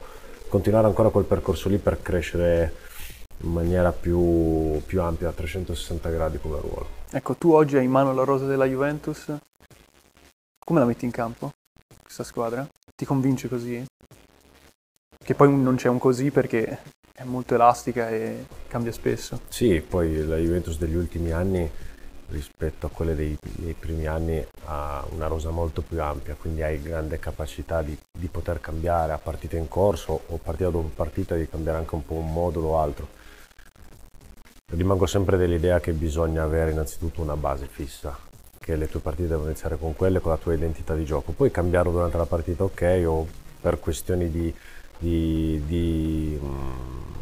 continuare 0.49 0.87
ancora 0.87 1.07
quel 1.07 1.23
percorso 1.23 1.69
lì 1.69 1.77
per 1.77 2.01
crescere 2.01 2.73
in 3.43 3.53
maniera 3.53 3.93
più, 3.93 4.81
più 4.85 5.01
ampia 5.01 5.29
a 5.29 5.31
360 5.31 6.09
gradi 6.09 6.37
come 6.39 6.59
ruolo. 6.59 6.87
Ecco, 7.09 7.35
tu 7.35 7.53
oggi 7.53 7.77
hai 7.77 7.85
in 7.85 7.91
mano 7.91 8.13
la 8.13 8.25
rosa 8.25 8.45
della 8.45 8.65
Juventus, 8.65 9.33
come 10.59 10.79
la 10.79 10.85
metti 10.85 11.05
in 11.05 11.11
campo 11.11 11.53
questa 12.03 12.25
squadra? 12.25 12.67
Ti 12.93 13.05
convince 13.05 13.47
così? 13.47 13.85
Che 15.17 15.33
poi 15.33 15.55
non 15.55 15.77
c'è 15.77 15.87
un 15.87 15.97
così 15.97 16.29
perché 16.29 16.79
è 17.13 17.23
molto 17.23 17.53
elastica 17.53 18.09
e 18.09 18.45
cambia 18.67 18.91
spesso. 18.91 19.39
Sì, 19.47 19.79
poi 19.79 20.25
la 20.25 20.35
Juventus 20.35 20.77
degli 20.77 20.95
ultimi 20.95 21.31
anni 21.31 21.71
rispetto 22.29 22.87
a 22.87 22.89
quelle 22.89 23.15
dei, 23.15 23.37
dei, 23.41 23.73
primi 23.73 24.05
anni 24.05 24.45
ha 24.65 25.05
una 25.11 25.27
rosa 25.27 25.49
molto 25.49 25.81
più 25.81 26.01
ampia, 26.01 26.35
quindi 26.35 26.61
hai 26.61 26.81
grande 26.81 27.19
capacità 27.19 27.81
di, 27.81 27.97
di, 28.11 28.27
poter 28.27 28.59
cambiare 28.59 29.13
a 29.13 29.17
partita 29.17 29.55
in 29.55 29.67
corso 29.67 30.21
o 30.27 30.37
partita 30.37 30.69
dopo 30.69 30.91
partita 30.93 31.35
di 31.35 31.47
cambiare 31.47 31.77
anche 31.77 31.95
un 31.95 32.05
po' 32.05 32.15
un 32.15 32.31
modulo 32.31 32.67
o 32.69 32.79
altro. 32.79 33.07
Rimango 34.69 35.05
sempre 35.05 35.37
dell'idea 35.37 35.79
che 35.79 35.93
bisogna 35.93 36.43
avere 36.43 36.71
innanzitutto 36.71 37.21
una 37.21 37.37
base 37.37 37.67
fissa, 37.67 38.17
che 38.59 38.75
le 38.75 38.89
tue 38.89 38.99
partite 38.99 39.29
devono 39.29 39.47
iniziare 39.47 39.77
con 39.77 39.95
quelle, 39.95 40.19
con 40.19 40.31
la 40.31 40.37
tua 40.37 40.53
identità 40.53 40.93
di 40.93 41.05
gioco. 41.05 41.31
Puoi 41.31 41.51
cambiarlo 41.51 41.91
durante 41.91 42.17
la 42.17 42.25
partita, 42.25 42.65
ok, 42.65 43.03
o 43.07 43.27
per 43.61 43.79
questioni 43.79 44.29
di, 44.29 44.53
di, 44.97 45.63
di, 45.65 46.39
mm, 46.41 46.45
eh, 46.45 47.16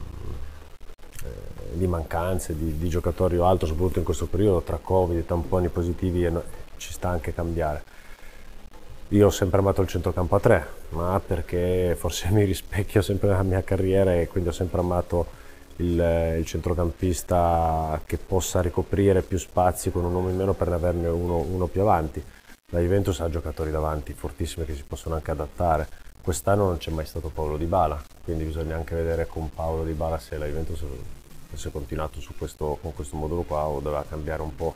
di 1.74 1.88
mancanze, 1.88 2.56
di, 2.56 2.78
di, 2.78 2.90
giocatori 2.90 3.38
o 3.38 3.46
altro, 3.46 3.68
soprattutto 3.68 4.00
in 4.00 4.06
questo 4.06 4.28
periodo, 4.28 4.62
tra 4.62 4.80
Covid, 4.82 5.26
tamponi 5.26 5.68
positivi, 5.68 6.30
no, 6.30 6.44
ci 6.78 6.92
sta 6.92 7.10
anche 7.10 7.34
cambiare. 7.34 7.84
Io 9.10 9.28
ho 9.28 9.32
sempre 9.32 9.60
amato 9.60 9.82
il 9.82 9.88
centrocampo 9.88 10.36
a 10.36 10.40
tre, 10.40 10.68
ma 10.90 11.22
perché 11.26 11.96
forse 11.98 12.30
mi 12.34 12.44
rispecchio 12.44 13.02
sempre 13.02 13.30
nella 13.30 13.44
mia 13.44 13.64
carriera 13.64 14.16
e 14.16 14.28
quindi 14.28 14.50
ho 14.50 14.54
sempre 14.54 14.80
amato 14.80 15.44
il, 15.78 16.36
il, 16.38 16.46
centrocampista 16.46 18.02
che 18.06 18.18
possa 18.18 18.62
ricoprire 18.62 19.22
più 19.22 19.38
spazi 19.38 19.92
con 19.92 20.06
un 20.06 20.14
uomo 20.14 20.30
in 20.30 20.38
meno 20.38 20.54
per 20.54 20.70
averne 20.70 21.08
uno, 21.08 21.38
uno 21.38 21.68
più 21.68 21.82
avanti. 21.82 22.24
La 22.72 22.80
Juventus 22.80 23.20
ha 23.20 23.30
giocatori 23.30 23.72
davanti 23.72 24.14
fortissimi 24.14 24.66
che 24.66 24.74
si 24.74 24.84
possono 24.88 25.16
anche 25.16 25.32
adattare. 25.32 25.88
Quest'anno 26.26 26.66
non 26.66 26.78
c'è 26.78 26.90
mai 26.90 27.06
stato 27.06 27.30
Paolo 27.30 27.56
Di 27.56 27.66
Bala, 27.66 28.02
quindi 28.24 28.46
bisogna 28.46 28.76
anche 28.76 28.96
vedere 28.96 29.28
con 29.28 29.54
Paolo 29.54 29.84
Di 29.84 29.92
Bala 29.92 30.18
se 30.18 30.40
la 30.40 30.48
Juventus 30.48 30.84
fosse 31.52 31.70
continuato 31.70 32.20
questo, 32.36 32.80
con 32.82 32.96
questo 32.96 33.16
modulo 33.16 33.44
qua 33.44 33.68
o 33.68 33.80
doveva 33.80 34.04
cambiare 34.10 34.42
un 34.42 34.56
po' 34.56 34.74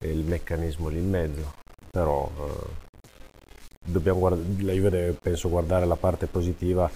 il 0.00 0.18
meccanismo 0.18 0.88
lì 0.88 0.98
in 0.98 1.08
mezzo. 1.08 1.54
Però 1.90 2.30
eh, 3.82 4.12
guardare, 4.12 4.62
la 4.62 4.72
Juve 4.72 4.90
deve 4.90 5.12
penso 5.12 5.48
guardare 5.48 5.86
la 5.86 5.96
parte 5.96 6.26
positiva 6.26 6.90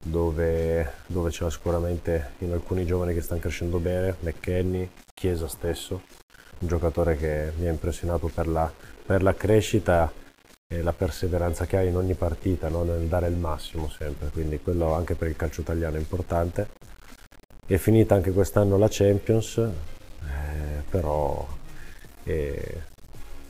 dove, 0.00 0.92
dove 1.08 1.30
c'è 1.30 1.50
sicuramente 1.50 2.34
in 2.38 2.52
alcuni 2.52 2.86
giovani 2.86 3.12
che 3.12 3.22
stanno 3.22 3.40
crescendo 3.40 3.78
bene, 3.80 4.14
McKenny, 4.20 4.88
Chiesa 5.12 5.48
stesso, 5.48 6.02
un 6.60 6.68
giocatore 6.68 7.16
che 7.16 7.50
mi 7.58 7.66
ha 7.66 7.70
impressionato 7.70 8.28
per 8.32 8.46
la, 8.46 8.72
per 9.04 9.20
la 9.20 9.34
crescita 9.34 10.20
la 10.80 10.92
perseveranza 10.92 11.66
che 11.66 11.76
ha 11.76 11.82
in 11.82 11.96
ogni 11.96 12.14
partita, 12.14 12.68
no? 12.68 12.84
nel 12.84 13.06
dare 13.06 13.28
il 13.28 13.36
massimo 13.36 13.90
sempre, 13.90 14.28
quindi 14.28 14.60
quello 14.60 14.94
anche 14.94 15.14
per 15.14 15.28
il 15.28 15.36
calcio 15.36 15.60
italiano 15.60 15.96
è 15.96 15.98
importante. 15.98 16.68
È 17.66 17.76
finita 17.76 18.14
anche 18.14 18.32
quest'anno 18.32 18.78
la 18.78 18.88
Champions, 18.88 19.56
eh, 19.58 20.82
però 20.88 21.46
eh, 22.24 22.82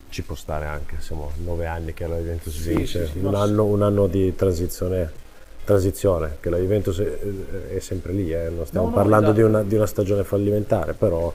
ci 0.09 0.23
può 0.23 0.35
stare 0.35 0.67
anche, 0.67 0.97
siamo 1.01 1.31
nove 1.45 1.67
anni 1.67 1.95
che 1.95 2.07
la 2.07 2.17
Juventus 2.17 2.57
vince, 2.65 3.07
sì, 3.07 3.13
sì, 3.13 3.19
un, 3.19 3.35
anno, 3.35 3.65
un 3.65 3.83
anno 3.83 4.07
di 4.07 4.35
transizione 4.35 5.21
transizione, 5.65 6.39
che 6.41 6.51
la 6.51 6.59
Juventus 6.59 6.99
è, 6.99 7.75
è 7.75 7.79
sempre 7.79 8.13
lì, 8.13 8.33
eh. 8.33 8.49
non 8.51 8.67
stiamo 8.67 8.89
no, 8.89 8.93
parlando 8.93 9.27
no, 9.27 9.33
esatto. 9.33 9.47
di, 9.47 9.55
una, 9.55 9.63
di, 9.63 9.75
una, 9.77 9.87
stagione 9.87 10.25
fallimentare, 10.25 10.93
però 10.95 11.33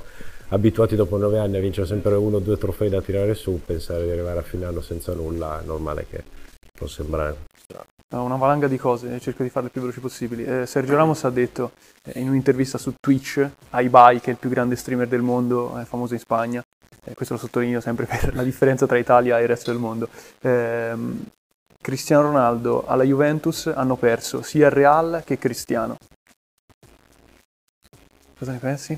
abituati 0.50 0.96
dopo 0.96 1.18
nove 1.18 1.40
anni 1.40 1.58
a 1.58 1.60
vincere 1.60 1.88
sempre 1.88 2.16
uno 2.16 2.38
o 2.38 2.40
due 2.40 2.58
trofei 2.58 2.90
da 2.90 3.02
tirare 3.02 3.34
su, 3.34 3.62
pensare 3.66 4.06
di 4.06 4.12
arrivare 4.12 4.40
a 4.40 4.44
fine 4.44 4.66
anno 4.66 4.82
senza 4.82 5.14
nulla 5.14 5.62
è 5.62 5.66
normale 5.66 6.06
che 6.10 6.24
può 6.72 6.88
sembrare. 6.88 7.46
Una 8.10 8.38
valanga 8.38 8.70
di 8.70 8.78
cose, 8.78 9.20
cerco 9.20 9.44
di 9.44 9.50
farle 9.50 9.68
il 9.68 9.74
più 9.74 9.82
veloci 9.82 10.00
possibili. 10.00 10.46
Eh, 10.46 10.66
Sergio 10.66 10.96
Ramos 10.96 11.26
ha 11.26 11.30
detto 11.30 11.72
eh, 12.04 12.22
in 12.22 12.30
un'intervista 12.30 12.78
su 12.78 12.94
Twitch 12.98 13.46
Ibai, 13.72 14.22
che 14.22 14.28
è 14.28 14.30
il 14.30 14.38
più 14.38 14.50
grande 14.50 14.78
streamer 14.78 15.10
del 15.10 15.22
mondo, 15.22 15.78
è 15.78 15.84
famoso 15.84 16.14
in 16.14 16.20
Spagna, 16.22 16.64
eh, 17.04 17.14
questo 17.14 17.34
lo 17.34 17.40
sottolineo 17.40 17.82
sempre 17.82 18.06
per 18.06 18.34
la 18.34 18.44
differenza 18.44 18.88
tra 18.88 18.98
Italia 18.98 19.38
e 19.38 19.42
il 19.42 19.48
resto 19.50 19.72
del 19.72 19.80
mondo. 19.82 20.08
Eh, 20.40 20.96
Cristiano 21.82 22.24
Ronaldo 22.24 22.86
alla 22.88 23.04
Juventus 23.04 23.68
hanno 23.68 23.98
perso 23.98 24.42
sia 24.42 24.68
il 24.68 24.72
Real 24.72 25.24
che 25.26 25.38
Cristiano. 25.38 25.98
Cosa 28.38 28.52
ne 28.54 28.58
pensi? 28.60 28.98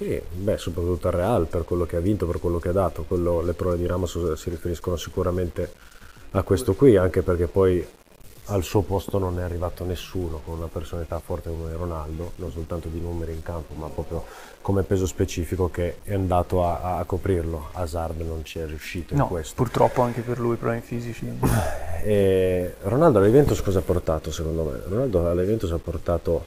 Sì, 0.00 0.18
beh, 0.18 0.56
soprattutto 0.56 1.08
al 1.08 1.12
Real 1.12 1.46
per 1.46 1.66
quello 1.66 1.84
che 1.84 1.96
ha 1.96 2.00
vinto, 2.00 2.26
per 2.26 2.40
quello 2.40 2.58
che 2.58 2.70
ha 2.70 2.72
dato. 2.72 3.04
Quello, 3.06 3.42
le 3.42 3.52
prove 3.52 3.76
di 3.76 3.86
Ramos 3.86 4.32
si 4.32 4.48
riferiscono 4.48 4.96
sicuramente 4.96 5.70
a 6.30 6.42
questo 6.42 6.72
qui, 6.72 6.96
anche 6.96 7.20
perché 7.20 7.46
poi 7.46 7.86
al 8.46 8.62
suo 8.62 8.80
posto 8.80 9.18
non 9.18 9.38
è 9.38 9.42
arrivato 9.42 9.84
nessuno 9.84 10.40
con 10.42 10.56
una 10.56 10.68
personalità 10.68 11.18
forte 11.18 11.50
come 11.50 11.74
Ronaldo, 11.74 12.32
non 12.36 12.50
soltanto 12.50 12.88
di 12.88 12.98
numeri 12.98 13.34
in 13.34 13.42
campo, 13.42 13.74
ma 13.74 13.88
proprio 13.88 14.24
come 14.62 14.84
peso 14.84 15.04
specifico 15.04 15.68
che 15.68 15.96
è 16.02 16.14
andato 16.14 16.64
a, 16.64 16.96
a 16.96 17.04
coprirlo. 17.04 17.68
Hazard 17.72 18.22
non 18.22 18.42
ci 18.42 18.58
è 18.58 18.64
riuscito 18.64 19.12
in 19.12 19.18
no, 19.18 19.28
questo. 19.28 19.54
Purtroppo 19.54 20.00
anche 20.00 20.22
per 20.22 20.40
lui 20.40 20.56
problemi 20.56 20.80
fisici. 20.80 21.30
E 22.02 22.76
Ronaldo 22.84 23.18
alla 23.18 23.26
Juventus 23.26 23.60
cosa 23.60 23.80
ha 23.80 23.82
portato 23.82 24.32
secondo 24.32 24.62
me? 24.62 24.80
Ronaldo 24.88 25.28
alla 25.28 25.42
Juventus 25.42 25.70
ha 25.72 25.76
portato 25.76 26.46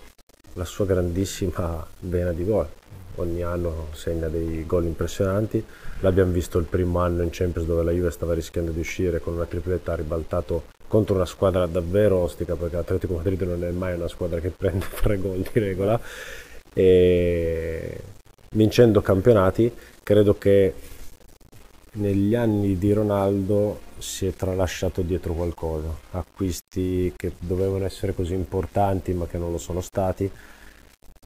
la 0.53 0.65
sua 0.65 0.87
grandissima 0.87 1.85
vena 1.99 2.31
di 2.31 2.43
gol. 2.43 2.67
Ogni 3.15 3.43
anno 3.43 3.87
segna 3.93 4.27
dei 4.27 4.65
gol 4.65 4.85
impressionanti. 4.85 5.63
L'abbiamo 5.99 6.31
visto 6.31 6.57
il 6.57 6.65
primo 6.65 6.99
anno 6.99 7.21
in 7.21 7.29
Champions 7.31 7.67
dove 7.67 7.83
la 7.83 7.91
Juve 7.91 8.11
stava 8.11 8.33
rischiando 8.33 8.71
di 8.71 8.79
uscire 8.79 9.19
con 9.19 9.33
una 9.33 9.45
tripletta, 9.45 9.93
ha 9.93 9.95
ribaltato 9.95 10.63
contro 10.87 11.15
una 11.15 11.25
squadra 11.25 11.65
davvero 11.65 12.17
ostica 12.17 12.55
perché 12.55 12.75
l'Atletico 12.75 13.15
Madrid 13.15 13.41
non 13.41 13.63
è 13.63 13.71
mai 13.71 13.93
una 13.93 14.07
squadra 14.07 14.39
che 14.39 14.49
prende 14.55 14.85
tre 15.01 15.17
gol 15.17 15.39
di 15.39 15.59
regola. 15.59 15.99
E 16.73 17.99
vincendo 18.51 19.01
campionati 19.01 19.71
credo 20.01 20.37
che 20.37 20.73
negli 21.93 22.33
anni 22.33 22.77
di 22.77 22.91
Ronaldo 22.93 23.79
si 23.99 24.25
è 24.25 24.33
tralasciato 24.33 25.01
dietro 25.01 25.33
qualcosa. 25.33 25.87
Acquisti 26.11 27.13
che 27.15 27.33
dovevano 27.37 27.85
essere 27.85 28.13
così 28.13 28.33
importanti 28.33 29.13
ma 29.13 29.27
che 29.27 29.37
non 29.37 29.51
lo 29.51 29.57
sono 29.57 29.81
stati 29.81 30.29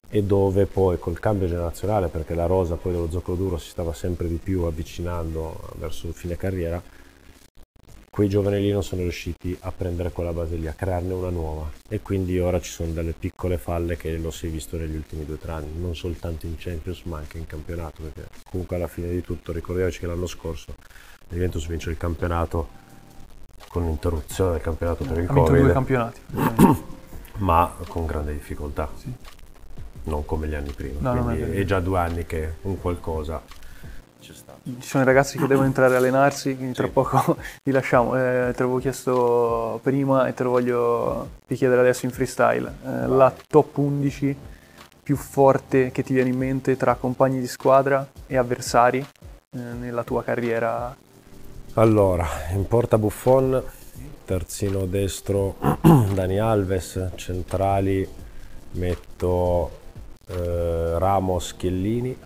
e 0.09 0.23
dove 0.23 0.65
poi 0.65 0.97
col 0.99 1.19
cambio 1.19 1.47
generazionale 1.47 2.07
perché 2.07 2.33
la 2.33 2.45
rosa 2.45 2.75
poi 2.75 2.93
dello 2.93 3.09
zoccolo 3.09 3.37
duro 3.37 3.57
si 3.57 3.69
stava 3.69 3.93
sempre 3.93 4.27
di 4.27 4.39
più 4.41 4.63
avvicinando 4.63 5.59
verso 5.77 6.11
fine 6.13 6.37
carriera 6.37 6.81
quei 8.17 8.29
giovani 8.29 8.59
lì 8.59 8.71
non 8.71 8.81
sono 8.81 9.03
riusciti 9.03 9.55
a 9.61 9.71
prendere 9.71 10.09
quella 10.11 10.33
base 10.33 10.55
lì, 10.55 10.65
a 10.65 10.73
crearne 10.73 11.13
una 11.13 11.29
nuova 11.29 11.69
e 11.87 12.01
quindi 12.01 12.39
ora 12.39 12.59
ci 12.59 12.71
sono 12.71 12.91
delle 12.91 13.11
piccole 13.11 13.59
falle 13.59 13.95
che 13.95 14.17
lo 14.17 14.31
si 14.31 14.47
è 14.47 14.49
visto 14.49 14.75
negli 14.75 14.95
ultimi 14.95 15.23
due 15.23 15.35
o 15.35 15.37
tre 15.37 15.51
anni, 15.51 15.79
non 15.79 15.95
soltanto 15.95 16.47
in 16.47 16.55
Champions 16.57 17.03
ma 17.03 17.19
anche 17.19 17.37
in 17.37 17.45
campionato, 17.45 18.01
perché 18.01 18.27
comunque 18.49 18.75
alla 18.75 18.87
fine 18.87 19.11
di 19.11 19.21
tutto 19.21 19.51
ricordiamoci 19.51 19.99
che 19.99 20.07
l'anno 20.07 20.25
scorso 20.25 20.73
la 20.79 21.35
Juventus 21.35 21.67
vince 21.67 21.91
il 21.91 21.97
campionato 21.97 22.69
con 23.67 23.85
l'interruzione 23.85 24.53
del 24.53 24.61
campionato 24.61 25.03
per 25.03 25.19
il 25.19 25.29
ha 25.29 25.33
Covid. 25.33 25.61
due 25.61 25.71
campionati. 25.73 26.21
ma 27.37 27.71
con 27.87 28.07
grande 28.07 28.33
difficoltà, 28.33 28.89
sì. 28.95 29.13
Non 30.07 30.25
come 30.25 30.47
gli 30.47 30.55
anni 30.55 30.71
prima, 30.71 31.13
no, 31.13 31.23
quindi 31.23 31.41
è, 31.43 31.61
è 31.61 31.65
già 31.65 31.79
due 31.79 31.99
anni 31.99 32.25
che 32.25 32.55
un 32.63 32.79
qualcosa 32.79 33.41
ci 34.79 34.89
sono 34.89 35.03
i 35.03 35.05
ragazzi 35.05 35.37
che 35.37 35.47
devono 35.47 35.65
entrare 35.65 35.95
a 35.95 35.97
allenarsi, 35.97 36.55
quindi 36.55 36.73
tra 36.73 36.87
poco 36.87 37.37
li 37.63 37.71
lasciamo. 37.71 38.15
Eh, 38.15 38.51
te 38.53 38.63
l'avevo 38.63 38.79
chiesto 38.79 39.79
prima 39.81 40.27
e 40.27 40.33
te 40.33 40.43
lo 40.43 40.49
voglio 40.49 41.29
richiedere 41.47 41.79
adesso 41.81 42.05
in 42.05 42.11
freestyle. 42.11 42.73
Eh, 42.85 43.07
la 43.07 43.33
top 43.47 43.77
11 43.77 44.35
più 45.01 45.15
forte 45.15 45.91
che 45.91 46.03
ti 46.03 46.13
viene 46.13 46.29
in 46.29 46.37
mente 46.37 46.75
tra 46.75 46.95
compagni 46.95 47.39
di 47.39 47.47
squadra 47.47 48.05
e 48.25 48.35
avversari 48.35 48.99
eh, 48.99 49.57
nella 49.57 50.03
tua 50.03 50.23
carriera? 50.23 50.95
Allora, 51.75 52.27
in 52.51 52.67
porta 52.67 52.97
Buffon, 52.97 53.63
terzino 54.25 54.85
destro 54.85 55.55
Dani 56.13 56.39
Alves, 56.39 57.11
centrali 57.15 58.07
metto 58.71 59.85
eh, 60.27 60.99
Ramos 60.99 61.55
Chiellini, 61.55 62.17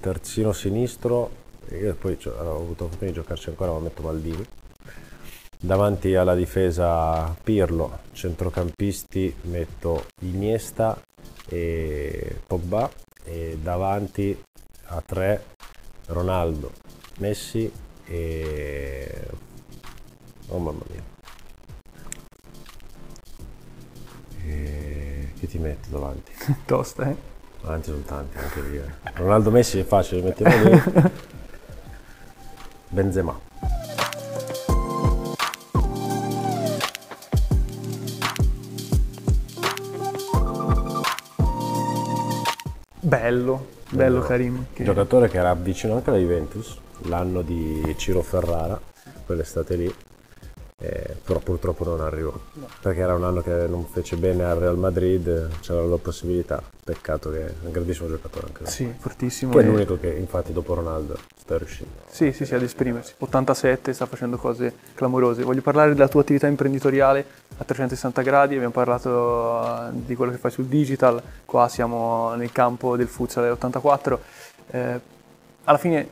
terzino 0.00 0.52
sinistro 0.52 1.42
io 1.70 1.94
poi 1.94 2.16
ho 2.24 2.56
avuto 2.56 2.84
l'opportunità 2.84 3.06
di 3.06 3.12
giocarci 3.12 3.48
ancora, 3.48 3.72
ma 3.72 3.78
metto 3.80 4.02
Maldini. 4.02 4.46
Davanti 5.58 6.14
alla 6.14 6.34
difesa 6.34 7.34
Pirlo, 7.42 8.00
centrocampisti 8.12 9.34
metto 9.42 10.06
Iniesta 10.20 11.00
e 11.48 12.38
Pogba 12.46 12.90
e 13.24 13.58
davanti 13.60 14.38
a 14.86 15.02
tre 15.04 15.44
Ronaldo, 16.06 16.72
Messi 17.18 17.70
e... 18.04 19.26
Oh 20.48 20.58
mamma 20.58 20.82
mia. 20.90 21.02
E... 24.44 25.13
Chi 25.44 25.50
ti 25.50 25.58
metto 25.58 25.88
davanti? 25.90 26.32
Tosta, 26.64 27.10
eh? 27.10 27.16
Davanti 27.60 27.90
sono 27.90 28.00
tanti 28.00 28.38
anche 28.38 28.62
lì. 28.62 28.76
Eh. 28.78 28.84
Ronaldo 29.16 29.50
Messi 29.50 29.78
è 29.78 29.84
facile, 29.84 30.22
mettiamo 30.22 30.70
lì. 30.70 30.82
Benzema. 32.88 33.38
Bello, 43.00 43.66
bello 43.90 44.20
Karim. 44.22 44.66
Che... 44.72 44.82
Giocatore 44.82 45.28
che 45.28 45.36
era 45.36 45.52
vicino 45.54 45.94
anche 45.94 46.08
alla 46.08 46.18
Juventus, 46.18 46.78
l'anno 47.02 47.42
di 47.42 47.94
Ciro 47.98 48.22
Ferrara, 48.22 48.80
quell'estate 49.26 49.76
lì, 49.76 49.94
eh, 50.82 51.16
però 51.24 51.38
purtroppo 51.38 51.84
non 51.84 52.00
arrivò 52.00 52.32
no. 52.54 52.68
perché 52.80 53.00
era 53.00 53.14
un 53.14 53.24
anno 53.24 53.40
che 53.40 53.66
non 53.68 53.86
fece 53.86 54.16
bene 54.16 54.44
al 54.44 54.58
Real 54.58 54.76
Madrid 54.76 55.60
c'era 55.60 55.82
la 55.82 55.96
possibilità. 55.96 56.62
Peccato 56.84 57.30
che 57.30 57.46
è 57.46 57.52
un 57.62 57.70
grandissimo 57.70 58.08
giocatore 58.08 58.48
anche 58.48 58.66
sì, 58.66 58.92
fortissimo 58.98 59.54
che 59.54 59.60
è 59.60 59.64
l'unico 59.64 59.98
che 59.98 60.10
infatti 60.10 60.52
dopo 60.52 60.74
Ronaldo 60.74 61.16
sta 61.36 61.56
riuscendo. 61.56 61.92
Sì, 62.10 62.32
sì, 62.32 62.44
sì, 62.44 62.54
ad 62.54 62.62
esprimersi. 62.62 63.14
87 63.18 63.92
sta 63.92 64.06
facendo 64.06 64.36
cose 64.36 64.74
clamorose. 64.94 65.42
Voglio 65.42 65.62
parlare 65.62 65.94
della 65.94 66.08
tua 66.08 66.20
attività 66.20 66.46
imprenditoriale 66.46 67.24
a 67.56 67.64
360 67.64 68.22
gradi, 68.22 68.54
abbiamo 68.54 68.72
parlato 68.72 69.62
eh, 69.62 69.90
di 69.92 70.14
quello 70.14 70.32
che 70.32 70.38
fai 70.38 70.50
sul 70.50 70.66
digital, 70.66 71.22
qua 71.44 71.68
siamo 71.68 72.34
nel 72.34 72.52
campo 72.52 72.96
del 72.96 73.08
futsal 73.08 73.50
84. 73.52 74.20
Eh, 74.70 75.00
alla 75.64 75.78
fine 75.78 76.08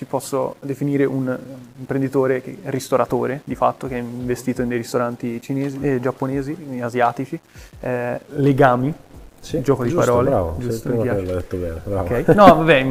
ti 0.00 0.06
posso 0.06 0.56
definire 0.60 1.04
un 1.04 1.38
imprenditore 1.78 2.42
ristoratore 2.64 3.42
di 3.44 3.54
fatto 3.54 3.86
che 3.86 3.96
ha 3.96 3.98
investito 3.98 4.62
in 4.62 4.68
dei 4.68 4.78
ristoranti 4.78 5.42
cinesi, 5.42 5.78
eh, 5.82 6.00
giapponesi, 6.00 6.56
asiatici, 6.80 7.38
eh, 7.80 8.18
legami, 8.36 8.94
sì, 9.40 9.60
gioco 9.60 9.82
giusto, 9.82 10.00
di 10.00 10.06
parole, 10.06 10.30
bravo, 10.30 10.56
giusto, 10.58 10.88
mi 10.88 11.02
piace. 11.02 11.20
l'ho 11.20 11.34
detto 11.34 11.56
bene, 11.58 11.80
bravo. 11.84 12.04
Okay. 12.06 12.24
No, 12.34 12.46
vabbè, 12.46 12.86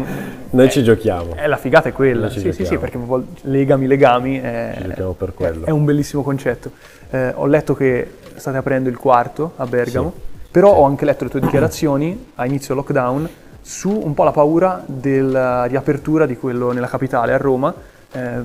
noi 0.51 0.65
eh, 0.67 0.69
ci 0.69 0.83
giochiamo. 0.83 1.35
Eh, 1.35 1.47
la 1.47 1.57
figata 1.57 1.89
è 1.89 1.93
quella, 1.93 2.29
sì, 2.29 2.53
sì, 2.53 2.63
sì, 2.63 2.77
perché 2.77 2.99
legami, 3.41 3.87
legami, 3.87 4.39
è, 4.39 4.75
ci 4.77 4.87
giochiamo 4.89 5.13
per 5.13 5.33
quello. 5.33 5.65
è 5.65 5.71
un 5.71 5.85
bellissimo 5.85 6.21
concetto. 6.21 6.69
Eh, 7.09 7.31
ho 7.33 7.47
letto 7.47 7.73
che 7.73 8.17
state 8.35 8.57
aprendo 8.57 8.87
il 8.87 8.97
quarto 8.97 9.53
a 9.55 9.65
Bergamo, 9.65 10.13
sì. 10.15 10.41
però 10.51 10.75
ho 10.75 10.85
anche 10.85 11.05
letto 11.05 11.23
le 11.23 11.31
tue 11.31 11.39
dichiarazioni 11.39 12.27
a 12.35 12.45
inizio 12.45 12.75
lockdown 12.75 13.29
su 13.61 13.89
un 13.89 14.13
po' 14.13 14.23
la 14.23 14.31
paura 14.31 14.83
della 14.85 15.65
riapertura 15.65 16.25
di 16.25 16.37
quello 16.37 16.71
nella 16.71 16.87
capitale, 16.87 17.33
a 17.33 17.37
Roma. 17.37 17.73
Eh, 18.11 18.41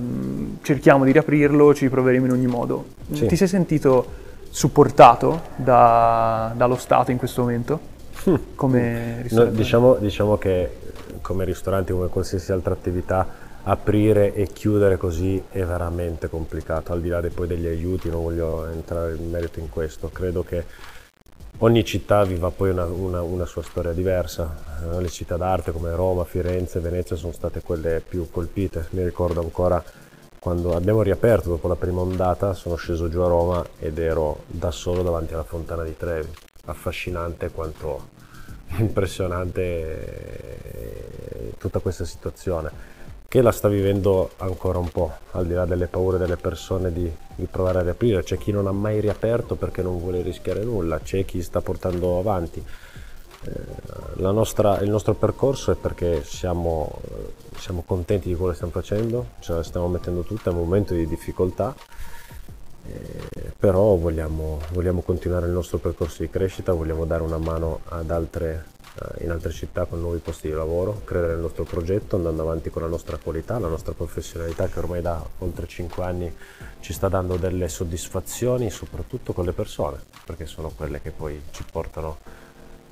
cerchiamo 0.62 1.04
di 1.04 1.12
riaprirlo, 1.12 1.74
ci 1.74 1.88
proveremo 1.88 2.26
in 2.26 2.32
ogni 2.32 2.46
modo. 2.46 2.84
Sì. 3.12 3.26
Ti 3.26 3.36
sei 3.36 3.48
sentito 3.48 4.22
supportato 4.50 5.42
da, 5.56 6.52
dallo 6.54 6.76
Stato 6.76 7.10
in 7.10 7.18
questo 7.18 7.42
momento? 7.42 7.92
Hm. 8.24 8.34
Come 8.54 9.26
no, 9.30 9.44
diciamo, 9.46 9.94
diciamo 9.94 10.38
che 10.38 10.70
come 11.20 11.44
ristoranti, 11.44 11.92
come 11.92 12.08
qualsiasi 12.08 12.52
altra 12.52 12.74
attività, 12.74 13.26
aprire 13.64 14.34
e 14.34 14.46
chiudere 14.46 14.96
così 14.96 15.42
è 15.50 15.64
veramente 15.64 16.28
complicato, 16.28 16.92
al 16.92 17.00
di 17.00 17.08
là 17.08 17.22
poi 17.34 17.46
degli 17.46 17.66
aiuti, 17.66 18.10
non 18.10 18.22
voglio 18.22 18.66
entrare 18.66 19.14
in 19.14 19.30
merito 19.30 19.58
in 19.58 19.70
questo, 19.70 20.10
credo 20.12 20.42
che 20.42 20.64
Ogni 21.58 21.84
città 21.84 22.24
viva 22.24 22.50
poi 22.50 22.70
una, 22.70 22.84
una, 22.84 23.22
una 23.22 23.46
sua 23.46 23.62
storia 23.62 23.92
diversa, 23.92 24.56
eh, 24.82 25.00
le 25.00 25.08
città 25.08 25.36
d'arte 25.36 25.70
come 25.70 25.94
Roma, 25.94 26.24
Firenze, 26.24 26.80
Venezia 26.80 27.14
sono 27.14 27.32
state 27.32 27.62
quelle 27.62 28.02
più 28.06 28.28
colpite. 28.28 28.88
Mi 28.90 29.04
ricordo 29.04 29.40
ancora 29.40 29.80
quando 30.40 30.74
abbiamo 30.74 31.02
riaperto 31.02 31.50
dopo 31.50 31.68
la 31.68 31.76
prima 31.76 32.00
ondata, 32.00 32.54
sono 32.54 32.74
sceso 32.74 33.08
giù 33.08 33.20
a 33.20 33.28
Roma 33.28 33.64
ed 33.78 33.98
ero 33.98 34.42
da 34.46 34.72
solo 34.72 35.02
davanti 35.02 35.32
alla 35.32 35.44
fontana 35.44 35.84
di 35.84 35.96
Trevi. 35.96 36.28
Affascinante 36.66 37.50
quanto 37.50 38.08
impressionante 38.78 40.32
tutta 41.56 41.78
questa 41.78 42.04
situazione 42.04 42.93
che 43.28 43.42
la 43.42 43.52
sta 43.52 43.68
vivendo 43.68 44.30
ancora 44.36 44.78
un 44.78 44.90
po', 44.90 45.12
al 45.32 45.46
di 45.46 45.54
là 45.54 45.64
delle 45.64 45.86
paure 45.86 46.18
delle 46.18 46.36
persone 46.36 46.92
di, 46.92 47.10
di, 47.34 47.46
provare 47.46 47.78
a 47.78 47.82
riaprire. 47.82 48.22
C'è 48.22 48.38
chi 48.38 48.52
non 48.52 48.66
ha 48.66 48.72
mai 48.72 49.00
riaperto 49.00 49.56
perché 49.56 49.82
non 49.82 49.98
vuole 49.98 50.22
rischiare 50.22 50.62
nulla, 50.62 51.00
c'è 51.00 51.24
chi 51.24 51.42
sta 51.42 51.60
portando 51.60 52.18
avanti. 52.18 52.64
Eh, 53.46 54.20
nostra, 54.20 54.78
il 54.80 54.88
nostro 54.88 55.14
percorso 55.14 55.72
è 55.72 55.74
perché 55.74 56.22
siamo, 56.24 57.00
siamo, 57.58 57.82
contenti 57.84 58.28
di 58.28 58.34
quello 58.34 58.50
che 58.50 58.56
stiamo 58.56 58.72
facendo, 58.72 59.26
ce 59.40 59.52
la 59.52 59.62
stiamo 59.62 59.88
mettendo 59.88 60.22
tutta, 60.22 60.50
è 60.50 60.52
un 60.52 60.60
momento 60.60 60.94
di 60.94 61.06
difficoltà, 61.06 61.74
eh, 62.86 63.52
però 63.58 63.96
vogliamo, 63.96 64.60
vogliamo 64.72 65.00
continuare 65.02 65.46
il 65.46 65.52
nostro 65.52 65.78
percorso 65.78 66.22
di 66.22 66.30
crescita, 66.30 66.72
vogliamo 66.72 67.04
dare 67.04 67.22
una 67.22 67.38
mano 67.38 67.80
ad 67.88 68.10
altre 68.10 68.66
eh, 68.66 68.73
in 69.18 69.30
altre 69.30 69.50
città 69.50 69.84
con 69.86 70.00
nuovi 70.00 70.18
posti 70.18 70.48
di 70.48 70.54
lavoro, 70.54 71.02
credere 71.04 71.32
nel 71.32 71.42
nostro 71.42 71.64
progetto, 71.64 72.16
andando 72.16 72.42
avanti 72.42 72.70
con 72.70 72.82
la 72.82 72.88
nostra 72.88 73.16
qualità, 73.16 73.58
la 73.58 73.68
nostra 73.68 73.92
professionalità 73.92 74.68
che 74.68 74.78
ormai 74.78 75.02
da 75.02 75.24
oltre 75.38 75.66
5 75.66 76.04
anni 76.04 76.34
ci 76.80 76.92
sta 76.92 77.08
dando 77.08 77.36
delle 77.36 77.68
soddisfazioni, 77.68 78.70
soprattutto 78.70 79.32
con 79.32 79.44
le 79.44 79.52
persone, 79.52 79.98
perché 80.24 80.46
sono 80.46 80.70
quelle 80.70 81.00
che 81.00 81.10
poi 81.10 81.40
ci 81.50 81.64
portano 81.70 82.18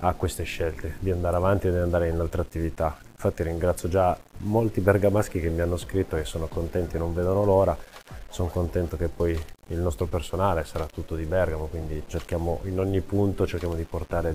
a 0.01 0.15
queste 0.15 0.43
scelte 0.43 0.97
di 0.99 1.13
andare 1.13 1.37
avanti 1.37 1.69
e 1.69 1.71
di 1.71 1.77
andare 1.77 2.09
in 2.09 2.19
altre 2.19 2.41
attività. 2.41 2.99
Infatti 3.13 3.45
ringrazio 3.45 3.89
già 3.89 4.19
molti 4.39 4.81
bergamaschi 4.81 5.39
che 5.39 5.49
mi 5.49 5.61
hanno 5.61 5.77
scritto 5.77 6.17
che 6.17 6.25
sono 6.25 6.49
contenti 6.49 6.97
e 6.97 6.99
non 6.99 7.15
vedono 7.15 7.45
l'ora 7.45 7.77
sono 8.33 8.49
contento 8.49 8.97
che 8.97 9.09
poi 9.09 9.39
il 9.73 9.81
nostro 9.81 10.07
personale 10.07 10.65
sarà 10.65 10.87
tutto 10.87 11.15
di 11.15 11.25
Bergamo, 11.25 11.67
quindi 11.67 12.03
cerchiamo 12.07 12.61
in 12.65 12.79
ogni 12.79 13.01
punto 13.01 13.47
cerchiamo 13.47 13.75
di 13.75 13.85
portare 13.85 14.35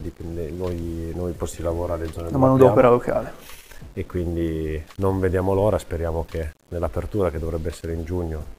nuovi, 0.51 1.11
nuovi 1.13 1.33
posti 1.33 1.57
di 1.57 1.63
lavoro 1.63 1.93
alle 1.93 2.11
zone 2.11 2.31
La 2.31 2.37
manodopera 2.37 2.89
locale. 2.89 3.55
E 3.93 4.05
quindi 4.07 4.83
non 4.97 5.19
vediamo 5.19 5.53
l'ora, 5.53 5.77
speriamo 5.77 6.25
che 6.27 6.53
nell'apertura 6.69 7.29
che 7.29 7.37
dovrebbe 7.37 7.69
essere 7.69 7.93
in 7.93 8.03
giugno 8.03 8.55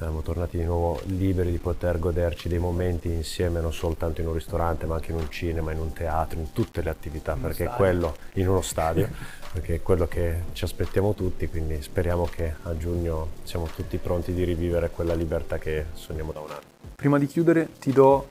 saremo 0.00 0.22
tornati 0.22 0.56
di 0.56 0.64
nuovo 0.64 0.98
liberi 1.04 1.50
di 1.50 1.58
poter 1.58 1.98
goderci 1.98 2.48
dei 2.48 2.58
momenti 2.58 3.08
insieme 3.08 3.60
non 3.60 3.74
soltanto 3.74 4.22
in 4.22 4.28
un 4.28 4.32
ristorante 4.32 4.86
ma 4.86 4.94
anche 4.94 5.12
in 5.12 5.18
un 5.18 5.28
cinema, 5.28 5.72
in 5.72 5.78
un 5.78 5.92
teatro, 5.92 6.38
in 6.38 6.52
tutte 6.52 6.80
le 6.80 6.88
attività, 6.88 7.34
in 7.34 7.42
perché 7.42 7.64
è 7.64 7.68
quello, 7.68 8.16
in 8.34 8.48
uno 8.48 8.62
stadio, 8.62 9.10
perché 9.52 9.74
è 9.74 9.82
quello 9.82 10.08
che 10.08 10.44
ci 10.54 10.64
aspettiamo 10.64 11.12
tutti, 11.12 11.48
quindi 11.48 11.82
speriamo 11.82 12.24
che 12.24 12.54
a 12.62 12.74
giugno 12.78 13.28
siamo 13.42 13.66
tutti 13.66 13.98
pronti 13.98 14.32
di 14.32 14.42
rivivere 14.42 14.88
quella 14.88 15.12
libertà 15.12 15.58
che 15.58 15.84
sogniamo 15.92 16.32
da 16.32 16.40
un 16.40 16.50
anno. 16.50 16.60
Prima 16.96 17.18
di 17.18 17.26
chiudere 17.26 17.68
ti 17.78 17.92
do 17.92 18.30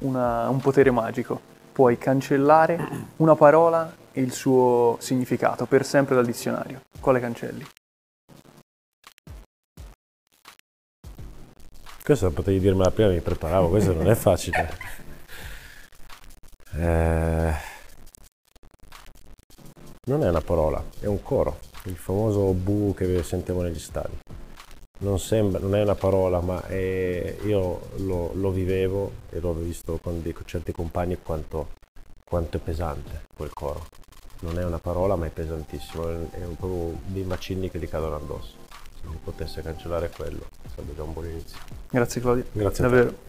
una, 0.00 0.50
un 0.50 0.60
potere 0.60 0.90
magico, 0.90 1.40
puoi 1.72 1.96
cancellare 1.96 2.78
una 3.16 3.36
parola 3.36 3.90
e 4.12 4.20
il 4.20 4.32
suo 4.32 4.96
significato 5.00 5.64
per 5.64 5.86
sempre 5.86 6.14
dal 6.14 6.26
dizionario. 6.26 6.82
Quale 7.00 7.20
cancelli? 7.20 7.64
Questo 12.08 12.30
potevi 12.30 12.58
dirmela 12.58 12.90
prima, 12.90 13.10
mi 13.10 13.20
preparavo, 13.20 13.68
questo 13.68 13.92
non 13.92 14.08
è 14.08 14.14
facile. 14.14 14.70
Eh, 16.74 17.54
non 20.04 20.22
è 20.22 20.28
una 20.28 20.40
parola, 20.40 20.82
è 21.00 21.06
un 21.06 21.20
coro, 21.22 21.58
il 21.84 21.96
famoso 21.96 22.52
bu 22.52 22.94
che 22.94 23.22
sentiamo 23.22 23.62
negli 23.62 23.78
stadi. 23.78 24.16
Non, 25.00 25.18
sembra, 25.18 25.60
non 25.60 25.74
è 25.74 25.82
una 25.82 25.96
parola, 25.96 26.40
ma 26.40 26.64
è, 26.66 27.36
io 27.44 27.88
lo, 27.96 28.32
lo, 28.34 28.50
vivevo 28.50 29.12
e 29.30 29.40
l'ho 29.40 29.54
visto 29.54 29.98
con, 30.00 30.22
dei, 30.22 30.34
certi 30.44 30.72
compagni 30.72 31.18
quanto, 31.20 31.70
quanto, 32.24 32.58
è 32.58 32.60
pesante 32.60 33.24
quel 33.34 33.52
coro. 33.52 33.86
Non 34.40 34.58
è 34.58 34.64
una 34.64 34.78
parola, 34.78 35.16
ma 35.16 35.26
è 35.26 35.30
pesantissimo, 35.30 36.30
è, 36.30 36.44
un 36.44 36.56
po' 36.56 36.94
dei 37.06 37.24
macigni 37.24 37.70
che 37.70 37.78
gli 37.78 37.88
cadono 37.88 38.14
addosso. 38.14 38.57
Potesse 39.22 39.62
cancellare 39.62 40.10
quello, 40.10 40.46
sarebbe 40.74 40.94
già 40.94 41.02
un 41.02 41.12
buon 41.12 41.26
inizio. 41.26 41.58
Grazie 41.90 42.20
Claudio. 42.20 42.44
Grazie. 42.52 42.84
Davvero. 42.84 43.26